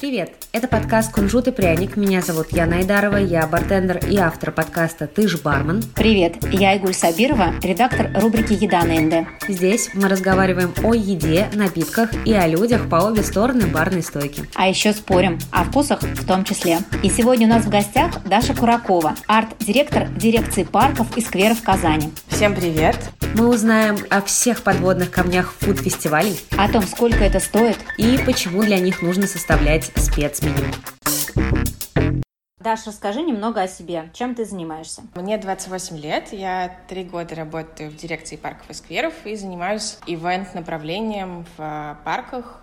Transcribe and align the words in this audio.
Привет! 0.00 0.30
Это 0.52 0.68
подкаст 0.68 1.12
«Кунжут 1.12 1.48
и 1.48 1.50
пряник». 1.50 1.96
Меня 1.96 2.20
зовут 2.20 2.52
Яна 2.52 2.76
Айдарова, 2.76 3.16
я 3.16 3.44
бартендер 3.48 3.98
и 4.08 4.16
автор 4.16 4.52
подкаста 4.52 5.08
«Ты 5.08 5.26
ж 5.26 5.40
бармен». 5.40 5.82
Привет! 5.96 6.36
Я 6.52 6.74
Игуль 6.74 6.94
Сабирова, 6.94 7.54
редактор 7.64 8.12
рубрики 8.14 8.52
«Еда 8.52 8.84
на 8.84 9.00
НД». 9.00 9.26
Здесь 9.48 9.90
мы 9.94 10.08
разговариваем 10.08 10.72
о 10.84 10.94
еде, 10.94 11.48
напитках 11.52 12.10
и 12.24 12.32
о 12.32 12.46
людях 12.46 12.88
по 12.88 12.96
обе 13.06 13.24
стороны 13.24 13.66
барной 13.66 14.04
стойки. 14.04 14.44
А 14.54 14.68
еще 14.68 14.92
спорим, 14.92 15.40
о 15.50 15.64
вкусах 15.64 16.00
в 16.00 16.24
том 16.24 16.44
числе. 16.44 16.78
И 17.02 17.10
сегодня 17.10 17.48
у 17.48 17.50
нас 17.50 17.64
в 17.64 17.68
гостях 17.68 18.22
Даша 18.22 18.54
Куракова, 18.54 19.16
арт-директор 19.26 20.06
дирекции 20.10 20.62
парков 20.62 21.16
и 21.16 21.20
скверов 21.20 21.60
Казани. 21.62 22.12
Всем 22.28 22.54
привет! 22.54 22.96
Мы 23.34 23.48
узнаем 23.48 23.98
о 24.08 24.22
всех 24.22 24.62
подводных 24.62 25.10
камнях 25.10 25.52
фуд-фестивалей, 25.60 26.40
О 26.56 26.68
том, 26.68 26.82
сколько 26.82 27.22
это 27.22 27.40
стоит. 27.40 27.76
и 27.98 28.18
почему 28.24 28.62
для 28.62 28.78
них 28.78 29.02
нужно 29.02 29.26
составлять 29.26 29.87
спецменю. 29.96 30.72
Даша, 32.60 32.86
расскажи 32.86 33.22
немного 33.22 33.62
о 33.62 33.68
себе. 33.68 34.10
Чем 34.12 34.34
ты 34.34 34.44
занимаешься? 34.44 35.02
Мне 35.14 35.38
28 35.38 35.96
лет, 35.96 36.32
я 36.32 36.76
три 36.88 37.04
года 37.04 37.36
работаю 37.36 37.90
в 37.90 37.96
дирекции 37.96 38.36
парков 38.36 38.68
и 38.68 38.74
скверов 38.74 39.14
и 39.24 39.36
занимаюсь 39.36 39.98
ивент-направлением 40.06 41.46
в 41.56 41.98
парках, 42.04 42.62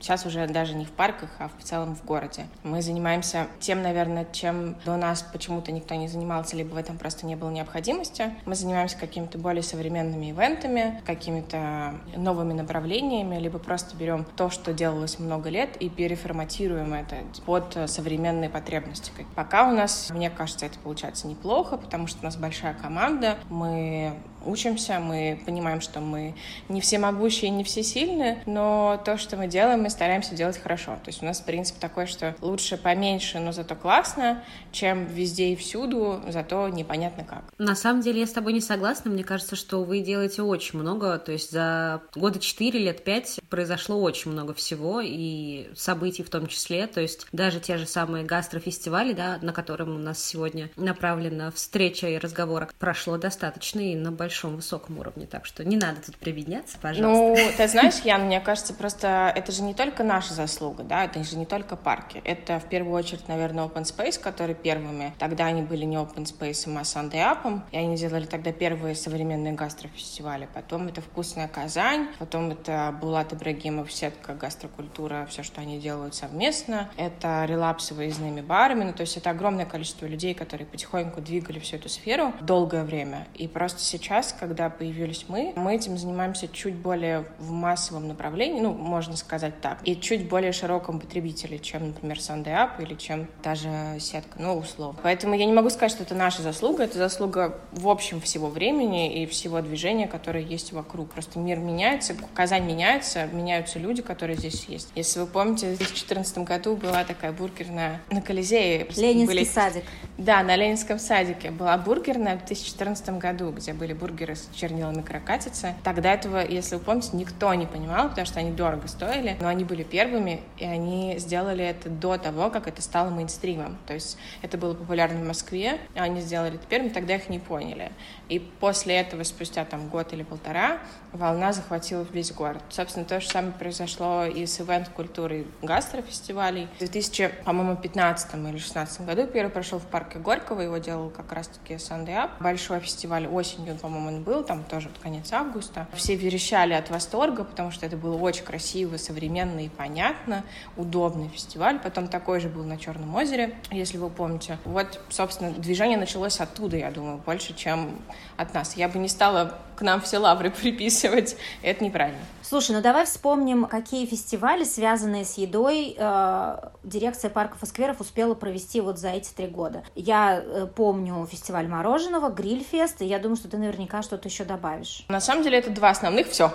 Сейчас 0.00 0.26
уже 0.26 0.46
даже 0.46 0.74
не 0.74 0.84
в 0.84 0.90
парках, 0.90 1.30
а 1.38 1.48
в 1.58 1.62
целом 1.62 1.96
в 1.96 2.04
городе. 2.04 2.46
Мы 2.62 2.82
занимаемся 2.82 3.46
тем, 3.60 3.82
наверное, 3.82 4.26
чем 4.30 4.76
до 4.84 4.96
нас 4.96 5.22
почему-то 5.22 5.72
никто 5.72 5.94
не 5.94 6.08
занимался, 6.08 6.56
либо 6.56 6.74
в 6.74 6.76
этом 6.76 6.98
просто 6.98 7.26
не 7.26 7.36
было 7.36 7.50
необходимости. 7.50 8.30
Мы 8.44 8.54
занимаемся 8.54 8.96
какими-то 8.98 9.38
более 9.38 9.62
современными 9.62 10.30
ивентами, 10.30 11.00
какими-то 11.06 11.94
новыми 12.16 12.52
направлениями, 12.52 13.36
либо 13.36 13.58
просто 13.58 13.96
берем 13.96 14.26
то, 14.36 14.50
что 14.50 14.72
делалось 14.72 15.18
много 15.18 15.48
лет, 15.48 15.76
и 15.76 15.88
переформатируем 15.88 16.94
это 16.94 17.16
под 17.44 17.76
современные 17.86 18.50
потребности. 18.50 19.10
Пока 19.34 19.68
у 19.68 19.72
нас, 19.72 20.10
мне 20.10 20.30
кажется, 20.30 20.66
это 20.66 20.78
получается 20.78 21.26
неплохо, 21.26 21.76
потому 21.76 22.06
что 22.06 22.20
у 22.20 22.24
нас 22.24 22.36
большая 22.36 22.74
команда, 22.74 23.38
мы 23.48 24.14
учимся, 24.46 25.00
мы 25.00 25.38
понимаем, 25.44 25.80
что 25.80 26.00
мы 26.00 26.34
не 26.68 26.80
все 26.80 26.98
могущие, 26.98 27.50
не 27.50 27.64
все 27.64 27.82
сильные, 27.82 28.42
но 28.46 29.00
то, 29.04 29.18
что 29.18 29.36
мы 29.36 29.46
делаем, 29.46 29.82
мы 29.82 29.90
стараемся 29.90 30.34
делать 30.34 30.58
хорошо. 30.58 30.92
То 31.04 31.08
есть 31.08 31.22
у 31.22 31.26
нас 31.26 31.40
принцип 31.40 31.78
такой, 31.78 32.06
что 32.06 32.34
лучше 32.40 32.76
поменьше, 32.76 33.38
но 33.38 33.52
зато 33.52 33.74
классно, 33.74 34.42
чем 34.72 35.06
везде 35.06 35.48
и 35.48 35.56
всюду, 35.56 36.22
зато 36.28 36.68
непонятно 36.68 37.24
как. 37.24 37.52
На 37.58 37.74
самом 37.74 38.02
деле 38.02 38.20
я 38.20 38.26
с 38.26 38.32
тобой 38.32 38.52
не 38.52 38.60
согласна. 38.60 39.10
Мне 39.10 39.24
кажется, 39.24 39.56
что 39.56 39.82
вы 39.84 40.00
делаете 40.00 40.42
очень 40.42 40.78
много. 40.78 41.18
То 41.18 41.32
есть 41.32 41.50
за 41.50 42.02
года 42.14 42.38
4, 42.38 42.78
лет 42.78 43.04
5 43.04 43.40
произошло 43.48 44.00
очень 44.00 44.30
много 44.30 44.54
всего 44.54 45.00
и 45.02 45.70
событий 45.74 46.22
в 46.22 46.30
том 46.30 46.46
числе. 46.46 46.86
То 46.86 47.00
есть 47.00 47.26
даже 47.32 47.60
те 47.60 47.76
же 47.76 47.86
самые 47.86 48.24
гастрофестивали, 48.24 49.12
да, 49.12 49.38
на 49.42 49.52
котором 49.52 49.94
у 49.94 49.98
нас 49.98 50.22
сегодня 50.22 50.70
направлена 50.76 51.50
встреча 51.50 52.08
и 52.08 52.18
разговор, 52.18 52.68
прошло 52.78 53.16
достаточно 53.16 53.80
и 53.80 53.94
на 53.94 54.12
большом 54.12 54.56
высоком 54.56 54.98
уровне. 54.98 55.26
Так 55.26 55.46
что 55.46 55.64
не 55.64 55.76
надо 55.76 56.00
тут 56.04 56.16
прибедняться, 56.16 56.78
пожалуйста. 56.80 57.42
Ну, 57.42 57.52
ты 57.56 57.68
знаешь, 57.68 58.00
Ян, 58.04 58.26
мне 58.26 58.40
кажется, 58.40 58.74
просто 58.74 59.32
это 59.34 59.52
же 59.52 59.62
не 59.62 59.74
только 59.74 60.02
наша 60.02 60.34
заслуга, 60.34 60.82
да, 60.82 61.04
это 61.04 61.22
же 61.22 61.36
не 61.36 61.46
только 61.46 61.76
парки. 61.76 62.20
Это 62.24 62.58
в 62.58 62.68
первую 62.68 62.94
очередь, 62.94 63.28
наверное, 63.28 63.64
Open 63.64 63.84
Space, 63.84 64.20
которые 64.20 64.56
первыми. 64.56 65.14
Тогда 65.18 65.46
они 65.46 65.62
были 65.62 65.84
не 65.84 65.96
Open 65.96 66.24
Space, 66.24 66.66
а 66.66 66.82
Up, 67.16 67.60
и 67.72 67.76
они 67.76 67.96
делали 67.96 68.26
тогда 68.26 68.52
первые 68.52 68.94
современные 68.94 69.52
гастрофестивали. 69.52 70.48
Потом 70.52 70.88
это 70.88 71.00
«Вкусная 71.00 71.48
Казань», 71.48 72.08
потом 72.18 72.50
это 72.50 72.96
Булат 73.00 73.32
Ибрагимов, 73.36 73.92
сетка 73.92 74.34
гастрокультура, 74.34 75.26
все, 75.30 75.42
что 75.42 75.60
они 75.60 75.78
делают 75.78 76.14
совместно. 76.14 76.90
Это 76.96 77.44
релапсы 77.46 77.94
выездными 77.94 78.40
барами, 78.40 78.84
ну, 78.84 78.92
то 78.92 79.02
есть 79.02 79.16
это 79.16 79.30
огромное 79.30 79.66
количество 79.66 80.06
людей, 80.06 80.34
которые 80.34 80.66
потихоньку 80.66 81.20
двигали 81.20 81.58
всю 81.58 81.76
эту 81.76 81.88
сферу 81.88 82.32
долгое 82.40 82.84
время. 82.84 83.26
И 83.34 83.48
просто 83.48 83.80
сейчас, 83.80 84.34
когда 84.38 84.70
появились 84.70 85.26
мы, 85.28 85.52
мы 85.56 85.74
этим 85.74 85.96
занимаемся 85.98 86.48
чуть 86.48 86.74
более 86.74 87.26
в 87.38 87.52
массовом 87.52 88.08
направлении, 88.08 88.60
ну, 88.60 88.72
можно 88.72 89.16
сказать 89.16 89.60
так, 89.60 89.78
и 89.84 89.98
чуть 90.00 90.28
более 90.28 90.52
широком 90.52 91.00
потребителе, 91.00 91.58
чем, 91.58 91.88
например, 91.88 92.18
Sunday 92.18 92.54
Up 92.54 92.82
или 92.82 92.94
чем 92.94 93.28
даже 93.42 93.98
сетка, 94.00 94.36
ну, 94.38 94.56
условно. 94.56 94.98
Поэтому 95.02 95.34
я 95.34 95.44
не 95.44 95.52
могу 95.52 95.70
сказать, 95.70 95.92
что 95.92 96.02
это 96.02 96.14
наша 96.14 96.42
заслуга, 96.42 96.84
это 96.84 96.98
заслуга 96.98 97.60
в 97.72 97.88
общем 97.88 98.20
всего 98.20 98.48
времени 98.48 99.22
и 99.22 99.26
всего 99.26 99.60
движения, 99.60 100.06
которое 100.06 100.42
есть 100.42 100.72
вокруг. 100.72 101.10
Просто 101.10 101.38
мир 101.38 101.58
меняется, 101.58 102.14
Казань 102.34 102.64
меняется, 102.64 103.25
меняются 103.32 103.78
люди, 103.78 104.02
которые 104.02 104.36
здесь 104.36 104.64
есть. 104.64 104.90
Если 104.94 105.20
вы 105.20 105.26
помните, 105.26 105.66
в 105.74 105.78
2014 105.78 106.38
году 106.38 106.76
была 106.76 107.04
такая 107.04 107.32
бургерная 107.32 108.00
на 108.10 108.20
Колизее. 108.22 108.86
Ленинский 108.96 109.26
Были- 109.26 109.44
садик. 109.44 109.84
Да, 110.18 110.42
на 110.42 110.56
Ленинском 110.56 110.98
садике 110.98 111.50
была 111.50 111.76
бургерная 111.78 112.36
в 112.36 112.44
2014 112.46 113.18
году, 113.18 113.50
где 113.50 113.72
были 113.72 113.92
бургеры 113.92 114.34
с 114.36 114.48
чернилами 114.54 115.02
каракатицы. 115.02 115.74
Тогда 115.84 116.14
этого, 116.14 116.44
если 116.46 116.76
вы 116.76 116.80
помните, 116.80 117.10
никто 117.12 117.52
не 117.54 117.66
понимал, 117.66 118.08
потому 118.08 118.26
что 118.26 118.40
они 118.40 118.50
дорого 118.50 118.88
стоили, 118.88 119.36
но 119.40 119.48
они 119.48 119.64
были 119.64 119.82
первыми, 119.82 120.40
и 120.56 120.64
они 120.64 121.16
сделали 121.18 121.64
это 121.64 121.88
до 121.90 122.16
того, 122.16 122.50
как 122.50 122.66
это 122.68 122.80
стало 122.82 123.10
мейнстримом. 123.10 123.78
То 123.86 123.94
есть 123.94 124.16
это 124.42 124.56
было 124.58 124.74
популярно 124.74 125.20
в 125.22 125.26
Москве, 125.26 125.78
а 125.94 126.02
они 126.04 126.20
сделали 126.20 126.54
это 126.56 126.66
первыми, 126.66 126.90
тогда 126.90 127.16
их 127.16 127.28
не 127.28 127.38
поняли. 127.38 127.92
И 128.28 128.38
после 128.38 128.96
этого, 128.96 129.22
спустя 129.22 129.64
там 129.64 129.88
год 129.88 130.12
или 130.12 130.22
полтора, 130.22 130.78
волна 131.12 131.52
захватила 131.52 132.06
весь 132.12 132.32
город. 132.32 132.62
Собственно, 132.70 133.04
то 133.04 133.15
же 133.20 133.28
самое 133.28 133.52
произошло 133.52 134.24
и 134.24 134.46
с 134.46 134.60
ивент-культурой 134.60 135.46
гастрофестивалей. 135.62 136.68
В 136.76 136.78
2000, 136.78 137.30
по-моему, 137.44 137.76
15 137.76 138.34
или 138.34 138.58
16 138.58 139.02
году 139.02 139.26
первый 139.26 139.50
прошел 139.50 139.78
в 139.78 139.86
парке 139.86 140.18
Горького, 140.18 140.60
его 140.60 140.78
делал 140.78 141.10
как 141.10 141.32
раз-таки 141.32 141.74
Up. 141.74 142.30
Большой 142.40 142.80
фестиваль 142.80 143.26
осенью, 143.26 143.76
по-моему, 143.76 144.08
он 144.08 144.22
был, 144.22 144.44
там 144.44 144.64
тоже 144.64 144.88
вот 144.88 144.98
конец 144.98 145.32
августа. 145.32 145.86
Все 145.94 146.14
верещали 146.14 146.74
от 146.74 146.90
восторга, 146.90 147.44
потому 147.44 147.70
что 147.70 147.86
это 147.86 147.96
было 147.96 148.16
очень 148.16 148.44
красиво, 148.44 148.96
современно 148.96 149.64
и 149.64 149.68
понятно, 149.68 150.44
удобный 150.76 151.28
фестиваль. 151.28 151.78
Потом 151.80 152.08
такой 152.08 152.40
же 152.40 152.48
был 152.48 152.64
на 152.64 152.78
Черном 152.78 153.14
озере, 153.14 153.54
если 153.70 153.98
вы 153.98 154.10
помните. 154.10 154.58
Вот, 154.64 155.00
собственно, 155.08 155.50
движение 155.50 155.98
началось 155.98 156.40
оттуда, 156.40 156.76
я 156.76 156.90
думаю, 156.90 157.18
больше, 157.18 157.54
чем 157.54 158.00
от 158.36 158.54
нас. 158.54 158.76
Я 158.76 158.88
бы 158.88 158.98
не 158.98 159.08
стала 159.08 159.58
к 159.76 159.82
нам 159.82 160.00
все 160.00 160.18
лавры 160.18 160.50
приписывать, 160.62 161.36
это 161.62 161.84
неправильно. 161.84 162.20
Слушай, 162.42 162.76
ну 162.76 162.82
давай 162.82 163.05
вспомним, 163.06 163.66
какие 163.66 164.06
фестивали, 164.06 164.64
связанные 164.64 165.24
с 165.24 165.38
едой, 165.38 165.96
э, 165.96 166.56
дирекция 166.84 167.30
парков 167.30 167.62
и 167.62 167.66
скверов 167.66 168.00
успела 168.00 168.34
провести 168.34 168.80
вот 168.80 168.98
за 168.98 169.10
эти 169.10 169.32
три 169.32 169.46
года. 169.46 169.82
Я 169.94 170.42
э, 170.44 170.66
помню 170.66 171.26
фестиваль 171.30 171.66
мороженого, 171.68 172.28
грильфест, 172.28 173.02
и 173.02 173.06
я 173.06 173.18
думаю, 173.18 173.36
что 173.36 173.48
ты 173.48 173.56
наверняка 173.56 174.02
что-то 174.02 174.28
еще 174.28 174.44
добавишь. 174.44 175.04
На 175.08 175.20
самом 175.20 175.42
деле 175.42 175.58
это 175.58 175.70
два 175.70 175.90
основных, 175.90 176.28
все. 176.28 176.52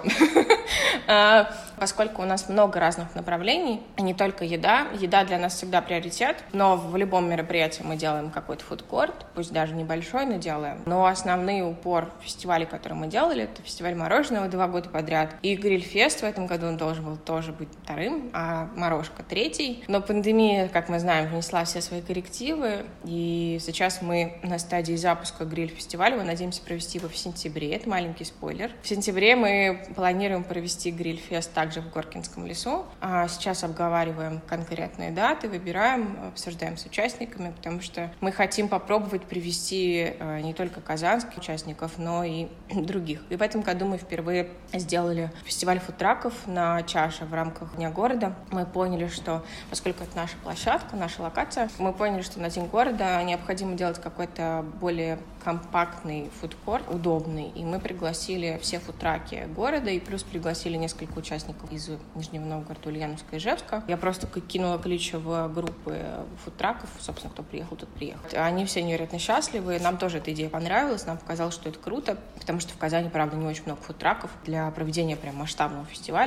Поскольку 1.78 2.22
у 2.22 2.26
нас 2.26 2.48
много 2.48 2.80
разных 2.80 3.16
направлений, 3.16 3.82
а 3.98 4.02
не 4.02 4.14
только 4.14 4.46
еда, 4.46 4.88
еда 4.94 5.24
для 5.24 5.40
нас 5.40 5.56
всегда 5.56 5.82
приоритет, 5.82 6.38
но 6.54 6.78
в 6.78 6.96
любом 6.96 7.30
мероприятии 7.30 7.82
мы 7.84 7.96
делаем 7.96 8.30
какой-то 8.30 8.64
фудкорт, 8.64 9.26
пусть 9.34 9.52
даже 9.52 9.74
небольшой, 9.74 10.26
но 10.26 10.38
делаем. 10.38 10.82
Но 10.86 11.06
основной 11.06 11.62
упор 11.62 12.10
фестивалей, 12.22 12.66
которые 12.66 13.00
мы 13.00 13.08
делали, 13.08 13.44
это 13.44 13.62
фестиваль 13.62 13.96
мороженого 13.96 14.48
два 14.48 14.68
года 14.68 14.90
подряд. 14.90 15.36
И 15.42 15.56
грильфест 15.56 16.22
в 16.22 16.24
этом 16.24 16.41
году 16.48 16.68
он 16.68 16.78
должен 16.78 17.06
был 17.06 17.18
тоже 17.18 17.52
быть 17.52 17.70
вторым, 17.84 18.30
а 18.34 18.70
морожка 18.76 19.24
третий. 19.24 19.84
Но 19.88 20.02
пандемия, 20.02 20.68
как 20.68 20.90
мы 20.90 21.00
знаем, 21.00 21.30
внесла 21.30 21.64
все 21.66 21.82
свои 21.82 22.02
коррективы, 22.02 22.86
и 23.04 23.60
сейчас 23.62 24.02
мы 24.02 24.40
на 24.44 24.60
стадии 24.60 24.96
запуска 24.96 25.46
гриль-фестиваля, 25.46 26.18
мы 26.18 26.24
надеемся 26.24 26.62
провести 26.62 26.98
его 26.98 27.10
в 27.10 27.18
сентябре, 27.18 27.74
это 27.74 27.90
маленький 27.90 28.26
спойлер. 28.26 28.72
В 28.82 28.88
сентябре 28.88 29.36
мы 29.36 29.84
планируем 29.96 30.44
провести 30.44 30.92
гриль-фест 30.92 31.54
также 31.54 31.82
в 31.82 31.92
Горкинском 31.92 32.46
лесу. 32.46 32.86
А 33.00 33.28
сейчас 33.28 33.64
обговариваем 33.64 34.42
конкретные 34.48 35.12
даты, 35.12 35.48
выбираем, 35.50 36.18
обсуждаем 36.28 36.78
с 36.78 36.86
участниками, 36.86 37.52
потому 37.56 37.82
что 37.82 38.12
мы 38.22 38.32
хотим 38.32 38.68
попробовать 38.68 39.24
привести 39.24 40.14
э, 40.18 40.42
не 40.42 40.54
только 40.54 40.82
казанских 40.82 41.38
участников, 41.38 41.94
но 41.98 42.24
и 42.24 42.48
других. 42.74 43.22
И 43.30 43.36
в 43.36 43.42
этом 43.42 43.62
году 43.62 43.86
мы 43.86 43.98
впервые 43.98 44.50
сделали 44.74 45.32
фестиваль 45.46 45.80
фудтраков 45.80 46.31
на 46.46 46.82
чаше 46.84 47.26
в 47.26 47.34
рамках 47.34 47.76
Дня 47.76 47.90
города. 47.90 48.36
Мы 48.52 48.66
поняли, 48.66 49.08
что 49.08 49.44
поскольку 49.70 50.04
это 50.04 50.16
наша 50.16 50.36
площадка, 50.44 50.96
наша 50.96 51.22
локация, 51.22 51.70
мы 51.78 51.94
поняли, 51.94 52.22
что 52.22 52.40
на 52.40 52.50
День 52.50 52.68
города 52.68 53.24
необходимо 53.24 53.76
делать 53.76 54.00
какой-то 54.02 54.66
более 54.80 55.18
компактный 55.44 56.30
фудкорт, 56.40 56.84
удобный. 56.90 57.50
И 57.50 57.64
мы 57.64 57.80
пригласили 57.80 58.60
все 58.62 58.80
фудтраки 58.80 59.48
города, 59.56 59.90
и 59.90 60.00
плюс 60.00 60.24
пригласили 60.24 60.78
несколько 60.78 61.18
участников 61.18 61.72
из 61.72 61.90
Нижнего 62.16 62.46
Новгорода, 62.46 62.90
Ульяновска 62.90 63.36
и 63.36 63.40
Ижевска. 63.40 63.84
Я 63.88 63.98
просто 63.98 64.28
кинула 64.28 64.78
ключ 64.78 65.14
в 65.14 65.48
группы 65.48 66.26
фудтраков, 66.44 66.90
собственно, 67.00 67.32
кто 67.34 67.44
приехал, 67.44 67.76
тот 67.76 67.90
приехал. 67.90 68.22
Они 68.36 68.66
все 68.66 68.84
невероятно 68.84 69.18
счастливы, 69.18 69.80
нам 69.80 69.98
тоже 69.98 70.20
эта 70.20 70.32
идея 70.34 70.50
понравилась, 70.50 71.06
нам 71.06 71.18
показалось, 71.18 71.56
что 71.56 71.70
это 71.70 71.80
круто, 71.80 72.18
потому 72.40 72.60
что 72.60 72.74
в 72.74 72.78
Казани, 72.78 73.10
правда, 73.10 73.36
не 73.36 73.46
очень 73.46 73.64
много 73.66 73.82
фудтраков 73.82 74.30
для 74.46 74.70
проведения 74.72 75.16
прям 75.16 75.36
масштабного 75.38 75.86
фестиваля. 75.86 76.21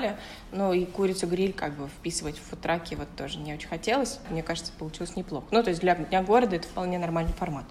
Ну 0.52 0.72
и 0.72 0.84
курицу-гриль 0.84 1.52
как 1.52 1.74
бы 1.74 1.88
вписывать 1.88 2.38
в 2.38 2.42
фудтраки 2.42 2.94
вот 2.94 3.08
тоже 3.16 3.38
не 3.38 3.54
очень 3.54 3.68
хотелось. 3.68 4.18
Мне 4.30 4.42
кажется, 4.42 4.72
получилось 4.78 5.16
неплохо. 5.16 5.46
Ну, 5.50 5.62
то 5.62 5.70
есть 5.70 5.80
для 5.80 5.94
Дня 5.94 6.22
города 6.22 6.56
это 6.56 6.66
вполне 6.68 6.98
нормальный 6.98 7.32
формат 7.32 7.64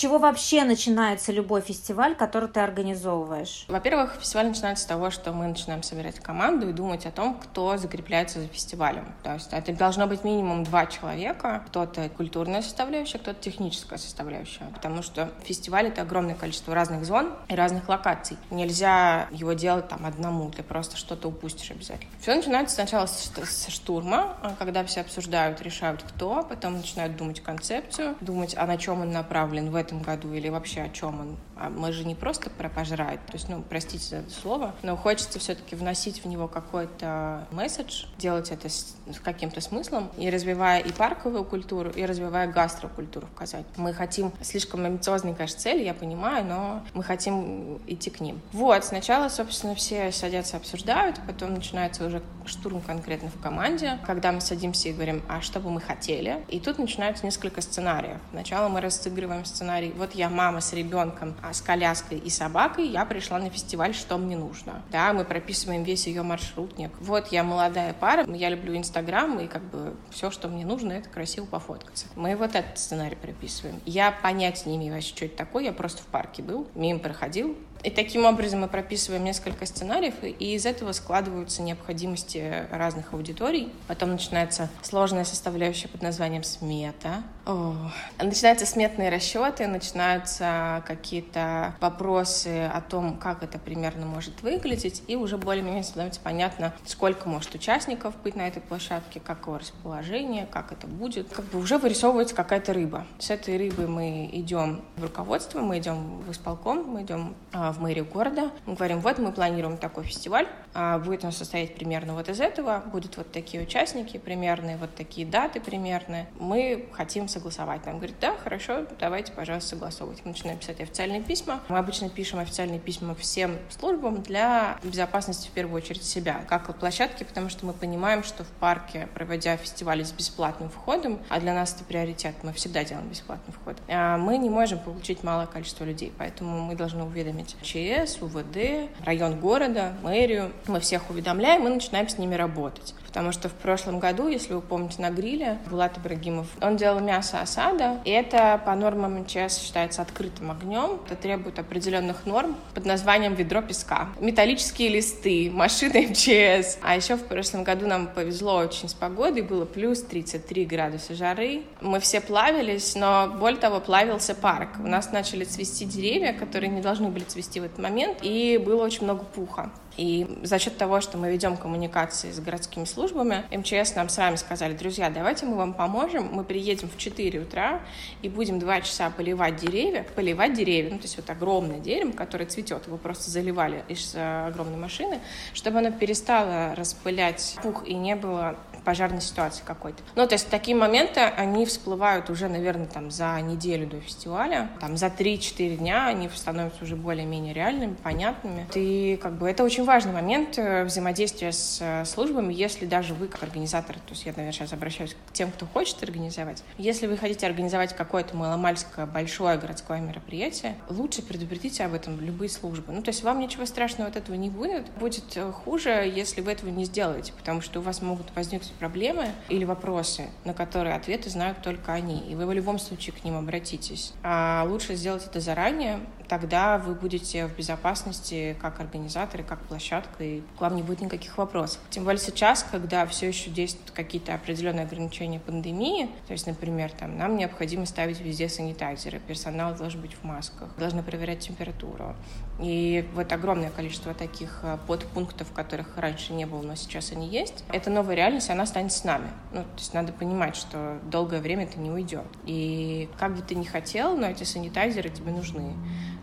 чего 0.00 0.16
вообще 0.16 0.64
начинается 0.64 1.30
любой 1.30 1.60
фестиваль, 1.60 2.16
который 2.16 2.48
ты 2.48 2.60
организовываешь? 2.60 3.66
Во-первых, 3.68 4.16
фестиваль 4.18 4.48
начинается 4.48 4.84
с 4.84 4.86
того, 4.86 5.10
что 5.10 5.34
мы 5.34 5.46
начинаем 5.46 5.82
собирать 5.82 6.20
команду 6.20 6.70
и 6.70 6.72
думать 6.72 7.04
о 7.04 7.10
том, 7.10 7.38
кто 7.38 7.76
закрепляется 7.76 8.40
за 8.40 8.46
фестивалем. 8.46 9.12
То 9.22 9.34
есть 9.34 9.52
это 9.52 9.74
должно 9.74 10.06
быть 10.06 10.24
минимум 10.24 10.64
два 10.64 10.86
человека. 10.86 11.62
Кто-то 11.66 12.08
культурная 12.08 12.62
составляющая, 12.62 13.18
кто-то 13.18 13.42
техническая 13.42 13.98
составляющая. 13.98 14.64
Потому 14.72 15.02
что 15.02 15.30
фестиваль— 15.44 15.86
это 15.88 16.00
огромное 16.00 16.34
количество 16.34 16.74
разных 16.74 17.04
зон 17.04 17.34
и 17.48 17.54
разных 17.54 17.86
локаций. 17.86 18.38
Нельзя 18.50 19.28
его 19.30 19.52
делать 19.52 19.88
там 19.88 20.06
одному, 20.06 20.50
ты 20.50 20.62
просто 20.62 20.96
что-то 20.96 21.28
упустишь 21.28 21.72
обязательно. 21.72 22.10
Все 22.20 22.34
начинается 22.34 22.74
сначала 22.74 23.04
с 23.04 23.68
штурма, 23.68 24.34
когда 24.58 24.82
все 24.84 25.02
обсуждают, 25.02 25.60
решают 25.60 26.02
кто, 26.02 26.42
потом 26.42 26.78
начинают 26.78 27.16
думать 27.16 27.40
концепцию, 27.42 28.16
думать, 28.22 28.54
а 28.56 28.66
на 28.66 28.78
чем 28.78 29.02
он 29.02 29.12
направлен 29.12 29.69
в 29.70 29.76
этом 29.76 30.02
году 30.02 30.32
или 30.34 30.48
вообще 30.48 30.82
о 30.82 30.88
чем 30.88 31.20
он. 31.20 31.36
А 31.60 31.68
мы 31.68 31.92
же 31.92 32.04
не 32.04 32.14
просто 32.14 32.48
про 32.48 32.70
пожрать, 32.70 33.24
то 33.26 33.34
есть, 33.34 33.50
ну, 33.50 33.62
простите 33.68 34.02
за 34.02 34.16
это 34.16 34.30
слово, 34.30 34.74
но 34.82 34.96
хочется 34.96 35.38
все-таки 35.38 35.76
вносить 35.76 36.24
в 36.24 36.26
него 36.26 36.48
какой-то 36.48 37.46
месседж, 37.50 38.06
делать 38.16 38.50
это 38.50 38.70
с, 38.70 38.96
каким-то 39.22 39.60
смыслом, 39.60 40.10
и 40.16 40.30
развивая 40.30 40.80
и 40.80 40.90
парковую 40.90 41.44
культуру, 41.44 41.90
и 41.90 42.06
развивая 42.06 42.46
гастрокультуру 42.46 43.26
в 43.26 43.34
Казани. 43.34 43.64
Мы 43.76 43.92
хотим, 43.92 44.32
слишком 44.40 44.86
амбициозные, 44.86 45.34
конечно, 45.34 45.60
цели, 45.60 45.84
я 45.84 45.92
понимаю, 45.92 46.46
но 46.46 46.82
мы 46.94 47.02
хотим 47.02 47.78
идти 47.86 48.08
к 48.08 48.20
ним. 48.20 48.40
Вот, 48.52 48.82
сначала, 48.84 49.28
собственно, 49.28 49.74
все 49.74 50.12
садятся, 50.12 50.56
обсуждают, 50.56 51.20
потом 51.26 51.52
начинается 51.52 52.06
уже 52.06 52.22
штурм 52.46 52.80
конкретно 52.80 53.28
в 53.28 53.38
команде, 53.38 53.98
когда 54.06 54.32
мы 54.32 54.40
садимся 54.40 54.88
и 54.88 54.92
говорим, 54.92 55.22
а 55.28 55.42
что 55.42 55.60
бы 55.60 55.70
мы 55.70 55.82
хотели, 55.82 56.42
и 56.48 56.58
тут 56.58 56.78
начинается 56.78 57.26
несколько 57.26 57.60
сценариев. 57.60 58.18
Сначала 58.30 58.68
мы 58.68 58.80
разыгрываем 58.80 59.44
сценарий. 59.44 59.92
Вот 59.96 60.14
я 60.14 60.30
мама 60.30 60.60
с 60.60 60.72
ребенком, 60.72 61.34
а 61.42 61.49
с 61.52 61.60
коляской 61.60 62.18
и 62.18 62.30
собакой, 62.30 62.88
я 62.88 63.04
пришла 63.04 63.38
на 63.38 63.50
фестиваль, 63.50 63.94
что 63.94 64.18
мне 64.18 64.36
нужно. 64.36 64.82
Да, 64.90 65.12
мы 65.12 65.24
прописываем 65.24 65.82
весь 65.82 66.06
ее 66.06 66.22
маршрутник. 66.22 66.90
Вот 67.00 67.28
я 67.28 67.44
молодая 67.44 67.92
пара, 67.92 68.26
я 68.32 68.48
люблю 68.50 68.76
Инстаграм, 68.76 69.38
и 69.40 69.46
как 69.46 69.62
бы 69.62 69.94
все, 70.10 70.30
что 70.30 70.48
мне 70.48 70.64
нужно, 70.64 70.92
это 70.92 71.08
красиво 71.08 71.46
пофоткаться. 71.46 72.06
Мы 72.16 72.36
вот 72.36 72.54
этот 72.54 72.78
сценарий 72.78 73.16
прописываем. 73.16 73.80
Я 73.86 74.12
понятия 74.12 74.68
не 74.70 74.76
имею 74.76 74.94
вообще, 74.94 75.14
что 75.14 75.24
это 75.26 75.36
такое, 75.36 75.64
я 75.64 75.72
просто 75.72 76.02
в 76.02 76.06
парке 76.06 76.42
был, 76.42 76.68
мимо 76.74 77.00
проходил, 77.00 77.56
и 77.82 77.88
таким 77.88 78.26
образом 78.26 78.60
мы 78.60 78.68
прописываем 78.68 79.24
несколько 79.24 79.64
сценариев, 79.64 80.14
и 80.22 80.54
из 80.54 80.66
этого 80.66 80.92
складываются 80.92 81.62
необходимости 81.62 82.66
разных 82.70 83.14
аудиторий. 83.14 83.72
Потом 83.88 84.12
начинается 84.12 84.68
сложная 84.82 85.24
составляющая 85.24 85.88
под 85.88 86.02
названием 86.02 86.42
смета. 86.42 87.22
О. 87.50 87.74
Начинаются 88.22 88.64
сметные 88.64 89.10
расчеты, 89.10 89.66
начинаются 89.66 90.84
какие-то 90.86 91.74
вопросы 91.80 92.70
о 92.72 92.80
том, 92.80 93.16
как 93.16 93.42
это 93.42 93.58
примерно 93.58 94.06
может 94.06 94.40
выглядеть, 94.42 95.02
и 95.08 95.16
уже 95.16 95.36
более-менее 95.36 95.82
становится 95.82 96.20
понятно, 96.20 96.72
сколько 96.84 97.28
может 97.28 97.52
участников 97.54 98.14
быть 98.22 98.36
на 98.36 98.46
этой 98.46 98.62
площадке, 98.62 99.18
какое 99.18 99.58
расположение, 99.58 100.46
как 100.46 100.70
это 100.70 100.86
будет. 100.86 101.28
Как 101.32 101.44
бы 101.46 101.58
уже 101.58 101.78
вырисовывается 101.78 102.36
какая-то 102.36 102.72
рыба. 102.72 103.04
С 103.18 103.30
этой 103.30 103.56
рыбой 103.56 103.88
мы 103.88 104.30
идем 104.32 104.82
в 104.96 105.02
руководство, 105.02 105.60
мы 105.60 105.78
идем 105.78 106.20
в 106.20 106.30
исполком, 106.30 106.84
мы 106.84 107.02
идем 107.02 107.34
а, 107.52 107.72
в 107.72 107.80
мэрию 107.80 108.04
города. 108.04 108.52
Мы 108.66 108.74
говорим, 108.74 109.00
вот 109.00 109.18
мы 109.18 109.32
планируем 109.32 109.76
такой 109.76 110.04
фестиваль, 110.04 110.46
а, 110.72 110.98
будет 110.98 111.24
он 111.24 111.32
состоять 111.32 111.74
примерно 111.74 112.14
вот 112.14 112.28
из 112.28 112.40
этого, 112.40 112.82
будут 112.92 113.16
вот 113.16 113.32
такие 113.32 113.62
участники 113.62 114.18
примерные, 114.18 114.76
вот 114.76 114.94
такие 114.94 115.26
даты 115.26 115.60
примерные. 115.60 116.28
Мы 116.38 116.88
хотим 116.92 117.26
согласовать. 117.40 117.86
Нам 117.86 117.96
говорит, 117.96 118.16
да, 118.20 118.36
хорошо, 118.36 118.86
давайте, 118.98 119.32
пожалуйста, 119.32 119.70
согласовывать. 119.70 120.20
Мы 120.24 120.32
начинаем 120.32 120.58
писать 120.58 120.80
официальные 120.80 121.22
письма. 121.22 121.60
Мы 121.68 121.78
обычно 121.78 122.10
пишем 122.10 122.38
официальные 122.38 122.78
письма 122.78 123.14
всем 123.14 123.56
службам 123.70 124.22
для 124.22 124.78
безопасности 124.82 125.48
в 125.48 125.52
первую 125.52 125.82
очередь 125.82 126.04
себя, 126.04 126.44
как 126.48 126.78
площадки, 126.78 127.24
потому 127.24 127.48
что 127.48 127.66
мы 127.66 127.72
понимаем, 127.72 128.22
что 128.22 128.44
в 128.44 128.48
парке, 128.48 129.08
проводя 129.14 129.56
фестивали 129.56 130.02
с 130.02 130.12
бесплатным 130.12 130.68
входом, 130.68 131.18
а 131.28 131.40
для 131.40 131.54
нас 131.54 131.74
это 131.74 131.84
приоритет, 131.84 132.34
мы 132.42 132.52
всегда 132.52 132.84
делаем 132.84 133.08
бесплатный 133.08 133.54
вход, 133.54 133.76
а, 133.88 134.16
мы 134.18 134.38
не 134.38 134.50
можем 134.50 134.78
получить 134.78 135.22
малое 135.22 135.46
количество 135.46 135.84
людей, 135.84 136.12
поэтому 136.16 136.60
мы 136.60 136.76
должны 136.76 137.02
уведомить 137.02 137.56
ЧС, 137.62 138.20
УВД, 138.20 138.90
район 139.04 139.40
города, 139.40 139.94
мэрию. 140.02 140.52
Мы 140.66 140.80
всех 140.80 141.10
уведомляем 141.10 141.66
и 141.66 141.70
начинаем 141.70 142.08
с 142.08 142.18
ними 142.18 142.34
работать. 142.34 142.94
Потому 143.10 143.32
что 143.32 143.48
в 143.48 143.52
прошлом 143.52 143.98
году, 143.98 144.28
если 144.28 144.54
вы 144.54 144.60
помните, 144.60 145.02
на 145.02 145.10
гриле 145.10 145.58
Булат 145.68 145.98
Ибрагимов, 145.98 146.46
он 146.62 146.76
делал 146.76 147.00
мясо 147.00 147.40
осада, 147.40 148.00
и 148.04 148.10
это 148.10 148.60
по 148.64 148.74
нормам 148.76 149.22
МЧС 149.22 149.58
считается 149.58 150.02
открытым 150.02 150.52
огнем. 150.52 151.00
Это 151.06 151.16
требует 151.16 151.58
определенных 151.58 152.24
норм 152.24 152.56
под 152.72 152.86
названием 152.86 153.34
ведро 153.34 153.62
песка. 153.62 154.10
Металлические 154.20 154.90
листы, 154.90 155.50
машины 155.52 156.06
МЧС. 156.08 156.78
А 156.82 156.94
еще 156.94 157.16
в 157.16 157.24
прошлом 157.24 157.64
году 157.64 157.88
нам 157.88 158.06
повезло 158.06 158.56
очень 158.56 158.88
с 158.88 158.94
погодой, 158.94 159.42
было 159.42 159.64
плюс 159.64 160.02
33 160.02 160.64
градуса 160.66 161.14
жары. 161.14 161.62
Мы 161.80 161.98
все 161.98 162.20
плавились, 162.20 162.94
но 162.94 163.28
более 163.28 163.58
того, 163.60 163.80
плавился 163.80 164.36
парк. 164.36 164.68
У 164.78 164.86
нас 164.86 165.10
начали 165.10 165.42
цвести 165.42 165.84
деревья, 165.84 166.32
которые 166.32 166.70
не 166.70 166.80
должны 166.80 167.08
были 167.08 167.24
цвести 167.24 167.58
в 167.58 167.64
этот 167.64 167.78
момент, 167.78 168.18
и 168.22 168.56
было 168.64 168.84
очень 168.84 169.02
много 169.02 169.24
пуха. 169.24 169.70
И 169.96 170.38
за 170.42 170.58
счет 170.58 170.76
того, 170.76 171.00
что 171.00 171.18
мы 171.18 171.30
ведем 171.30 171.56
коммуникации 171.56 172.30
с 172.30 172.40
городскими 172.40 172.84
службами, 172.84 173.44
МЧС 173.50 173.94
нам 173.96 174.08
с 174.08 174.16
вами 174.16 174.36
сказали, 174.36 174.74
друзья, 174.74 175.10
давайте 175.10 175.46
мы 175.46 175.56
вам 175.56 175.74
поможем, 175.74 176.28
мы 176.32 176.44
приедем 176.44 176.88
в 176.88 176.96
4 176.96 177.40
утра 177.40 177.80
и 178.22 178.28
будем 178.28 178.58
2 178.58 178.80
часа 178.82 179.10
поливать 179.10 179.56
деревья, 179.56 180.06
поливать 180.14 180.54
деревья, 180.54 180.90
ну, 180.90 180.98
то 180.98 181.04
есть 181.04 181.16
вот 181.16 181.28
огромное 181.28 181.78
дерево, 181.80 182.12
которое 182.12 182.46
цветет, 182.46 182.86
его 182.86 182.96
просто 182.96 183.30
заливали 183.30 183.84
из 183.88 184.12
э, 184.14 184.46
огромной 184.46 184.78
машины, 184.78 185.20
чтобы 185.54 185.78
оно 185.78 185.90
перестало 185.90 186.74
распылять 186.74 187.56
пух 187.62 187.86
и 187.86 187.94
не 187.94 188.16
было 188.16 188.56
пожарной 188.84 189.20
ситуации 189.20 189.62
какой-то. 189.64 190.02
Ну, 190.14 190.26
то 190.26 190.34
есть 190.34 190.48
такие 190.48 190.76
моменты, 190.76 191.20
они 191.20 191.66
всплывают 191.66 192.30
уже, 192.30 192.48
наверное, 192.48 192.86
там 192.86 193.10
за 193.10 193.40
неделю 193.40 193.86
до 193.86 194.00
фестиваля, 194.00 194.70
там 194.80 194.96
за 194.96 195.06
3-4 195.06 195.76
дня 195.76 196.06
они 196.06 196.28
становятся 196.34 196.84
уже 196.84 196.96
более-менее 196.96 197.54
реальными, 197.54 197.94
понятными. 197.94 198.66
И 198.74 199.18
как 199.22 199.34
бы 199.34 199.48
это 199.48 199.64
очень 199.64 199.84
важный 199.84 200.12
момент 200.12 200.58
э, 200.58 200.84
взаимодействия 200.84 201.52
с 201.52 201.78
э, 201.80 202.04
службами, 202.04 202.52
если 202.52 202.86
даже 202.86 203.14
вы 203.14 203.28
как 203.28 203.42
организатор, 203.42 203.96
то 203.96 204.10
есть 204.10 204.24
я, 204.26 204.32
наверное, 204.32 204.52
сейчас 204.52 204.72
обращаюсь 204.72 205.16
к 205.28 205.32
тем, 205.32 205.50
кто 205.50 205.66
хочет 205.66 206.02
организовать, 206.02 206.62
если 206.78 207.06
вы 207.06 207.16
хотите 207.16 207.46
организовать 207.46 207.94
какое-то 207.94 208.36
маломальское 208.36 209.06
большое 209.06 209.58
городское 209.58 210.00
мероприятие, 210.00 210.76
лучше 210.88 211.22
предупредите 211.22 211.84
об 211.84 211.94
этом 211.94 212.20
любые 212.20 212.48
службы. 212.48 212.92
Ну, 212.92 213.02
то 213.02 213.10
есть 213.10 213.22
вам 213.22 213.40
ничего 213.40 213.66
страшного 213.66 214.10
от 214.10 214.16
этого 214.16 214.36
не 214.36 214.50
будет. 214.50 214.90
Будет 214.92 215.36
э, 215.36 215.50
хуже, 215.52 215.90
если 215.90 216.40
вы 216.40 216.52
этого 216.52 216.70
не 216.70 216.84
сделаете, 216.84 217.32
потому 217.32 217.60
что 217.60 217.80
у 217.80 217.82
вас 217.82 218.02
могут 218.02 218.34
возникнуть 218.34 218.69
проблемы 218.78 219.32
или 219.48 219.64
вопросы, 219.64 220.28
на 220.44 220.54
которые 220.54 220.94
ответы 220.94 221.30
знают 221.30 221.62
только 221.62 221.92
они, 221.92 222.20
и 222.20 222.34
вы 222.34 222.46
в 222.46 222.52
любом 222.52 222.78
случае 222.78 223.14
к 223.14 223.24
ним 223.24 223.36
обратитесь. 223.36 224.12
А 224.22 224.64
лучше 224.68 224.94
сделать 224.94 225.26
это 225.26 225.40
заранее, 225.40 226.00
тогда 226.30 226.78
вы 226.78 226.94
будете 226.94 227.48
в 227.48 227.56
безопасности 227.56 228.56
как 228.62 228.78
организаторы, 228.78 229.42
как 229.42 229.58
площадка, 229.62 230.22
и 230.22 230.42
к 230.56 230.60
вам 230.60 230.76
не 230.76 230.82
будет 230.82 231.00
никаких 231.00 231.36
вопросов. 231.36 231.80
Тем 231.90 232.04
более 232.04 232.20
сейчас, 232.20 232.64
когда 232.70 233.04
все 233.06 233.26
еще 233.26 233.50
действуют 233.50 233.90
какие-то 233.90 234.32
определенные 234.34 234.84
ограничения 234.84 235.40
пандемии, 235.40 236.08
то 236.28 236.32
есть, 236.32 236.46
например, 236.46 236.92
там, 236.92 237.18
нам 237.18 237.36
необходимо 237.36 237.84
ставить 237.84 238.20
везде 238.20 238.48
санитайзеры, 238.48 239.18
персонал 239.18 239.74
должен 239.74 240.00
быть 240.00 240.14
в 240.14 240.22
масках, 240.22 240.68
должны 240.78 241.02
проверять 241.02 241.40
температуру. 241.40 242.14
И 242.60 243.08
вот 243.14 243.32
огромное 243.32 243.70
количество 243.70 244.14
таких 244.14 244.60
э, 244.62 244.78
подпунктов, 244.86 245.50
которых 245.52 245.96
раньше 245.96 246.32
не 246.32 246.44
было, 246.44 246.62
но 246.62 246.76
сейчас 246.76 247.10
они 247.10 247.26
есть. 247.26 247.64
Это 247.72 247.90
новая 247.90 248.14
реальность, 248.14 248.50
она 248.50 248.66
станет 248.66 248.92
с 248.92 249.02
нами. 249.02 249.28
Ну, 249.50 249.62
то 249.62 249.78
есть 249.78 249.94
надо 249.94 250.12
понимать, 250.12 250.54
что 250.54 251.00
долгое 251.10 251.40
время 251.40 251.64
это 251.64 251.80
не 251.80 251.90
уйдет. 251.90 252.26
И 252.44 253.08
как 253.18 253.34
бы 253.34 253.42
ты 253.42 253.56
ни 253.56 253.64
хотел, 253.64 254.16
но 254.16 254.26
эти 254.26 254.44
санитайзеры 254.44 255.08
тебе 255.08 255.32
нужны. 255.32 255.74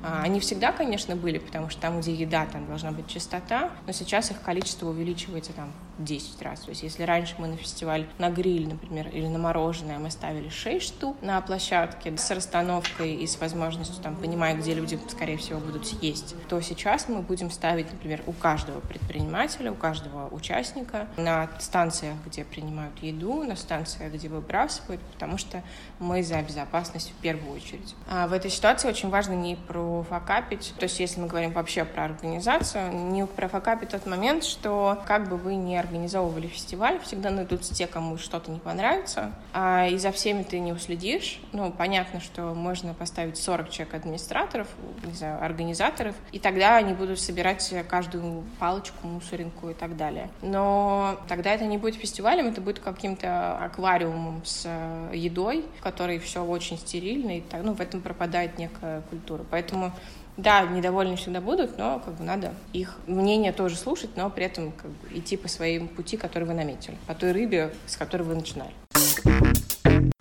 А, 0.04 0.22
они 0.24 0.39
всегда, 0.39 0.72
конечно, 0.72 1.16
были, 1.16 1.38
потому 1.39 1.70
что 1.70 1.82
там, 1.82 2.00
где 2.00 2.13
еда, 2.13 2.46
там 2.46 2.68
должна 2.68 2.92
быть 2.92 3.08
чистота, 3.08 3.72
но 3.86 3.94
сейчас 3.94 4.32
их 4.32 4.42
количество 4.42 4.89
увеличивается 4.89 5.54
там 5.54 5.72
10 5.98 6.42
раз. 6.42 6.62
То 6.62 6.70
есть 6.70 6.84
если 6.84 7.04
раньше 7.04 7.36
мы 7.38 7.48
на 7.48 7.58
фестиваль 7.58 8.08
на 8.18 8.30
гриль, 8.30 8.68
например, 8.68 9.08
или 9.10 9.27
на 9.27 9.39
мороженое 9.39 10.00
мы 10.00 10.12
ставили 10.12 10.50
6 10.50 10.86
штук 10.86 11.18
на 11.22 11.39
площадке 11.42 12.16
с 12.18 12.32
расстановкой 12.32 13.16
и 13.16 13.27
с 13.27 13.39
возможностью 13.39 14.01
там 14.01 14.16
понимая, 14.16 14.56
где 14.56 14.74
люди, 14.74 15.00
скорее 15.10 15.38
всего, 15.38 15.60
будут 15.60 15.86
есть, 16.01 16.36
то 16.48 16.60
сейчас 16.62 17.08
мы 17.08 17.22
будем 17.22 17.51
ставить, 17.51 17.92
например, 17.92 18.22
у 18.27 18.34
каждого 18.34 18.80
предпринимателя, 18.80 19.72
у 19.72 19.75
каждого 19.75 20.27
участника 20.34 21.08
на 21.18 21.50
станциях, 21.60 22.16
где 22.25 22.44
принимают 22.44 22.98
еду, 23.01 23.44
на 23.44 23.56
станциях, 23.56 24.13
где 24.13 24.27
выбрасывают, 24.27 25.01
потому 25.13 25.38
что 25.38 25.63
мы 26.00 26.24
за 26.24 26.42
безопасность 26.42 27.12
в 27.12 27.22
первую 27.22 27.56
очередь. 27.56 27.96
А 28.10 28.27
в 28.27 28.34
этой 28.34 28.51
ситуации 28.51 28.89
очень 28.89 29.10
важно 29.10 29.34
не 29.34 29.56
профокапить, 29.56 30.74
то 30.77 30.84
есть 30.84 31.00
если 31.00 31.22
мы 31.22 31.27
говорим 31.27 31.51
вообще 31.51 31.86
про 31.86 32.06
организацию, 32.06 32.92
не 32.92 33.25
профокапить 33.25 33.89
тот 33.89 34.06
момент, 34.06 34.44
что 34.44 35.01
как 35.06 35.30
бы 35.30 35.38
вы 35.38 35.56
ни 35.56 35.75
организовывали 35.88 36.48
фестиваль, 36.48 37.00
всегда 37.00 37.32
найдутся 37.32 37.74
те, 37.74 37.88
кому 37.88 38.17
что-то 38.17 38.51
не 38.51 38.60
понравится, 38.60 39.32
а 39.53 39.88
и 39.88 39.98
за 39.98 40.12
всеми 40.12 40.44
ты 40.44 40.60
не 40.60 40.74
уследишь. 40.74 41.39
Ну, 41.53 41.72
понятно, 41.72 42.20
что 42.20 42.53
можно 42.53 42.94
поставить 42.94 43.38
40 43.38 43.70
человек 43.70 43.96
администраторов, 43.96 44.67
не 45.03 45.13
знаю, 45.13 45.44
организаторов, 45.44 46.15
и 46.32 46.39
тогда 46.39 46.77
они 46.77 46.94
будут 46.94 47.20
собирать 47.20 47.74
каждую 47.89 48.44
палочку, 48.60 49.08
мусоринку 49.08 49.70
и 49.70 49.74
так 49.74 49.98
далее. 49.98 50.29
Но 50.41 51.17
тогда 51.27 51.51
это 51.53 51.65
не 51.65 51.77
будет 51.77 51.96
фестивалем, 51.96 52.48
это 52.48 52.62
будет 52.62 52.79
каким-то 52.79 53.58
аквариумом 53.58 54.41
с 54.46 54.70
едой, 55.13 55.65
в 55.79 55.82
которой 55.82 56.20
все 56.20 56.44
очень 56.44 56.77
стерильно, 56.77 57.38
и 57.38 57.41
так, 57.41 57.63
ну, 57.63 57.74
в 57.74 57.82
этом 57.82 58.01
пропадает 58.01 58.58
некая 58.58 59.01
культура. 59.10 59.46
Поэтому 59.50 59.91
да, 60.38 60.62
недовольны 60.62 61.15
всегда 61.15 61.41
будут, 61.41 61.77
но 61.77 62.00
как 62.00 62.13
бы 62.13 62.24
надо 62.24 62.53
их 62.72 62.96
мнение 63.08 63.51
тоже 63.51 63.75
слушать, 63.75 64.12
но 64.15 64.29
при 64.29 64.46
этом 64.46 64.72
как 64.72 64.91
бы, 64.91 65.17
идти 65.17 65.36
по 65.36 65.48
своим 65.48 65.88
пути, 65.88 66.15
которые 66.15 66.48
вы 66.48 66.53
наметили, 66.53 66.96
по 67.08 67.15
той 67.15 67.32
рыбе, 67.32 67.74
с 67.88 67.98
которой 67.98 68.24
вы 68.24 68.36
начинали. 68.36 68.72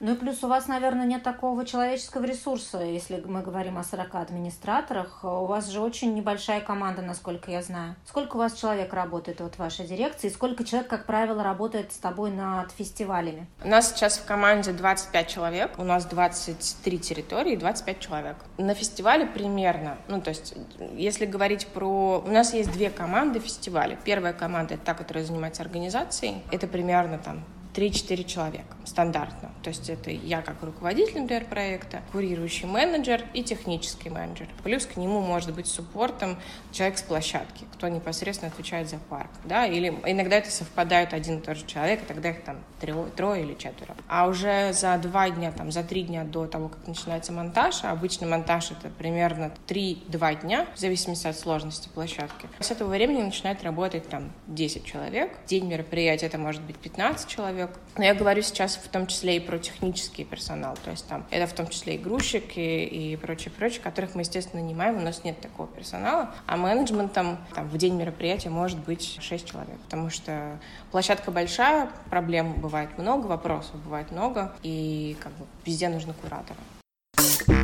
Ну 0.01 0.13
и 0.13 0.17
плюс 0.17 0.45
у 0.45 0.49
вас, 0.49 0.69
наверное, 0.69 1.07
нет 1.07 1.23
такого 1.23 1.65
человеческого 1.67 2.25
ресурса, 2.25 2.79
если 2.79 3.23
мы 3.27 3.43
говорим 3.43 3.77
о 3.79 3.85
40 3.85 4.15
администраторах. 4.15 5.21
У 5.25 5.47
вас 5.47 5.69
же 5.69 5.81
очень 5.81 6.15
небольшая 6.15 6.61
команда, 6.61 7.03
насколько 7.03 7.51
я 7.51 7.63
знаю. 7.63 7.97
Сколько 8.07 8.37
у 8.37 8.39
вас 8.39 8.55
человек 8.55 8.93
работает 8.93 9.41
вот 9.41 9.57
в 9.57 9.59
вашей 9.59 9.87
дирекции? 9.87 10.29
И 10.29 10.31
сколько 10.31 10.65
человек, 10.65 10.89
как 10.89 11.07
правило, 11.07 11.43
работает 11.43 11.93
с 11.93 11.97
тобой 11.97 12.31
над 12.31 12.71
фестивалями? 12.71 13.47
У 13.65 13.69
нас 13.69 13.93
сейчас 13.93 14.19
в 14.19 14.25
команде 14.25 14.73
25 14.73 15.29
человек. 15.29 15.73
У 15.79 15.85
нас 15.85 16.05
23 16.05 16.99
территории, 16.99 17.57
25 17.57 17.99
человек. 17.99 18.37
На 18.59 18.75
фестивале 18.75 19.27
примерно, 19.27 19.99
ну 20.09 20.21
то 20.21 20.31
есть, 20.31 20.55
если 20.95 21.27
говорить 21.27 21.67
про... 21.67 22.23
У 22.25 22.31
нас 22.31 22.55
есть 22.55 22.71
две 22.73 22.91
команды 22.91 23.41
фестиваля. 23.41 23.99
Первая 24.05 24.33
команда— 24.33 24.75
это 24.77 24.85
та, 24.85 24.95
которая 24.95 25.25
занимается 25.25 25.63
организацией. 25.63 26.43
Это 26.53 26.67
примерно 26.67 27.19
там 27.19 27.45
3-4 27.77 28.25
человека 28.25 28.77
стандартно. 28.85 29.51
То 29.63 29.69
есть 29.69 29.91
это 29.91 30.11
я 30.11 30.41
как 30.41 30.63
руководитель, 30.63 31.21
например, 31.21 31.45
проекта, 31.45 32.01
курирующий 32.13 32.67
менеджер 32.67 33.25
и 33.35 33.43
технический 33.43 34.09
менеджер. 34.09 34.49
Плюс 34.63 34.87
к 34.87 34.97
нему 34.97 35.21
может 35.21 35.55
быть 35.55 35.67
суппортом 35.67 36.39
человек 36.73 36.97
с 36.99 37.03
площадки, 37.03 37.65
кто 37.75 37.89
непосредственно 37.89 38.51
отвечает 38.51 38.89
за 38.89 38.97
парк. 38.97 39.31
Да? 39.45 39.67
Или 39.67 39.89
иногда 40.07 40.37
это 40.37 40.51
совпадают 40.51 41.13
один 41.13 41.39
и 41.39 41.41
тот 41.43 41.59
же 41.59 41.67
человек, 41.67 42.03
и 42.03 42.07
тогда 42.07 42.31
их 42.31 42.43
там 42.45 42.57
трое, 42.81 43.11
трое 43.11 43.43
или 43.43 43.55
четверо. 43.55 43.95
А 44.09 44.27
уже 44.27 44.73
за 44.73 44.97
два 44.99 45.29
дня, 45.31 45.53
там, 45.53 45.71
за 45.71 45.83
три 45.83 46.05
дня 46.05 46.25
до 46.25 46.47
того, 46.47 46.69
как 46.69 46.87
начинается 46.87 47.33
монтаж, 47.33 47.85
а 47.85 47.91
обычно 47.91 48.27
монтаж 48.27 48.71
это 48.71 48.89
примерно 48.89 49.53
3-2 49.67 50.41
дня, 50.43 50.67
в 50.75 50.79
зависимости 50.79 51.27
от 51.27 51.37
сложности 51.39 51.89
площадки, 51.89 52.49
с 52.61 52.71
этого 52.71 52.89
времени 52.89 53.23
начинает 53.23 53.63
работать 53.63 54.09
там 54.09 54.33
10 54.47 54.85
человек. 54.85 55.33
День 55.47 55.67
мероприятия 55.67 56.27
это 56.27 56.39
может 56.39 56.63
быть 56.63 56.77
15 56.77 57.29
человек, 57.29 57.66
человек. 57.67 57.81
Но 57.97 58.05
я 58.05 58.15
говорю 58.15 58.43
сейчас 58.43 58.77
в 58.77 58.89
том 58.89 59.07
числе 59.07 59.37
и 59.37 59.41
про 59.41 59.59
технический 59.59 60.25
персонал, 60.25 60.77
то 60.85 60.91
есть 60.91 61.07
там 61.09 61.25
это 61.31 61.47
в 61.47 61.55
том 61.55 61.69
числе 61.69 61.95
и 61.95 61.99
грузчики 61.99 62.61
и 62.61 63.17
прочее, 63.17 63.53
прочее, 63.57 63.81
которых 63.81 64.15
мы, 64.15 64.23
естественно, 64.23 64.63
нанимаем, 64.63 64.99
у 64.99 65.01
нас 65.01 65.25
нет 65.25 65.41
такого 65.41 65.67
персонала, 65.69 66.31
а 66.47 66.57
менеджментом 66.57 67.39
там, 67.55 67.69
в 67.69 67.79
день 67.79 67.95
мероприятия 67.95 68.51
может 68.51 68.79
быть 68.79 69.19
6 69.21 69.51
человек, 69.51 69.79
потому 69.85 70.11
что 70.11 70.59
площадка 70.91 71.31
большая, 71.31 71.91
проблем 72.11 72.55
бывает 72.55 72.99
много, 72.99 73.27
вопросов 73.27 73.77
бывает 73.83 74.11
много, 74.11 74.55
и 74.63 75.17
как 75.21 75.33
бы 75.33 75.47
везде 75.65 75.89
нужны 75.89 76.13
кураторы. 76.13 77.56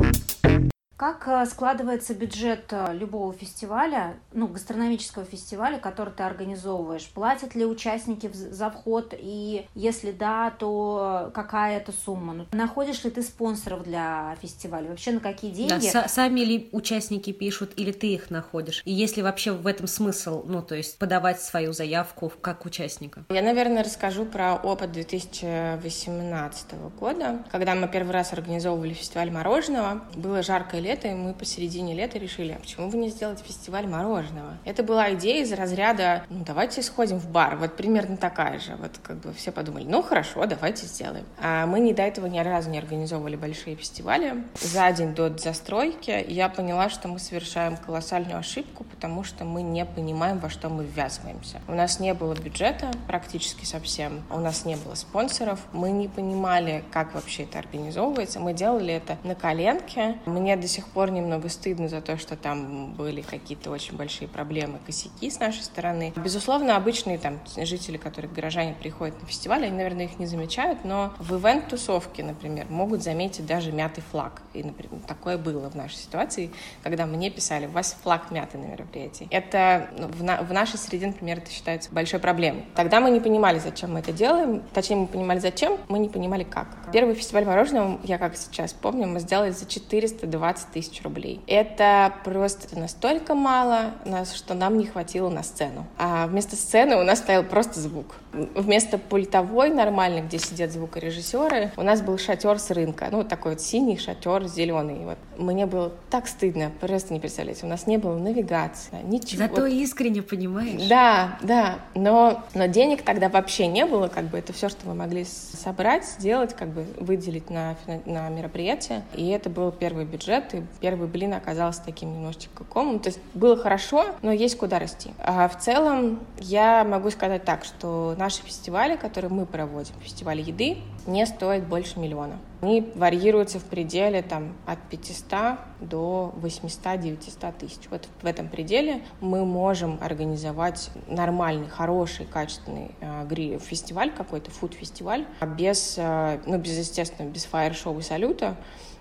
Как 1.02 1.26
э, 1.26 1.44
складывается 1.46 2.14
бюджет 2.14 2.66
э, 2.70 2.94
любого 2.94 3.32
фестиваля, 3.32 4.14
ну, 4.32 4.46
гастрономического 4.46 5.24
фестиваля, 5.24 5.78
который 5.78 6.14
ты 6.14 6.22
организовываешь? 6.22 7.08
Платят 7.08 7.56
ли 7.56 7.64
участники 7.66 8.30
за 8.32 8.70
вход? 8.70 9.12
И 9.18 9.66
если 9.74 10.12
да, 10.12 10.52
то 10.56 11.32
какая 11.34 11.78
это 11.78 11.90
сумма? 11.90 12.34
Ну, 12.34 12.46
находишь 12.52 13.02
ли 13.02 13.10
ты 13.10 13.22
спонсоров 13.22 13.82
для 13.82 14.36
фестиваля? 14.40 14.90
Вообще 14.90 15.10
на 15.10 15.18
какие 15.18 15.50
деньги? 15.50 15.90
Да, 15.92 16.06
сами 16.06 16.38
ли 16.42 16.68
участники 16.70 17.32
пишут, 17.32 17.72
или 17.74 17.90
ты 17.90 18.14
их 18.14 18.30
находишь? 18.30 18.80
И 18.84 18.92
есть 18.92 19.16
ли 19.16 19.24
вообще 19.24 19.50
в 19.50 19.66
этом 19.66 19.88
смысл, 19.88 20.44
ну, 20.46 20.62
то 20.62 20.76
есть 20.76 20.98
подавать 20.98 21.42
свою 21.42 21.72
заявку 21.72 22.32
как 22.40 22.64
участника? 22.64 23.24
Я, 23.28 23.42
наверное, 23.42 23.82
расскажу 23.82 24.24
про 24.24 24.54
опыт 24.54 24.92
2018 24.92 26.74
года, 27.00 27.44
когда 27.50 27.74
мы 27.74 27.88
первый 27.88 28.12
раз 28.12 28.32
организовывали 28.32 28.92
фестиваль 28.92 29.32
мороженого. 29.32 30.02
Было 30.14 30.44
жаркое 30.44 30.80
лето, 30.80 30.91
лето, 30.92 31.08
и 31.08 31.14
мы 31.14 31.32
посередине 31.32 31.94
лета 31.94 32.18
решили, 32.18 32.52
а 32.52 32.58
почему 32.58 32.90
бы 32.90 32.98
не 32.98 33.08
сделать 33.08 33.40
фестиваль 33.40 33.86
мороженого? 33.86 34.58
Это 34.64 34.82
была 34.82 35.14
идея 35.14 35.42
из 35.42 35.52
разряда, 35.52 36.24
ну, 36.28 36.44
давайте 36.44 36.82
сходим 36.82 37.18
в 37.18 37.30
бар, 37.30 37.56
вот 37.56 37.76
примерно 37.76 38.16
такая 38.16 38.58
же. 38.58 38.76
Вот 38.76 38.92
как 39.02 39.16
бы 39.18 39.32
все 39.32 39.52
подумали, 39.52 39.84
ну, 39.84 40.02
хорошо, 40.02 40.44
давайте 40.46 40.86
сделаем. 40.86 41.24
А 41.40 41.66
мы 41.66 41.80
ни 41.80 41.92
до 41.92 42.02
этого 42.02 42.26
ни 42.26 42.38
разу 42.38 42.68
не 42.70 42.78
организовывали 42.78 43.36
большие 43.36 43.76
фестивали. 43.76 44.44
За 44.60 44.92
день 44.92 45.14
до 45.14 45.36
застройки 45.36 46.24
я 46.28 46.48
поняла, 46.48 46.90
что 46.90 47.08
мы 47.08 47.18
совершаем 47.18 47.76
колоссальную 47.76 48.38
ошибку, 48.38 48.84
потому 48.84 49.24
что 49.24 49.44
мы 49.44 49.62
не 49.62 49.86
понимаем, 49.86 50.38
во 50.38 50.50
что 50.50 50.68
мы 50.68 50.84
ввязываемся. 50.84 51.60
У 51.68 51.74
нас 51.74 52.00
не 52.00 52.12
было 52.12 52.34
бюджета 52.34 52.90
практически 53.06 53.64
совсем, 53.64 54.22
у 54.30 54.38
нас 54.38 54.64
не 54.64 54.76
было 54.76 54.94
спонсоров, 54.94 55.60
мы 55.72 55.90
не 55.90 56.08
понимали, 56.08 56.84
как 56.92 57.14
вообще 57.14 57.44
это 57.44 57.58
организовывается. 57.58 58.40
Мы 58.40 58.52
делали 58.52 58.92
это 58.94 59.16
на 59.24 59.34
коленке. 59.34 60.18
Мне 60.26 60.56
до 60.56 60.68
сих 60.72 60.86
пор 60.88 61.10
немного 61.10 61.48
стыдно 61.48 61.88
за 61.88 62.00
то, 62.00 62.16
что 62.16 62.36
там 62.36 62.92
были 62.92 63.20
какие-то 63.20 63.70
очень 63.70 63.96
большие 63.96 64.28
проблемы, 64.28 64.78
косяки 64.84 65.30
с 65.30 65.38
нашей 65.38 65.62
стороны. 65.62 66.12
Безусловно, 66.16 66.76
обычные 66.76 67.18
там 67.18 67.38
жители, 67.56 67.96
которые 67.96 68.32
горожане 68.32 68.74
приходят 68.74 69.20
на 69.20 69.26
фестиваль, 69.26 69.64
они, 69.64 69.76
наверное, 69.76 70.06
их 70.06 70.18
не 70.18 70.26
замечают, 70.26 70.84
но 70.84 71.12
в 71.18 71.34
ивент-тусовке, 71.34 72.24
например, 72.24 72.66
могут 72.70 73.02
заметить 73.02 73.46
даже 73.46 73.72
мятый 73.72 74.02
флаг. 74.10 74.42
И, 74.54 74.62
например, 74.62 75.02
такое 75.06 75.38
было 75.38 75.68
в 75.68 75.76
нашей 75.76 75.96
ситуации, 75.96 76.50
когда 76.82 77.06
мне 77.06 77.30
писали, 77.30 77.66
у 77.66 77.70
вас 77.70 77.96
флаг 78.02 78.30
мятый 78.30 78.60
на 78.60 78.66
мероприятии. 78.66 79.28
Это 79.30 79.90
ну, 79.98 80.08
в, 80.08 80.22
на, 80.22 80.42
в 80.42 80.52
нашей 80.52 80.78
среде, 80.78 81.06
например, 81.06 81.38
это 81.38 81.50
считается 81.50 81.90
большой 81.92 82.20
проблемой. 82.20 82.64
Тогда 82.74 83.00
мы 83.00 83.10
не 83.10 83.20
понимали, 83.20 83.58
зачем 83.58 83.92
мы 83.92 84.00
это 84.00 84.12
делаем. 84.12 84.62
Точнее, 84.72 84.96
мы 84.96 85.06
понимали, 85.06 85.38
зачем, 85.38 85.78
мы 85.88 85.98
не 85.98 86.08
понимали, 86.08 86.44
как. 86.44 86.68
Первый 86.92 87.14
фестиваль 87.14 87.44
мороженого, 87.44 88.00
я 88.04 88.18
как 88.18 88.36
сейчас 88.36 88.72
помню, 88.72 89.06
мы 89.06 89.20
сделали 89.20 89.50
за 89.50 89.66
420 89.66 90.61
тысяч 90.64 91.02
рублей. 91.02 91.40
Это 91.46 92.12
просто 92.24 92.78
настолько 92.78 93.34
мало, 93.34 93.92
что 94.34 94.54
нам 94.54 94.78
не 94.78 94.86
хватило 94.86 95.28
на 95.28 95.42
сцену. 95.42 95.86
А 95.98 96.26
вместо 96.26 96.56
сцены 96.56 96.96
у 96.96 97.02
нас 97.02 97.18
стоял 97.18 97.42
просто 97.42 97.80
звук. 97.80 98.16
Вместо 98.32 98.98
пультовой 98.98 99.70
нормальной, 99.70 100.22
где 100.22 100.38
сидят 100.38 100.70
звукорежиссеры, 100.72 101.72
у 101.76 101.82
нас 101.82 102.00
был 102.00 102.18
шатер 102.18 102.58
с 102.58 102.70
рынка. 102.70 103.08
Ну, 103.10 103.18
вот 103.18 103.28
такой 103.28 103.52
вот 103.52 103.60
синий 103.60 103.98
шатер, 103.98 104.46
зеленый. 104.46 105.04
Вот. 105.04 105.18
Мне 105.36 105.66
было 105.66 105.92
так 106.10 106.26
стыдно, 106.26 106.70
просто 106.80 107.12
не 107.12 107.20
представляете. 107.20 107.66
У 107.66 107.68
нас 107.68 107.86
не 107.86 107.98
было 107.98 108.16
навигации, 108.16 109.02
ничего. 109.04 109.42
Зато 109.42 109.66
искренне 109.66 110.22
понимаешь. 110.22 110.82
Да, 110.88 111.38
да. 111.42 111.78
Но, 111.94 112.42
но 112.54 112.66
денег 112.66 113.02
тогда 113.02 113.28
вообще 113.28 113.66
не 113.66 113.84
было. 113.84 114.08
Как 114.08 114.24
бы 114.24 114.38
это 114.38 114.52
все, 114.52 114.68
что 114.68 114.88
мы 114.88 114.94
могли 114.94 115.24
собрать, 115.24 116.04
сделать, 116.04 116.54
как 116.54 116.68
бы 116.68 116.86
выделить 116.98 117.50
на, 117.50 117.76
на 118.06 118.28
мероприятие. 118.28 119.02
И 119.14 119.28
это 119.28 119.50
был 119.50 119.70
первый 119.72 120.04
бюджет. 120.04 120.51
И 120.54 120.62
первый 120.80 121.08
блин 121.08 121.34
оказался 121.34 121.82
таким 121.84 122.12
немножечко 122.12 122.64
комом. 122.64 122.98
То 122.98 123.08
есть 123.08 123.20
было 123.34 123.56
хорошо, 123.56 124.06
но 124.22 124.32
есть 124.32 124.56
куда 124.56 124.78
расти. 124.78 125.12
А 125.18 125.48
в 125.48 125.58
целом 125.58 126.20
я 126.38 126.84
могу 126.84 127.10
сказать 127.10 127.44
так, 127.44 127.64
что 127.64 128.14
наши 128.18 128.42
фестивали, 128.42 128.96
которые 128.96 129.30
мы 129.30 129.46
проводим, 129.46 129.94
фестиваль 130.00 130.40
еды, 130.40 130.78
не 131.06 131.26
стоят 131.26 131.64
больше 131.66 131.98
миллиона. 131.98 132.38
Они 132.60 132.92
варьируются 132.94 133.58
в 133.58 133.64
пределе 133.64 134.22
там, 134.22 134.52
от 134.66 134.78
500 134.88 135.58
до 135.80 136.32
800-900 136.40 137.54
тысяч. 137.58 137.80
Вот 137.90 138.08
в 138.22 138.26
этом 138.26 138.48
пределе 138.48 139.02
мы 139.20 139.44
можем 139.44 139.98
организовать 140.00 140.90
нормальный, 141.08 141.68
хороший, 141.68 142.24
качественный 142.24 142.92
э, 143.00 143.58
фестиваль 143.58 144.12
какой-то, 144.12 144.52
фуд-фестиваль, 144.52 145.26
без, 145.58 145.96
э, 145.98 146.38
ну, 146.46 146.58
без, 146.58 146.78
естественно, 146.78 147.28
без 147.28 147.44
фаер-шоу 147.46 147.98
и 147.98 148.02
салюта, 148.02 148.56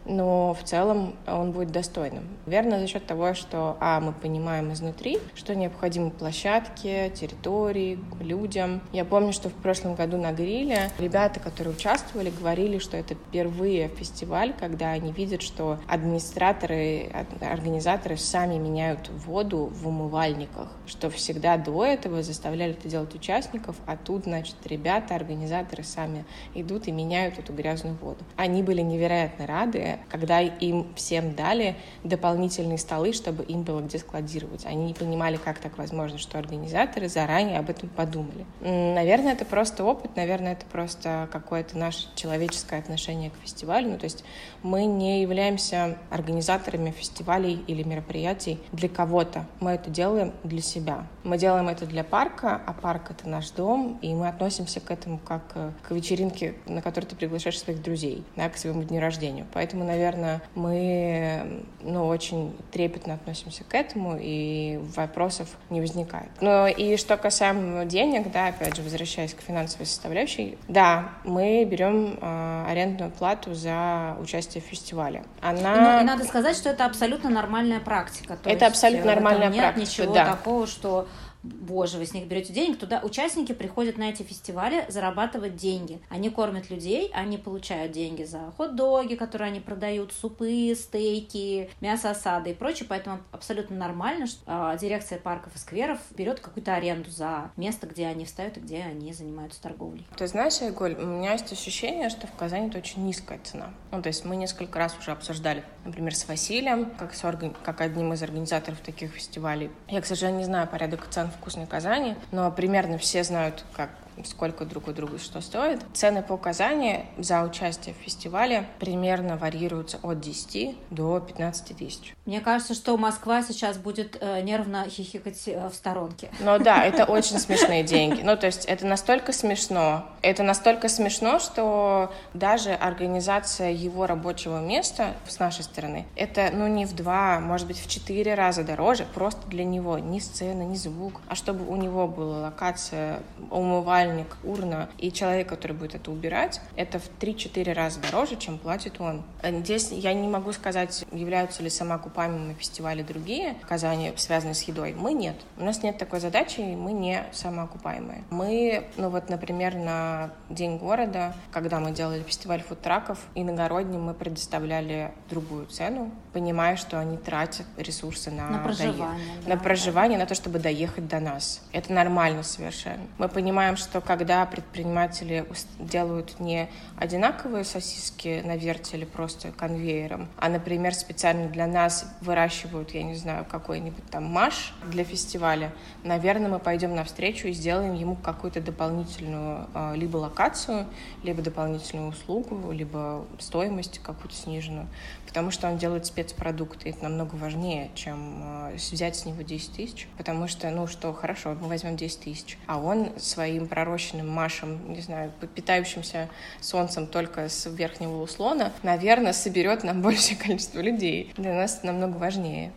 но 0.05 0.53
в 0.53 0.63
целом 0.63 1.15
он 1.27 1.51
будет 1.51 1.71
достойным. 1.71 2.27
Верно 2.45 2.79
за 2.79 2.87
счет 2.87 3.05
того, 3.05 3.33
что, 3.33 3.77
а, 3.79 3.99
мы 3.99 4.13
понимаем 4.13 4.71
изнутри, 4.73 5.19
что 5.35 5.55
необходимы 5.55 6.11
площадки, 6.11 7.11
территории, 7.15 7.99
людям. 8.19 8.81
Я 8.91 9.05
помню, 9.05 9.33
что 9.33 9.49
в 9.49 9.53
прошлом 9.53 9.95
году 9.95 10.17
на 10.17 10.31
гриле 10.31 10.91
ребята, 10.99 11.39
которые 11.39 11.73
участвовали, 11.73 12.29
говорили, 12.29 12.79
что 12.79 12.97
это 12.97 13.15
впервые 13.15 13.89
фестиваль, 13.89 14.53
когда 14.57 14.91
они 14.91 15.11
видят, 15.11 15.41
что 15.41 15.79
администраторы, 15.87 17.11
организаторы 17.41 18.17
сами 18.17 18.55
меняют 18.55 19.09
воду 19.09 19.71
в 19.71 19.87
умывальниках, 19.87 20.69
что 20.85 21.09
всегда 21.09 21.57
до 21.57 21.85
этого 21.85 22.23
заставляли 22.23 22.71
это 22.71 22.87
делать 22.87 23.13
участников, 23.15 23.75
а 23.85 23.97
тут, 23.97 24.23
значит, 24.23 24.55
ребята, 24.65 25.15
организаторы 25.15 25.83
сами 25.83 26.25
идут 26.53 26.87
и 26.87 26.91
меняют 26.91 27.39
эту 27.39 27.53
грязную 27.53 27.95
воду. 27.95 28.19
Они 28.35 28.63
были 28.63 28.81
невероятно 28.81 29.47
рады, 29.47 29.90
когда 30.09 30.39
им 30.41 30.93
всем 30.95 31.35
дали 31.35 31.75
дополнительные 32.03 32.77
столы, 32.77 33.13
чтобы 33.13 33.43
им 33.43 33.63
было 33.63 33.81
где 33.81 33.97
складировать. 33.99 34.65
Они 34.65 34.85
не 34.85 34.93
понимали, 34.93 35.37
как 35.37 35.59
так 35.59 35.77
возможно, 35.77 36.17
что 36.17 36.37
организаторы 36.37 37.09
заранее 37.09 37.59
об 37.59 37.69
этом 37.69 37.89
подумали. 37.89 38.45
Наверное, 38.61 39.33
это 39.33 39.45
просто 39.45 39.83
опыт, 39.83 40.15
наверное, 40.15 40.53
это 40.53 40.65
просто 40.65 41.29
какое-то 41.31 41.77
наше 41.77 42.07
человеческое 42.15 42.79
отношение 42.79 43.29
к 43.29 43.35
фестивалю. 43.43 43.89
Ну, 43.89 43.97
то 43.97 44.05
есть 44.05 44.23
мы 44.63 44.85
не 44.85 45.21
являемся 45.21 45.97
организаторами 46.09 46.91
фестивалей 46.91 47.63
или 47.67 47.83
мероприятий 47.83 48.59
для 48.71 48.89
кого-то. 48.89 49.45
Мы 49.59 49.71
это 49.71 49.89
делаем 49.89 50.33
для 50.43 50.61
себя. 50.61 51.07
Мы 51.23 51.37
делаем 51.37 51.67
это 51.69 51.85
для 51.85 52.03
парка, 52.03 52.61
а 52.65 52.73
парк— 52.73 53.07
это 53.11 53.29
наш 53.29 53.49
дом, 53.51 53.99
и 54.01 54.13
мы 54.13 54.27
относимся 54.27 54.79
к 54.79 54.91
этому 54.91 55.19
как 55.19 55.43
э, 55.55 55.71
к 55.83 55.91
вечеринке, 55.91 56.55
на 56.65 56.81
которую 56.81 57.09
ты 57.09 57.15
приглашаешь 57.15 57.59
своих 57.59 57.81
друзей, 57.81 58.23
да, 58.35 58.49
к 58.49 58.57
своему 58.57 58.83
дню 58.83 58.99
рождения. 58.99 59.45
Поэтому, 59.53 59.80
наверное, 59.83 60.41
мы 60.55 61.63
ну, 61.81 62.07
очень 62.07 62.55
трепетно 62.71 63.15
относимся 63.15 63.63
к 63.63 63.73
этому, 63.73 64.17
и 64.19 64.79
вопросов 64.95 65.47
не 65.69 65.81
возникает. 65.81 66.29
Но 66.41 66.67
и 66.67 66.97
что 66.97 67.17
касаемо 67.17 67.85
денег, 67.85 68.31
да, 68.31 68.47
опять 68.47 68.75
же, 68.75 68.81
возвращаясь 68.81 69.33
к 69.33 69.41
финансовой 69.41 69.85
составляющей, 69.85 70.57
да, 70.67 71.09
мы 71.23 71.65
берем 71.65 72.17
э, 72.21 72.65
арендную 72.69 73.11
плату 73.11 73.53
за 73.53 74.17
участие 74.19 74.61
в 74.61 74.65
фестивале. 74.65 75.23
Она... 75.41 75.75
Ну, 75.75 76.01
и 76.01 76.03
надо 76.03 76.23
сказать, 76.23 76.55
что 76.55 76.69
это 76.69 76.85
абсолютно 76.85 77.29
нормальная 77.29 77.79
практика. 77.79 78.37
То 78.37 78.49
это 78.49 78.67
абсолютно 78.67 79.09
э, 79.09 79.15
нормальная 79.15 79.49
нет 79.49 79.59
практика. 79.59 79.81
Ничего 79.81 80.13
да. 80.13 80.25
такого, 80.25 80.67
что 80.67 81.07
боже, 81.43 81.97
вы 81.97 82.05
с 82.05 82.13
них 82.13 82.27
берете 82.27 82.53
денег, 82.53 82.77
туда 82.77 83.01
участники 83.03 83.51
приходят 83.53 83.97
на 83.97 84.09
эти 84.09 84.23
фестивали 84.23 84.85
зарабатывать 84.89 85.55
деньги. 85.55 85.99
Они 86.09 86.29
кормят 86.29 86.69
людей, 86.69 87.09
они 87.13 87.37
получают 87.37 87.91
деньги 87.91 88.23
за 88.23 88.51
хот-доги, 88.57 89.15
которые 89.15 89.49
они 89.49 89.59
продают, 89.59 90.13
супы, 90.13 90.75
стейки, 90.75 91.69
мясо 91.81 92.11
осады 92.11 92.51
и 92.51 92.53
прочее, 92.53 92.87
поэтому 92.87 93.19
абсолютно 93.31 93.75
нормально, 93.75 94.27
что 94.27 94.41
э, 94.45 94.77
дирекция 94.79 95.19
парков 95.19 95.55
и 95.55 95.57
скверов 95.57 95.99
берет 96.11 96.39
какую-то 96.39 96.75
аренду 96.75 97.09
за 97.09 97.51
место, 97.57 97.87
где 97.87 98.07
они 98.07 98.25
встают 98.25 98.57
и 98.57 98.59
где 98.59 98.83
они 98.83 99.13
занимаются 99.13 99.61
торговлей. 99.61 100.05
Ты 100.15 100.27
знаешь, 100.27 100.61
Айголь, 100.61 100.95
у 100.95 101.05
меня 101.05 101.33
есть 101.33 101.51
ощущение, 101.51 102.09
что 102.09 102.27
в 102.27 102.33
Казани 102.33 102.67
это 102.67 102.77
очень 102.77 103.05
низкая 103.05 103.39
цена. 103.43 103.71
Ну, 103.91 104.01
то 104.01 104.07
есть 104.07 104.25
мы 104.25 104.35
несколько 104.35 104.77
раз 104.79 104.95
уже 104.97 105.11
обсуждали, 105.11 105.63
например, 105.85 106.15
с 106.15 106.27
Василием, 106.27 106.91
как, 106.97 107.13
с 107.13 107.23
орган... 107.23 107.55
как 107.63 107.81
одним 107.81 108.13
из 108.13 108.21
организаторов 108.21 108.79
таких 108.79 109.11
фестивалей. 109.11 109.71
Я, 109.87 110.01
к 110.01 110.05
сожалению, 110.05 110.39
не 110.39 110.45
знаю 110.45 110.67
порядок 110.67 111.07
цен 111.09 111.30
вкусной 111.31 111.65
Казани, 111.65 112.15
но 112.31 112.51
примерно 112.51 112.97
все 112.97 113.23
знают, 113.23 113.63
как 113.73 113.89
сколько 114.25 114.65
друг 114.65 114.87
у 114.87 114.93
друга 114.93 115.17
что 115.19 115.41
стоит. 115.41 115.81
Цены 115.93 116.23
по 116.23 116.37
Казани 116.37 117.05
за 117.17 117.43
участие 117.43 117.95
в 117.95 118.03
фестивале 118.03 118.65
примерно 118.79 119.37
варьируются 119.37 119.99
от 120.01 120.19
10 120.19 120.75
до 120.89 121.19
15 121.19 121.77
тысяч. 121.77 122.15
Мне 122.25 122.41
кажется, 122.41 122.73
что 122.73 122.97
Москва 122.97 123.43
сейчас 123.43 123.77
будет 123.77 124.17
э, 124.19 124.41
нервно 124.41 124.85
хихикать 124.89 125.47
э, 125.47 125.69
в 125.69 125.73
сторонке. 125.73 126.29
Ну 126.39 126.59
да, 126.59 126.83
это 126.85 127.05
очень 127.05 127.39
смешные 127.39 127.83
деньги. 127.83 128.21
Ну 128.21 128.37
то 128.37 128.47
есть 128.47 128.65
это 128.65 128.85
настолько 128.85 129.33
смешно, 129.33 130.05
это 130.21 130.43
настолько 130.43 130.89
смешно, 130.89 131.39
что 131.39 132.11
даже 132.33 132.71
организация 132.71 133.71
его 133.71 134.07
рабочего 134.07 134.59
места 134.59 135.13
с 135.27 135.39
нашей 135.39 135.63
стороны, 135.63 136.05
это 136.15 136.49
ну 136.53 136.67
не 136.67 136.85
в 136.85 136.95
два, 136.95 137.39
может 137.39 137.67
быть 137.67 137.79
в 137.79 137.89
четыре 137.89 138.33
раза 138.33 138.63
дороже, 138.63 139.05
просто 139.13 139.47
для 139.47 139.63
него 139.63 139.97
ни 139.97 140.19
сцена, 140.19 140.63
ни 140.63 140.75
звук, 140.75 141.21
а 141.27 141.35
чтобы 141.35 141.67
у 141.67 141.75
него 141.75 142.07
была 142.07 142.41
локация 142.41 143.21
умывальная 143.49 144.10
умывальник, 144.11 144.37
урна 144.43 144.89
и 144.97 145.11
человек, 145.11 145.49
который 145.49 145.73
будет 145.73 145.95
это 145.95 146.11
убирать, 146.11 146.61
это 146.75 146.99
в 146.99 147.09
3-4 147.19 147.73
раза 147.73 147.99
дороже, 147.99 148.35
чем 148.35 148.57
платит 148.57 148.99
он. 148.99 149.23
Здесь 149.43 149.91
я 149.91 150.13
не 150.13 150.27
могу 150.27 150.51
сказать, 150.51 151.05
являются 151.11 151.63
ли 151.63 151.69
самоокупаемыми 151.69 152.53
фестивали 152.53 153.01
другие 153.01 153.55
в 153.63 153.67
Казани, 153.67 154.13
связанные 154.17 154.55
с 154.55 154.63
едой. 154.63 154.93
Мы 154.93 155.13
нет. 155.13 155.35
У 155.57 155.63
нас 155.63 155.83
нет 155.83 155.97
такой 155.97 156.19
задачи, 156.19 156.59
и 156.59 156.75
мы 156.75 156.93
не 156.93 157.23
самоокупаемые. 157.31 158.23
Мы, 158.29 158.87
ну 158.97 159.09
вот, 159.09 159.29
например, 159.29 159.75
на 159.75 160.31
День 160.49 160.77
города, 160.77 161.33
когда 161.51 161.79
мы 161.79 161.91
делали 161.91 162.23
фестиваль 162.23 162.61
фудтраков, 162.61 163.19
иногородним 163.35 164.01
мы 164.01 164.13
предоставляли 164.13 165.11
другую 165.29 165.67
цену, 165.67 166.11
понимая, 166.33 166.75
что 166.75 166.99
они 166.99 167.17
тратят 167.17 167.65
ресурсы 167.77 168.31
на, 168.31 168.49
на 168.49 168.59
проживание, 168.59 169.25
доех... 169.25 169.43
да, 169.45 169.55
на 169.55 169.61
проживание, 169.61 170.17
да. 170.17 170.23
на 170.23 170.27
то, 170.27 170.35
чтобы 170.35 170.59
доехать 170.59 171.07
до 171.07 171.19
нас. 171.19 171.61
Это 171.71 171.93
нормально 171.93 172.43
совершенно. 172.43 173.05
Мы 173.17 173.29
понимаем, 173.29 173.77
что 173.77 174.00
когда 174.01 174.45
предприниматели 174.45 175.45
делают 175.79 176.39
не 176.39 176.69
одинаковые 176.97 177.63
сосиски 177.63 178.41
на 178.45 178.57
вертеле 178.57 179.05
просто 179.05 179.51
конвейером, 179.51 180.29
а, 180.37 180.49
например, 180.49 180.93
специально 180.93 181.47
для 181.47 181.67
нас 181.67 182.05
выращивают, 182.21 182.91
я 182.91 183.03
не 183.03 183.15
знаю, 183.15 183.45
какой-нибудь 183.49 184.05
там 184.09 184.25
маш 184.25 184.73
для 184.87 185.03
фестиваля, 185.03 185.73
наверное, 186.03 186.49
мы 186.49 186.59
пойдем 186.59 186.95
навстречу 186.95 187.47
и 187.47 187.53
сделаем 187.53 187.93
ему 187.93 188.15
какую-то 188.15 188.61
дополнительную 188.61 189.67
а, 189.73 189.93
либо 189.95 190.17
локацию, 190.17 190.87
либо 191.23 191.41
дополнительную 191.41 192.09
услугу, 192.09 192.71
либо 192.71 193.25
стоимость 193.39 193.99
какую-то 193.99 194.35
сниженную 194.35 194.87
потому 195.31 195.49
что 195.49 195.69
он 195.69 195.77
делает 195.77 196.05
спецпродукты. 196.05 196.89
Это 196.89 197.03
намного 197.03 197.35
важнее, 197.35 197.89
чем 197.95 198.41
э, 198.43 198.75
взять 198.75 199.15
с 199.15 199.23
него 199.23 199.43
10 199.43 199.71
тысяч, 199.71 200.09
потому 200.17 200.49
что, 200.49 200.69
ну 200.71 200.87
что, 200.87 201.13
хорошо, 201.13 201.55
мы 201.61 201.69
возьмем 201.69 201.95
10 201.95 202.19
тысяч, 202.19 202.57
а 202.67 202.77
он 202.77 203.17
своим 203.17 203.69
пророщенным 203.81 204.29
машем, 204.29 204.93
не 204.93 205.01
знаю, 205.01 205.31
питающимся 205.55 206.29
солнцем 206.59 207.07
только 207.07 207.49
с 207.49 207.65
верхнего 207.65 208.21
услона, 208.21 208.71
наверное, 208.83 209.33
соберет 209.33 209.83
нам 209.83 210.01
большее 210.03 210.37
количество 210.37 210.79
людей. 210.79 211.33
Для 211.35 211.53
нас 211.53 211.77
это 211.77 211.87
намного 211.87 212.17
важнее. 212.17 212.71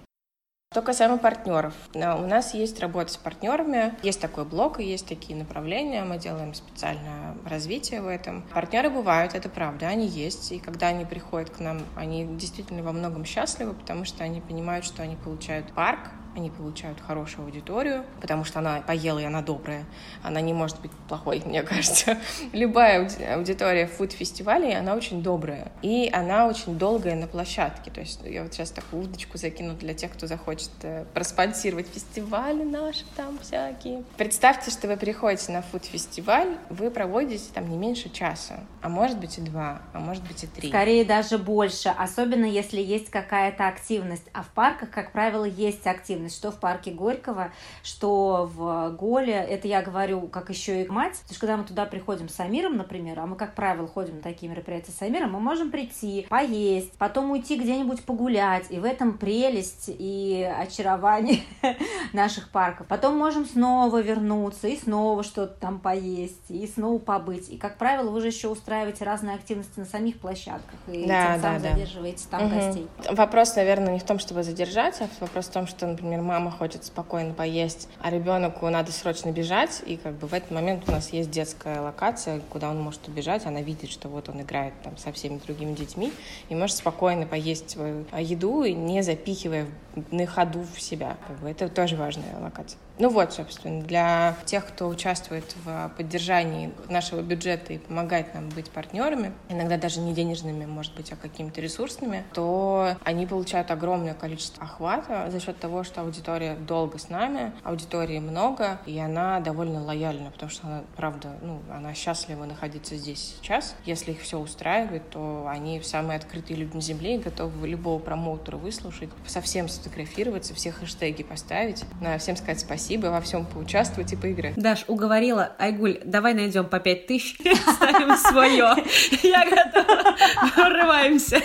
Что 0.73 0.83
касаемо 0.83 1.19
партнеров, 1.19 1.75
у 1.95 1.99
нас 1.99 2.53
есть 2.53 2.81
работа 2.81 3.12
с 3.12 3.17
партнерами, 3.17 3.95
есть 4.03 4.21
такой 4.21 4.45
блок 4.45 4.81
есть 4.81 5.07
такие 5.07 5.38
направления, 5.38 6.03
мы 6.03 6.19
делаем 6.19 6.53
специальное 6.53 7.37
развитие 7.47 8.03
в 8.03 8.09
этом. 8.09 8.43
Партнеры 8.53 8.90
бывают, 8.90 9.35
это 9.35 9.49
правда, 9.49 9.87
они 9.87 10.09
есть, 10.09 10.51
и 10.51 10.59
когда 10.59 10.88
они 10.88 11.05
приходят 11.05 11.51
к 11.51 11.61
нам, 11.61 11.83
они 11.95 12.27
действительно 12.27 12.83
во 12.83 12.90
многом 12.90 13.25
счастливы, 13.25 13.75
потому 13.75 14.05
что 14.05 14.25
они 14.25 14.40
понимают, 14.40 14.85
что 14.85 15.05
они 15.05 15.14
получают 15.14 15.73
парк, 15.75 16.11
они 16.37 16.51
получают 16.51 17.01
хорошую 17.01 17.47
аудиторию, 17.47 18.05
потому 18.20 18.44
что 18.44 18.59
она 18.59 18.81
поела, 18.81 19.18
и 19.18 19.25
она 19.25 19.42
добрая. 19.42 19.85
Она 20.23 20.40
не 20.40 20.53
может 20.53 20.81
быть 20.81 20.90
плохой, 21.09 21.42
мне 21.44 21.62
кажется. 21.62 22.18
Любая 22.53 23.09
аудитория 23.35 23.87
фуд-фестивалей, 23.87 24.77
она 24.77 24.94
очень 24.94 25.23
добрая. 25.23 25.70
И 25.83 26.11
она 26.12 26.47
очень 26.47 26.79
долгая 26.79 27.14
на 27.14 27.27
площадке. 27.27 27.90
То 27.90 28.01
есть 28.01 28.20
я 28.25 28.42
вот 28.42 28.53
сейчас 28.53 28.70
такую 28.70 29.05
удочку 29.05 29.38
закину 29.38 29.75
для 29.75 29.94
тех, 29.94 30.12
кто 30.12 30.27
захочет 30.27 30.70
э, 30.83 31.05
проспонсировать 31.14 31.87
фестивали 31.88 32.64
наши 32.64 33.05
там 33.16 33.38
всякие. 33.38 34.03
Представьте, 34.16 34.70
что 34.70 34.88
вы 34.88 34.97
приходите 34.97 35.53
на 35.53 35.62
фуд-фестиваль, 35.62 36.57
вы 36.70 36.90
проводите 36.90 37.44
там 37.53 37.70
не 37.70 37.77
меньше 37.77 38.11
часа, 38.11 38.61
а 38.83 38.88
может 38.88 39.18
быть 39.18 39.38
и 39.38 39.40
два, 39.40 39.83
а 39.92 40.01
может 40.01 40.27
быть 40.27 40.42
и 40.44 40.47
три. 40.47 40.68
Скорее 40.68 41.05
даже 41.05 41.38
больше, 41.38 41.88
особенно 41.88 42.44
если 42.44 42.81
есть 42.81 43.11
какая-то 43.11 43.68
активность. 43.68 44.25
А 44.33 44.42
в 44.42 44.49
парках, 44.49 44.90
как 44.90 45.12
правило, 45.12 45.44
есть 45.44 45.87
активность 45.87 46.24
активность, 46.25 46.37
что 46.37 46.51
в 46.51 46.57
парке 46.57 46.91
Горького, 46.91 47.53
что 47.83 48.51
в 48.53 48.91
Голе. 48.91 49.35
Это 49.35 49.69
я 49.69 49.83
говорю 49.83 50.23
как 50.29 50.51
еще 50.51 50.83
и 50.83 50.89
мать. 50.89 51.19
Потому 51.23 51.31
что 51.31 51.41
когда 51.41 51.57
мы 51.57 51.65
туда 51.65 51.85
приходим 51.87 52.29
с 52.29 52.41
Амиром, 52.41 52.77
например, 52.77 53.21
а 53.21 53.27
мы, 53.27 53.37
как 53.37 53.55
правило, 53.55 53.87
ходим 53.87 54.17
на 54.17 54.23
такие 54.23 54.51
мероприятия 54.51 54.93
с 54.93 55.03
Амиром, 55.03 55.33
мы 55.33 55.41
можем 55.41 55.71
прийти, 55.71 56.27
поесть, 56.29 56.93
потом 56.99 57.31
уйти 57.31 57.59
где-нибудь 57.59 58.05
погулять. 58.05 58.67
И 58.71 58.79
в 58.79 58.85
этом 58.85 59.19
прелесть 59.19 59.87
и 59.89 60.51
очарование 60.59 61.41
наших 62.13 62.51
парков. 62.51 62.87
Потом 62.87 63.17
можем 63.17 63.47
снова 63.47 64.01
вернуться 64.01 64.69
и 64.69 64.77
снова 64.77 65.23
что-то 65.23 65.55
там 65.61 65.79
поесть, 65.79 66.51
и 66.51 66.67
снова 66.67 66.99
побыть. 66.99 67.51
И, 67.51 67.57
как 67.57 67.77
правило, 67.77 68.11
вы 68.11 68.21
же 68.21 68.29
еще 68.29 68.49
устраиваете 68.49 69.05
разные 69.05 69.37
активности 69.37 69.79
на 69.79 69.87
самих 69.87 70.19
площадках 70.19 70.79
и 70.89 71.07
да, 71.07 71.35
тем 71.35 71.35
да, 71.35 71.39
самым 71.41 71.63
да. 71.63 71.73
задерживаете 71.73 72.25
там 72.31 72.47
угу. 72.47 72.55
гостей. 72.55 72.89
Вопрос, 73.11 73.57
наверное, 73.57 73.95
не 73.95 73.99
в 73.99 74.05
том, 74.05 74.19
чтобы 74.19 74.43
задержать, 74.43 75.01
а 75.01 75.09
вопрос 75.21 75.47
в 75.47 75.51
том, 75.51 75.67
что, 75.67 75.87
например, 75.87 76.13
например, 76.16 76.40
мама 76.40 76.50
хочет 76.50 76.85
спокойно 76.85 77.35
поесть, 77.35 77.88
а 78.00 78.11
ребенку 78.11 78.68
надо 78.68 78.92
срочно 78.92 79.31
бежать, 79.31 79.83
и 79.87 79.96
как 79.96 80.14
бы 80.14 80.27
в 80.27 80.35
этот 80.35 80.50
момент 80.50 80.85
у 80.88 80.92
нас 80.92 81.11
есть 81.11 81.31
детская 81.31 81.81
локация, 81.81 82.40
куда 82.50 82.70
он 82.70 82.81
может 82.81 83.07
убежать, 83.09 83.46
она 83.46 83.61
видит, 83.61 83.90
что 83.90 84.09
вот 84.09 84.29
он 84.29 84.42
играет 84.42 84.74
там 84.83 84.96
со 84.96 85.12
всеми 85.12 85.40
другими 85.44 85.74
детьми, 85.74 86.12
и 86.48 86.55
может 86.55 86.77
спокойно 86.77 87.27
поесть 87.27 87.70
свою 87.70 88.05
еду, 88.18 88.64
не 88.64 89.03
запихивая 89.03 89.66
на 90.11 90.26
ходу 90.26 90.64
в 90.74 90.80
себя. 90.80 91.16
Как 91.26 91.38
бы 91.38 91.50
это 91.50 91.68
тоже 91.68 91.96
важная 91.96 92.38
локация. 92.40 92.78
Ну 92.96 93.09
вот, 93.09 93.33
собственно, 93.33 93.83
для 93.83 94.37
тех, 94.44 94.66
кто 94.66 94.87
участвует 94.87 95.57
в 95.64 95.92
поддержании 95.96 96.72
нашего 96.88 97.22
бюджета 97.22 97.72
и 97.72 97.78
помогает 97.78 98.33
нам 98.35 98.50
быть 98.50 98.70
партнерами, 98.70 99.33
иногда 99.48 99.76
даже 99.76 99.98
не 99.98 100.14
денежными, 100.14 100.64
может 100.64 100.94
быть, 100.94 101.12
а 101.12 101.16
какими-то 101.16 101.61
ресурсными, 101.61 102.22
то 102.33 102.96
они 103.02 103.26
получают 103.26 103.72
огромное 103.72 104.14
количество 104.14 104.62
охвата 104.62 105.28
за 105.33 105.40
счет 105.40 105.59
того, 105.59 105.83
что 105.83 106.02
аудитория 106.02 106.54
долго 106.54 106.98
с 106.98 107.09
нами, 107.09 107.52
аудитории 107.64 108.20
много, 108.20 108.78
и 108.87 108.96
она 109.00 109.40
довольно 109.40 109.83
лояльна, 109.83 110.30
потому 110.30 110.50
что 110.50 110.66
она, 110.68 110.85
правда, 110.96 111.37
ну, 111.42 111.62
она 111.72 111.94
счастлива 111.94 112.44
находиться 112.44 112.94
здесь 112.96 113.35
сейчас. 113.40 113.74
Если 113.85 114.12
их 114.12 114.20
все 114.20 114.38
устраивает, 114.38 115.11
то 115.11 115.46
они 115.48 115.80
самые 115.83 116.18
открытые 116.18 116.59
люди 116.59 116.76
на 116.76 116.80
Земле 116.80 117.16
и 117.16 117.18
готовы 117.18 117.66
любого 117.66 117.98
промоутера 117.98 118.57
выслушать, 118.57 119.11
совсем 119.26 119.68
сфотографироваться, 119.85 120.55
все 120.55 120.73
хэштеги 120.73 121.23
поставить, 121.23 121.85
всем 122.18 122.37
сказать 122.37 122.61
спасибо 122.61 123.09
во 123.09 123.20
всем 123.20 123.44
поучаствовать 123.44 124.12
и 124.12 124.16
поиграть. 124.16 124.55
Даш, 124.57 124.85
уговорила. 124.88 125.53
Айгуль, 125.59 126.01
давай 126.05 126.33
найдем 126.35 126.66
по 126.66 126.81
пять 126.81 127.07
тысяч, 127.07 127.37
ставим 127.75 128.16
свое. 128.16 128.75
Я 129.23 129.44
готова. 129.44 130.16
Врываемся. 130.57 131.40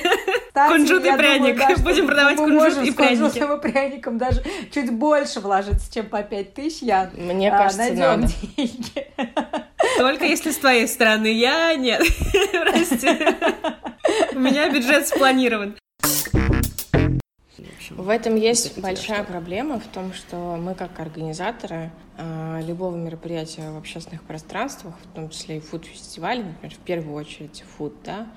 Кунжут 0.53 1.03
и 1.05 1.11
пряник. 1.15 1.79
Будем 1.81 2.07
продавать 2.07 2.37
кунжут 2.37 2.83
и 2.85 2.91
пряники. 2.91 3.39
Мы 3.39 3.59
пряником 3.59 4.17
даже 4.17 4.43
чуть 4.73 4.91
больше 4.91 5.41
вложиться, 5.41 5.93
чем 5.93 6.07
по 6.07 6.23
пять 6.23 6.53
тысяч. 6.53 6.81
Я 6.81 7.09
Мне 7.15 7.51
кажется, 7.51 7.77
найдем 7.77 8.25
деньги. 8.55 9.07
Только 9.97 10.25
если 10.25 10.51
с 10.51 10.57
твоей 10.57 10.87
стороны. 10.87 11.27
Я 11.27 11.75
нет. 11.75 12.01
Прости. 12.51 13.09
У 14.33 14.39
меня 14.39 14.69
бюджет 14.69 15.07
спланирован. 15.07 15.75
В 17.99 18.07
этом 18.07 18.37
есть 18.37 18.79
большая 18.79 19.25
проблема 19.25 19.77
в 19.77 19.87
том, 19.87 20.13
что 20.13 20.55
мы 20.55 20.73
как 20.73 21.01
организаторы 21.01 21.91
э, 22.17 22.61
любого 22.65 22.95
мероприятия 22.95 23.71
в 23.71 23.77
общественных 23.77 24.23
пространствах, 24.23 24.95
в 25.03 25.13
том 25.13 25.29
числе 25.29 25.57
и 25.57 25.59
фуд-фестивале, 25.59 26.43
например, 26.43 26.73
в 26.73 26.79
первую 26.79 27.15
очередь 27.17 27.61
фуд, 27.75 27.93
да, 28.05 28.27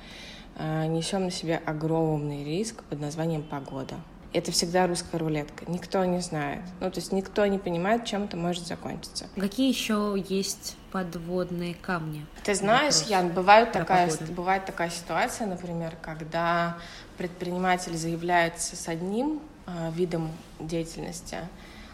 э, 0.56 0.86
несем 0.86 1.22
на 1.22 1.30
себе 1.30 1.62
огромный 1.64 2.42
риск 2.42 2.82
под 2.82 3.00
названием 3.00 3.44
погода. 3.44 3.94
Это 4.32 4.50
всегда 4.50 4.88
русская 4.88 5.18
рулетка. 5.18 5.64
Никто 5.70 6.04
не 6.06 6.20
знает. 6.20 6.62
Ну, 6.80 6.90
то 6.90 6.98
есть 6.98 7.12
никто 7.12 7.46
не 7.46 7.58
понимает, 7.58 8.04
чем 8.04 8.24
это 8.24 8.36
может 8.36 8.66
закончиться. 8.66 9.28
Какие 9.36 9.68
еще 9.68 10.16
есть 10.28 10.76
подводные 10.90 11.74
камни? 11.74 12.26
Ты 12.42 12.56
знаешь, 12.56 13.02
Ян, 13.02 13.28
бывает 13.28 13.70
такая, 13.70 14.10
бывает 14.30 14.64
такая 14.64 14.90
ситуация, 14.90 15.46
например, 15.46 15.94
когда 16.02 16.78
предприниматель 17.16 17.96
заявляется 17.96 18.74
с 18.74 18.88
одним 18.88 19.40
э, 19.66 19.90
видом 19.92 20.30
деятельности. 20.60 21.38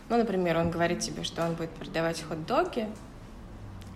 Ну, 0.08 0.16
например, 0.16 0.56
он 0.58 0.70
говорит 0.70 1.00
тебе, 1.00 1.24
что 1.24 1.44
он 1.44 1.54
будет 1.54 1.70
продавать 1.70 2.22
хот-доги, 2.22 2.88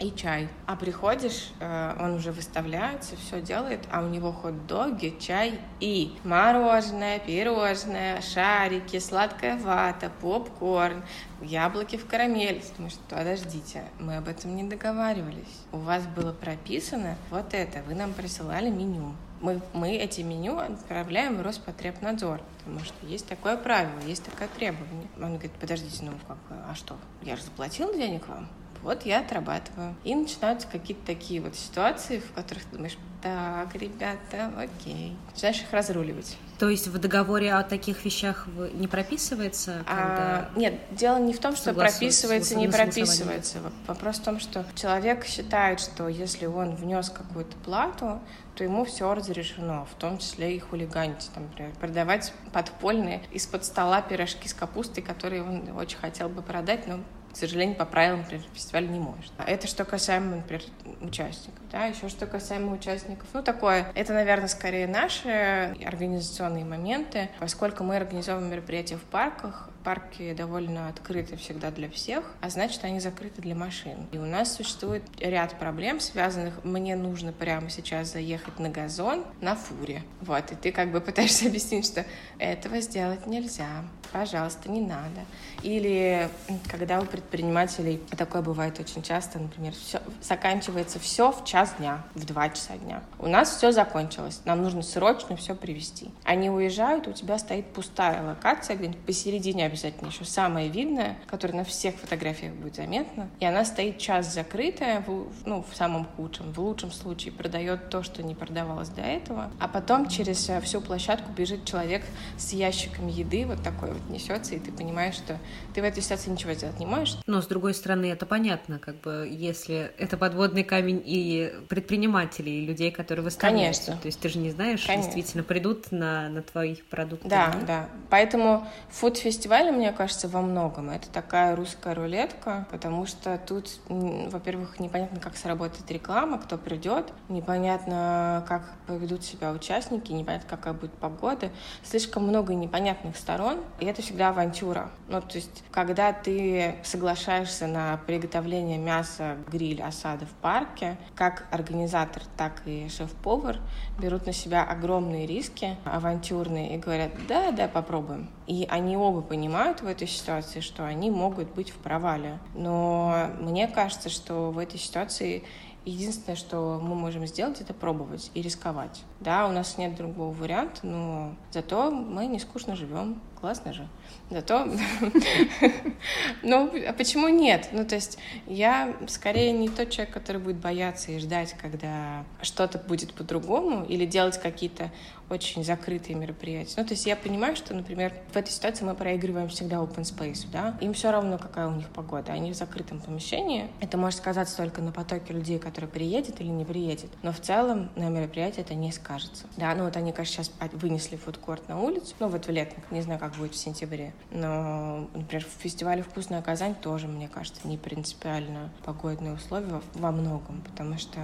и 0.02 0.12
чай. 0.14 0.48
А 0.66 0.76
приходишь, 0.76 1.52
э, 1.61 1.96
он 2.00 2.14
уже 2.14 2.32
выставляется, 2.32 3.16
все 3.16 3.40
делает, 3.40 3.80
а 3.90 4.02
у 4.02 4.08
него 4.08 4.32
хот-доги, 4.32 5.16
чай 5.20 5.61
и 5.80 6.16
мороженое, 6.24 7.18
пирожное, 7.18 8.20
шарики, 8.20 8.98
сладкая 8.98 9.56
вата, 9.56 10.11
попкорн, 10.20 11.02
яблоки 11.40 11.96
в 11.96 12.06
карамель. 12.06 12.62
Думаешь, 12.76 12.96
подождите, 13.08 13.85
мы 14.00 14.16
об 14.16 14.28
этом 14.28 14.56
не 14.56 14.64
договаривались. 14.64 15.61
У 15.70 15.78
вас 15.78 16.04
было 16.06 16.32
прописано 16.32 17.16
вот 17.30 17.54
это, 17.54 17.82
вы 17.87 17.94
нам 17.94 18.12
присылали 18.12 18.70
меню. 18.70 19.14
Мы, 19.42 19.61
мы 19.74 19.96
эти 19.96 20.22
меню 20.22 20.59
отправляем 20.59 21.37
в 21.37 21.42
Роспотребнадзор, 21.42 22.40
потому 22.59 22.81
что 22.81 23.07
есть 23.07 23.26
такое 23.26 23.57
правило, 23.57 23.98
есть 24.07 24.24
такое 24.24 24.48
требование. 24.48 25.09
Он 25.16 25.33
говорит, 25.33 25.52
подождите, 25.61 26.05
ну 26.05 26.12
как, 26.26 26.38
а 26.50 26.74
что, 26.74 26.96
я 27.22 27.37
же 27.37 27.42
заплатил 27.42 27.92
денег 27.92 28.26
вам? 28.28 28.48
вот 28.83 29.07
я 29.07 29.20
отрабатываю. 29.20 29.94
И 30.05 30.14
начинаются 30.14 30.68
какие-то 30.68 31.07
такие 31.07 31.40
вот 31.40 31.55
ситуации, 31.55 32.18
в 32.18 32.33
которых 32.33 32.64
ты 32.64 32.76
думаешь, 32.76 32.98
так, 33.22 33.74
ребята, 33.74 34.52
окей. 34.59 35.16
Начинаешь 35.31 35.61
их 35.61 35.72
разруливать. 35.72 36.37
То 36.62 36.68
есть 36.68 36.87
в 36.87 36.96
договоре 36.96 37.55
о 37.55 37.64
таких 37.64 38.05
вещах 38.05 38.46
не 38.75 38.87
прописывается? 38.87 39.83
А, 39.85 39.96
когда 39.96 40.48
а, 40.48 40.51
нет, 40.55 40.75
дело 40.92 41.18
не 41.18 41.33
в 41.33 41.40
том, 41.40 41.57
что 41.57 41.75
прописывается, 41.75 42.55
не 42.55 42.68
прописывается. 42.68 43.59
Вопрос 43.88 44.18
в 44.18 44.22
том, 44.22 44.38
что 44.38 44.64
человек 44.77 45.27
считает, 45.27 45.81
что 45.81 46.07
если 46.07 46.46
он 46.46 46.77
внес 46.77 47.11
какую-то 47.11 47.57
плату, 47.64 48.20
то 48.55 48.62
ему 48.62 48.85
все 48.85 49.12
разрешено, 49.12 49.88
в 49.90 49.98
том 49.98 50.18
числе 50.18 50.55
и 50.55 50.61
хулиганить, 50.61 51.33
там, 51.35 51.48
например, 51.48 51.72
продавать 51.81 52.33
подпольные 52.53 53.25
из-под 53.33 53.64
стола 53.64 54.01
пирожки 54.01 54.48
с 54.48 54.55
капустой, 54.55 55.03
которые 55.03 55.42
он 55.42 55.77
очень 55.77 55.98
хотел 55.98 56.29
бы 56.29 56.42
продать, 56.42 56.87
но 56.87 57.01
к 57.33 57.37
сожалению, 57.37 57.77
по 57.77 57.85
правилам, 57.87 58.21
например, 58.21 58.45
фестиваля 58.53 58.87
не 58.87 58.99
может. 58.99 59.33
Это 59.38 59.66
что 59.66 59.85
касаемо, 59.85 60.37
например, 60.37 60.62
участников. 61.01 61.61
Да, 61.71 61.87
еще 61.87 62.09
что 62.09 62.27
касаемо 62.27 62.73
участников. 62.73 63.27
Ну, 63.33 63.42
такое, 63.42 63.90
это, 63.95 64.12
наверное, 64.12 64.49
скорее 64.49 64.87
наши 64.87 65.75
организационные 65.85 66.64
моменты, 66.64 67.31
поскольку 67.38 67.85
мы 67.85 67.97
организовываем 67.97 68.51
мероприятия 68.51 68.97
в 68.97 69.03
парках, 69.03 69.71
парки 69.85 70.33
довольно 70.35 70.88
открыты 70.88 71.37
всегда 71.37 71.71
для 71.71 71.88
всех, 71.90 72.25
а 72.40 72.51
значит, 72.51 72.85
они 72.85 73.01
закрыты 73.01 73.42
для 73.42 73.55
машин. 73.55 74.07
И 74.12 74.18
у 74.18 74.25
нас 74.25 74.55
существует 74.55 75.03
ряд 75.18 75.59
проблем, 75.59 76.01
связанных, 76.01 76.64
мне 76.64 76.97
нужно 76.97 77.33
прямо 77.33 77.71
сейчас 77.71 78.12
заехать 78.12 78.59
на 78.59 78.68
газон 78.68 79.25
на 79.40 79.57
фуре. 79.57 80.03
Вот, 80.21 80.53
и 80.53 80.55
ты 80.55 80.73
как 80.73 80.90
бы 80.92 81.01
пытаешься 81.01 81.47
объяснить, 81.49 81.87
что 81.87 82.05
этого 82.38 82.81
сделать 82.81 83.27
нельзя, 83.27 83.85
пожалуйста, 84.12 84.71
не 84.71 84.81
надо. 84.81 85.21
Или 85.62 86.29
когда 86.68 87.01
у 87.01 87.05
предпринимателей, 87.05 88.01
такое 88.16 88.42
бывает 88.42 88.79
очень 88.79 89.03
часто, 89.03 89.38
например, 89.38 89.73
все, 89.73 90.01
заканчивается 90.21 90.99
все 90.99 91.33
в 91.33 91.45
час 91.45 91.75
дня, 91.79 92.05
в 92.14 92.25
два 92.25 92.49
часа 92.49 92.77
дня. 92.77 93.03
У 93.18 93.27
нас 93.27 93.57
все 93.57 93.73
закончилось, 93.73 94.40
нам 94.45 94.62
нужно 94.62 94.83
срочно 94.83 95.37
все 95.37 95.55
привезти. 95.55 96.11
Они 96.25 96.51
уезжают, 96.51 97.09
у 97.09 97.12
тебя 97.12 97.38
стоит 97.38 97.66
пустая 97.73 98.23
локация 98.23 98.77
где-нибудь 98.77 99.01
посередине 99.01 99.66
обязательно 99.72 100.08
еще 100.08 100.24
самое 100.24 100.68
видное, 100.68 101.16
которое 101.26 101.54
на 101.54 101.64
всех 101.64 101.96
фотографиях 101.96 102.52
будет 102.54 102.76
заметно. 102.76 103.28
И 103.40 103.44
она 103.44 103.64
стоит 103.64 103.98
час 103.98 104.32
закрытая, 104.32 105.00
в, 105.00 105.28
ну, 105.46 105.64
в 105.68 105.74
самом 105.74 106.04
худшем. 106.04 106.52
В 106.52 106.58
лучшем 106.61 106.92
случае 106.92 107.32
продает 107.32 107.88
то, 107.88 108.02
что 108.02 108.22
не 108.22 108.35
продавалось 108.35 108.90
до 108.90 109.02
этого. 109.02 109.50
А 109.58 109.68
потом 109.68 110.08
через 110.08 110.48
э, 110.48 110.61
всю 110.61 110.80
площадку 110.80 111.32
бежит 111.32 111.64
человек 111.64 112.02
с 112.37 112.52
ящиком 112.52 113.08
еды, 113.08 113.46
вот 113.46 113.62
такой 113.62 113.92
вот 113.92 114.11
несется, 114.11 114.54
и 114.54 114.58
ты 114.58 114.70
понимаешь, 114.70 115.14
что 115.14 115.38
ты 115.74 115.80
в 115.80 115.85
этой 115.85 116.02
ситуации 116.02 116.30
ничего 116.30 116.52
сделать 116.52 116.78
не 116.78 116.87
можешь. 116.87 117.18
Но, 117.26 117.40
с 117.40 117.46
другой 117.46 117.74
стороны, 117.74 118.06
это 118.06 118.26
понятно, 118.26 118.78
как 118.78 119.00
бы, 119.00 119.28
если 119.30 119.92
это 119.98 120.16
подводный 120.16 120.64
камень 120.64 121.02
и 121.04 121.52
предпринимателей, 121.68 122.62
и 122.62 122.66
людей, 122.66 122.90
которые 122.90 123.24
выставляют. 123.24 123.76
Конечно. 123.76 123.96
То 123.96 124.06
есть 124.06 124.20
ты 124.20 124.28
же 124.28 124.38
не 124.38 124.50
знаешь, 124.50 124.85
Конечно. 124.85 125.12
действительно 125.12 125.44
придут 125.44 125.92
на, 125.92 126.28
на 126.28 126.42
твои 126.42 126.76
продукты. 126.90 127.28
Да, 127.28 127.52
да. 127.52 127.66
да. 127.66 127.88
Поэтому 128.11 128.66
фуд-фестиваль 128.90 129.62
фестивале, 129.62 129.72
мне 129.72 129.92
кажется, 129.92 130.29
во 130.29 130.40
многом 130.40 130.90
это 130.90 131.09
такая 131.09 131.55
русская 131.55 131.94
рулетка, 131.94 132.66
потому 132.70 133.07
что 133.07 133.38
тут, 133.38 133.70
во-первых, 133.88 134.81
непонятно, 134.81 135.20
как 135.20 135.37
сработает 135.37 135.90
реклама, 135.90 136.38
кто 136.38 136.59
придет, 136.59 137.12
непонятно, 137.29 138.44
как 138.48 138.62
поведут 138.87 139.25
себя 139.25 139.53
участники, 139.53 140.12
непонятно, 140.12 140.48
какая 140.48 140.75
будет 140.75 140.92
погода. 140.92 141.51
Слишком 141.85 142.27
много 142.27 142.55
непонятных 142.55 143.16
сторон, 143.16 143.61
и 143.79 143.85
это 143.85 144.03
всегда 144.03 144.31
авантюра. 144.31 144.90
Ну, 145.09 145.20
то 145.20 145.37
есть, 145.37 145.62
когда 145.70 146.12
ты 146.12 146.77
соглашаешься 146.83 147.66
на 147.66 147.98
приготовление 148.07 148.79
мяса, 148.79 149.37
гриль, 149.51 149.83
осады 149.83 150.27
в 150.27 150.33
парке, 150.42 150.96
как 151.14 151.46
организатор, 151.51 152.22
так 152.37 152.62
и 152.66 152.88
шеф-повар 152.88 153.59
берут 154.01 154.27
на 154.27 154.33
себя 154.33 154.64
огромные 154.64 155.27
риски 155.27 155.77
авантюрные 155.85 156.75
и 156.75 156.79
говорят, 156.79 157.11
да, 157.29 157.53
да, 157.53 157.68
попробуем. 157.68 158.29
И 158.46 158.66
они 158.68 158.96
оба 158.96 159.20
понимают 159.22 159.83
в 159.83 159.87
этой 159.87 160.09
ситуации, 160.09 160.61
что 160.61 160.85
они 160.85 161.11
могут 161.11 161.52
быть 161.55 161.70
в 161.70 161.76
провале. 161.76 162.38
Но 162.55 163.28
мне 163.38 163.68
кажется, 163.68 164.09
что 164.09 164.50
в 164.50 164.59
этой 164.59 164.78
ситуации 164.78 165.44
единственное, 165.85 166.37
что 166.37 166.81
мы 166.83 166.94
можем 166.94 167.26
сделать, 167.26 167.61
это 167.61 167.74
пробовать 167.74 168.31
и 168.35 168.42
рисковать. 168.42 169.02
Да, 169.20 169.48
у 169.48 169.52
нас 169.52 169.78
нет 169.78 169.96
другого 169.96 170.33
варианта, 170.33 170.87
но 170.87 171.35
зато 171.50 171.90
мы 171.90 172.26
не 172.26 172.38
скучно 172.38 172.76
живем, 172.76 173.20
классно 173.40 173.72
же. 173.72 173.88
Зато, 174.31 174.66
ну, 176.42 176.72
а 176.88 176.92
почему 176.94 177.29
нет? 177.29 177.68
Ну, 177.72 177.85
то 177.85 177.96
есть 177.96 178.18
я 178.46 178.94
скорее 179.07 179.53
не 179.53 179.68
тот 179.68 179.90
человек, 179.90 180.14
который 180.14 180.40
будет 180.40 180.57
бояться 180.57 181.12
и 181.12 181.18
ждать, 181.18 181.55
когда 181.61 182.25
что-то 182.40 182.79
будет 182.79 183.12
по-другому, 183.12 183.85
или 183.85 184.07
делать 184.07 184.40
какие-то 184.40 184.90
очень 185.33 185.64
закрытые 185.64 186.14
мероприятия. 186.16 186.75
Ну, 186.77 186.85
то 186.85 186.92
есть 186.92 187.07
я 187.07 187.16
понимаю, 187.16 187.57
что, 187.57 187.75
например, 187.75 188.12
в 188.33 188.37
этой 188.37 188.51
ситуации 188.51 188.85
мы 188.85 188.94
проигрываем 188.94 189.48
всегда 189.48 189.77
open 189.77 190.03
space, 190.03 190.46
да, 190.53 190.77
им 190.81 190.92
все 190.92 191.11
равно, 191.11 191.38
какая 191.38 191.68
у 191.68 191.72
них 191.72 191.88
погода, 191.88 192.33
они 192.33 192.53
в 192.53 192.55
закрытом 192.55 193.01
помещении. 193.01 193.68
Это 193.81 193.96
может 193.96 194.18
сказаться 194.18 194.57
только 194.57 194.83
на 194.83 194.92
потоке 194.92 195.33
людей, 195.33 195.59
которые 195.59 195.90
приедет 195.90 196.40
или 196.40 196.48
не 196.48 196.64
приедет, 196.64 197.11
но 197.22 197.33
в 197.33 197.40
целом 197.40 197.90
на 197.96 198.09
мероприятии 198.09 198.61
это 198.61 198.75
не 198.75 198.92
скажется. 198.92 199.46
Да, 199.57 199.75
ну 199.75 199.85
вот 199.85 199.96
они, 199.96 200.12
конечно, 200.12 200.44
сейчас 200.44 200.53
вынесли 200.72 201.16
фудкорт 201.16 201.68
на 201.68 201.81
улицу, 201.81 202.14
ну 202.20 202.29
вот 202.29 202.46
в 202.46 202.51
летних, 202.51 202.90
не 202.90 203.01
знаю, 203.01 203.18
как 203.18 203.35
будет 203.37 203.55
в 203.55 203.59
сентябре, 203.59 204.02
но, 204.31 205.09
например, 205.15 205.45
в 205.45 205.62
фестивале 205.62 206.03
«Вкусная 206.03 206.43
Казань» 206.43 206.75
тоже, 206.75 207.09
мне 207.09 207.29
кажется, 207.29 207.67
не 207.67 207.77
принципиально 207.79 208.71
погодные 208.85 209.35
условия 209.35 209.81
во 209.95 210.11
многом, 210.11 210.62
потому 210.62 210.99
что 210.99 211.21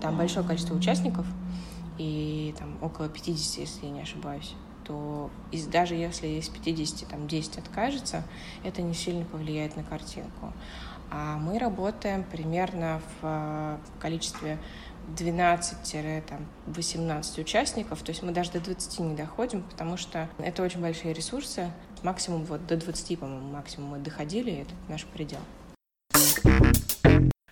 там 0.00 0.16
большое 0.16 0.46
количество 0.46 0.74
участников, 0.74 1.26
и 1.98 2.54
там 2.58 2.78
около 2.82 3.08
50, 3.08 3.58
если 3.58 3.86
я 3.86 3.92
не 3.92 4.00
ошибаюсь 4.02 4.54
то 4.84 5.30
из, 5.50 5.66
даже 5.66 5.94
если 5.94 6.26
из 6.26 6.48
50 6.48 7.08
там 7.08 7.28
10 7.28 7.58
откажется, 7.58 8.24
это 8.64 8.82
не 8.82 8.94
сильно 8.94 9.24
повлияет 9.24 9.76
на 9.76 9.84
картинку. 9.84 10.52
А 11.10 11.36
мы 11.36 11.58
работаем 11.58 12.24
примерно 12.24 13.00
в 13.20 13.24
э, 13.24 13.78
количестве 14.00 14.58
12-18 15.16 17.40
участников, 17.40 18.02
то 18.02 18.10
есть 18.10 18.22
мы 18.22 18.32
даже 18.32 18.52
до 18.52 18.60
20 18.60 18.98
не 19.00 19.14
доходим, 19.14 19.62
потому 19.62 19.96
что 19.96 20.28
это 20.38 20.62
очень 20.62 20.80
большие 20.80 21.12
ресурсы. 21.12 21.70
Максимум 22.02 22.44
вот 22.44 22.66
до 22.66 22.76
20, 22.76 23.18
по-моему, 23.18 23.52
максимум 23.52 23.90
мы 23.90 23.98
доходили, 23.98 24.52
это 24.52 24.74
наш 24.88 25.04
предел. 25.06 25.40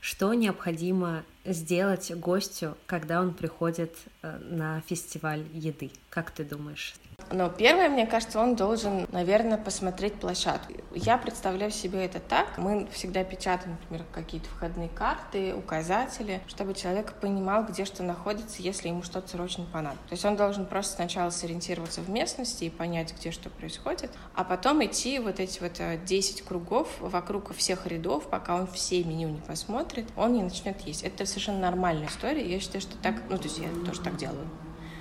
Что 0.01 0.35
необходимо 0.35 1.25
сделать 1.53 2.13
гостю, 2.15 2.77
когда 2.87 3.21
он 3.21 3.35
приходит 3.35 3.95
э, 4.23 4.39
на 4.39 4.81
фестиваль 4.83 5.45
еды? 5.53 5.91
Как 6.09 6.31
ты 6.31 6.45
думаешь? 6.45 6.95
Но 7.33 7.49
первое, 7.49 7.89
мне 7.89 8.07
кажется, 8.07 8.41
он 8.41 8.57
должен, 8.57 9.07
наверное, 9.13 9.59
посмотреть 9.59 10.15
площадку. 10.15 10.73
Я 10.95 11.17
представляю 11.17 11.71
себе 11.71 12.05
это 12.05 12.19
так. 12.19 12.59
Мы 12.59 12.89
всегда 12.93 13.23
печатаем, 13.23 13.77
например, 13.81 14.05
какие-то 14.13 14.49
входные 14.49 14.89
карты, 14.89 15.55
указатели, 15.55 16.41
чтобы 16.49 16.75
человек 16.75 17.13
понимал, 17.15 17.65
где 17.65 17.85
что 17.85 18.03
находится, 18.03 18.63
если 18.63 18.89
ему 18.89 19.03
что-то 19.03 19.29
срочно 19.29 19.65
понадобится. 19.73 20.09
То 20.09 20.13
есть 20.15 20.25
он 20.25 20.37
должен 20.37 20.67
просто 20.67 20.97
сначала 20.97 21.31
сориентироваться 21.31 22.01
в 22.01 22.11
местности 22.11 22.65
и 22.65 22.71
понять, 22.71 23.15
где 23.17 23.31
что 23.31 23.49
происходит, 23.49 24.11
а 24.35 24.43
потом 24.43 24.85
идти 24.85 25.19
вот 25.21 25.39
эти 25.39 25.61
вот 25.61 25.81
10 26.05 26.41
э, 26.41 26.45
кругов 26.45 26.89
вокруг 27.01 27.55
всех 27.55 27.87
рядов, 27.87 28.29
пока 28.29 28.57
он 28.57 28.67
все 28.67 29.05
меню 29.05 29.29
не 29.29 29.41
посмотрит, 29.41 30.09
он 30.17 30.33
не 30.33 30.43
начнет 30.43 30.81
есть. 30.81 31.05
Это 31.05 31.27
совершенно 31.40 31.61
нормальная 31.61 32.07
история. 32.09 32.46
Я 32.46 32.61
считаю, 32.61 32.83
что 32.83 32.96
так, 32.96 33.14
ну, 33.31 33.38
то 33.38 33.44
есть 33.44 33.59
я 33.59 33.68
тоже 33.87 34.00
так 34.00 34.16
делаю. 34.16 34.46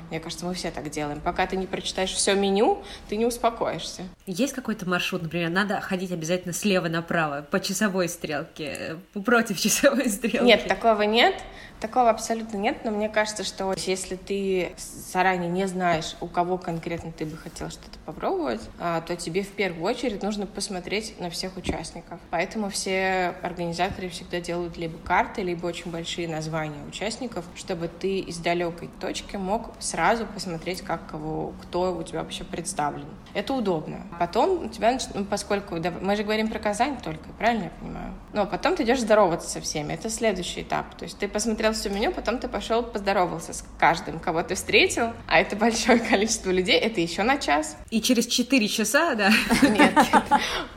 Мне 0.10 0.20
кажется, 0.20 0.46
мы 0.46 0.56
все 0.56 0.72
так 0.72 0.90
делаем. 0.90 1.20
Пока 1.22 1.46
ты 1.46 1.56
не 1.56 1.68
прочитаешь 1.68 2.12
все 2.12 2.34
меню, 2.34 2.84
ты 3.10 3.18
не 3.18 3.26
успокоишься. 3.26 4.04
Есть 4.26 4.54
какой-то 4.54 4.90
маршрут, 4.90 5.22
например, 5.22 5.50
надо 5.50 5.80
ходить 5.82 6.12
обязательно 6.12 6.54
слева 6.54 6.88
направо, 6.88 7.44
по 7.44 7.60
часовой 7.60 8.10
стрелке, 8.10 8.98
против 9.26 9.60
часовой 9.62 10.10
стрелки? 10.10 10.44
Нет, 10.44 10.68
такого 10.68 11.04
нет. 11.04 11.36
Такого 11.80 12.10
абсолютно 12.10 12.58
нет, 12.58 12.84
но 12.84 12.92
мне 12.92 13.08
кажется, 13.08 13.44
что 13.44 13.74
если 13.78 14.16
ты 14.16 14.74
заранее 14.78 15.50
не 15.50 15.66
знаешь, 15.66 16.16
у 16.20 16.28
кого 16.28 16.58
конкретно 16.58 17.12
ты 17.12 17.26
бы 17.26 17.38
хотел 17.38 17.70
что-то 17.70 17.98
попробовать, 18.06 18.62
а, 18.80 19.00
то 19.02 19.16
тебе 19.16 19.44
в 19.44 19.50
первую 19.50 19.86
очередь 19.86 20.22
нужно 20.22 20.46
посмотреть 20.46 21.18
на 21.20 21.30
всех 21.30 21.56
участников. 21.56 22.20
Поэтому 22.32 22.70
все 22.70 23.34
организаторы 23.42 24.10
всегда 24.10 24.42
делают 24.42 24.78
либо 24.78 24.98
карты, 24.98 25.42
либо 25.42 25.68
очень 25.68 25.90
большие 25.90 26.28
названия 26.28 26.84
участников, 26.86 27.46
чтобы 27.56 27.88
ты 27.88 28.20
из 28.20 28.38
далекой 28.38 28.90
точки 29.00 29.38
мог 29.38 29.72
сразу 29.80 30.26
посмотреть, 30.26 30.82
как 30.82 31.08
кого, 31.08 31.54
кто 31.62 31.96
у 31.96 32.04
тебя 32.04 32.24
вообще 32.24 32.44
представлен. 32.44 33.08
Это 33.34 33.54
удобно. 33.54 34.06
Потом 34.20 34.66
у 34.66 34.70
тебя, 34.70 34.98
ну, 35.14 35.24
поскольку 35.24 35.78
мы 36.02 36.16
же 36.16 36.24
говорим 36.24 36.50
про 36.50 36.60
Казань 36.60 36.98
только, 36.98 37.30
правильно 37.38 37.66
я 37.66 37.70
понимаю? 37.80 38.14
Но 38.34 38.46
потом 38.46 38.76
ты 38.76 38.84
идешь 38.84 39.00
здороваться 39.00 39.50
со 39.50 39.62
всеми. 39.62 39.94
Это 39.94 40.10
следующий 40.10 40.62
этап. 40.62 40.96
То 40.96 41.06
есть 41.06 41.18
ты 41.18 41.28
посмотрел 41.28 41.69
посмотрел 41.70 41.74
все 41.74 41.90
меню, 41.90 42.12
потом 42.12 42.40
ты 42.40 42.48
пошел 42.48 42.84
поздоровался 42.84 43.54
с 43.54 43.64
каждым, 43.78 44.20
кого 44.20 44.44
ты 44.44 44.56
встретил, 44.56 45.14
а 45.28 45.40
это 45.40 45.56
большое 45.56 46.00
количество 46.12 46.52
людей, 46.52 46.78
это 46.78 47.02
еще 47.02 47.24
на 47.24 47.38
час. 47.38 47.78
И 47.90 48.02
через 48.02 48.28
4 48.28 48.68
часа, 48.68 49.16
да? 49.16 49.32
Нет. 49.62 49.94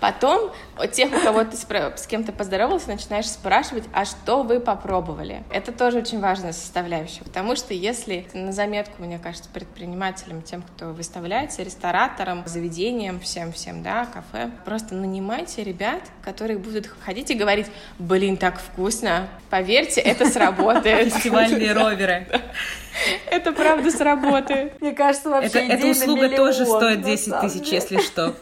Потом 0.01 0.53
тех, 0.93 1.13
у 1.13 1.21
кого 1.21 1.45
ты 1.45 1.57
с 1.57 2.07
кем-то 2.07 2.33
поздоровался, 2.33 2.89
начинаешь 2.89 3.29
спрашивать, 3.29 3.85
а 3.93 4.05
что 4.05 4.43
вы 4.43 4.61
попробовали? 4.61 5.43
Это 5.51 5.73
тоже 5.73 5.99
очень 5.99 6.21
важная 6.21 6.53
составляющая, 6.53 7.25
потому 7.25 7.57
что 7.57 7.75
если 7.75 8.27
на 8.33 8.53
заметку, 8.53 9.03
мне 9.03 9.19
кажется, 9.19 9.49
предпринимателям, 9.53 10.43
тем, 10.43 10.63
кто 10.63 10.93
выставляется, 10.93 11.63
рестораторам, 11.63 12.43
заведениям, 12.47 13.21
всем-всем, 13.21 13.83
да, 13.83 14.07
кафе, 14.07 14.51
просто 14.65 14.95
нанимайте 14.95 15.65
ребят, 15.65 16.03
которые 16.23 16.59
будут 16.59 16.89
ходить 17.05 17.31
и 17.31 17.35
говорить, 17.35 17.67
блин, 17.99 18.37
так 18.37 18.61
вкусно, 18.61 19.29
поверьте, 19.51 20.01
это 20.01 20.27
сработает 20.31 20.82
сработает. 20.83 21.15
Фестивальные 21.15 21.73
роверы. 21.73 22.27
Это 23.31 23.53
правда 23.53 23.91
сработает. 23.91 24.81
Мне 24.81 24.93
кажется, 24.93 25.31
вообще 25.31 25.67
Эта 25.67 25.87
услуга 25.87 26.29
тоже 26.29 26.67
стоит 26.67 27.03
10 27.03 27.41
тысяч, 27.41 27.69
если 27.69 27.99
что. 28.01 28.35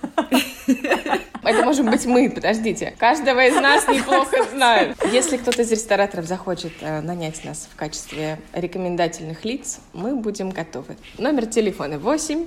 Это 1.42 1.64
можем 1.64 1.90
быть 1.90 2.05
мы, 2.05 2.31
подождите. 2.31 2.94
Каждого 2.98 3.44
из 3.46 3.55
нас 3.55 3.88
неплохо 3.88 4.44
знают. 4.53 4.96
Если 5.11 5.37
кто-то 5.37 5.62
из 5.62 5.70
рестораторов 5.70 6.26
захочет 6.26 6.72
э, 6.81 7.00
нанять 7.00 7.44
нас 7.44 7.68
в 7.72 7.76
качестве 7.76 8.38
рекомендательных 8.53 9.44
лиц, 9.44 9.81
мы 9.92 10.14
будем 10.16 10.50
готовы. 10.50 10.96
Номер 11.18 11.46
телефона 11.46 11.98
8 11.98 12.46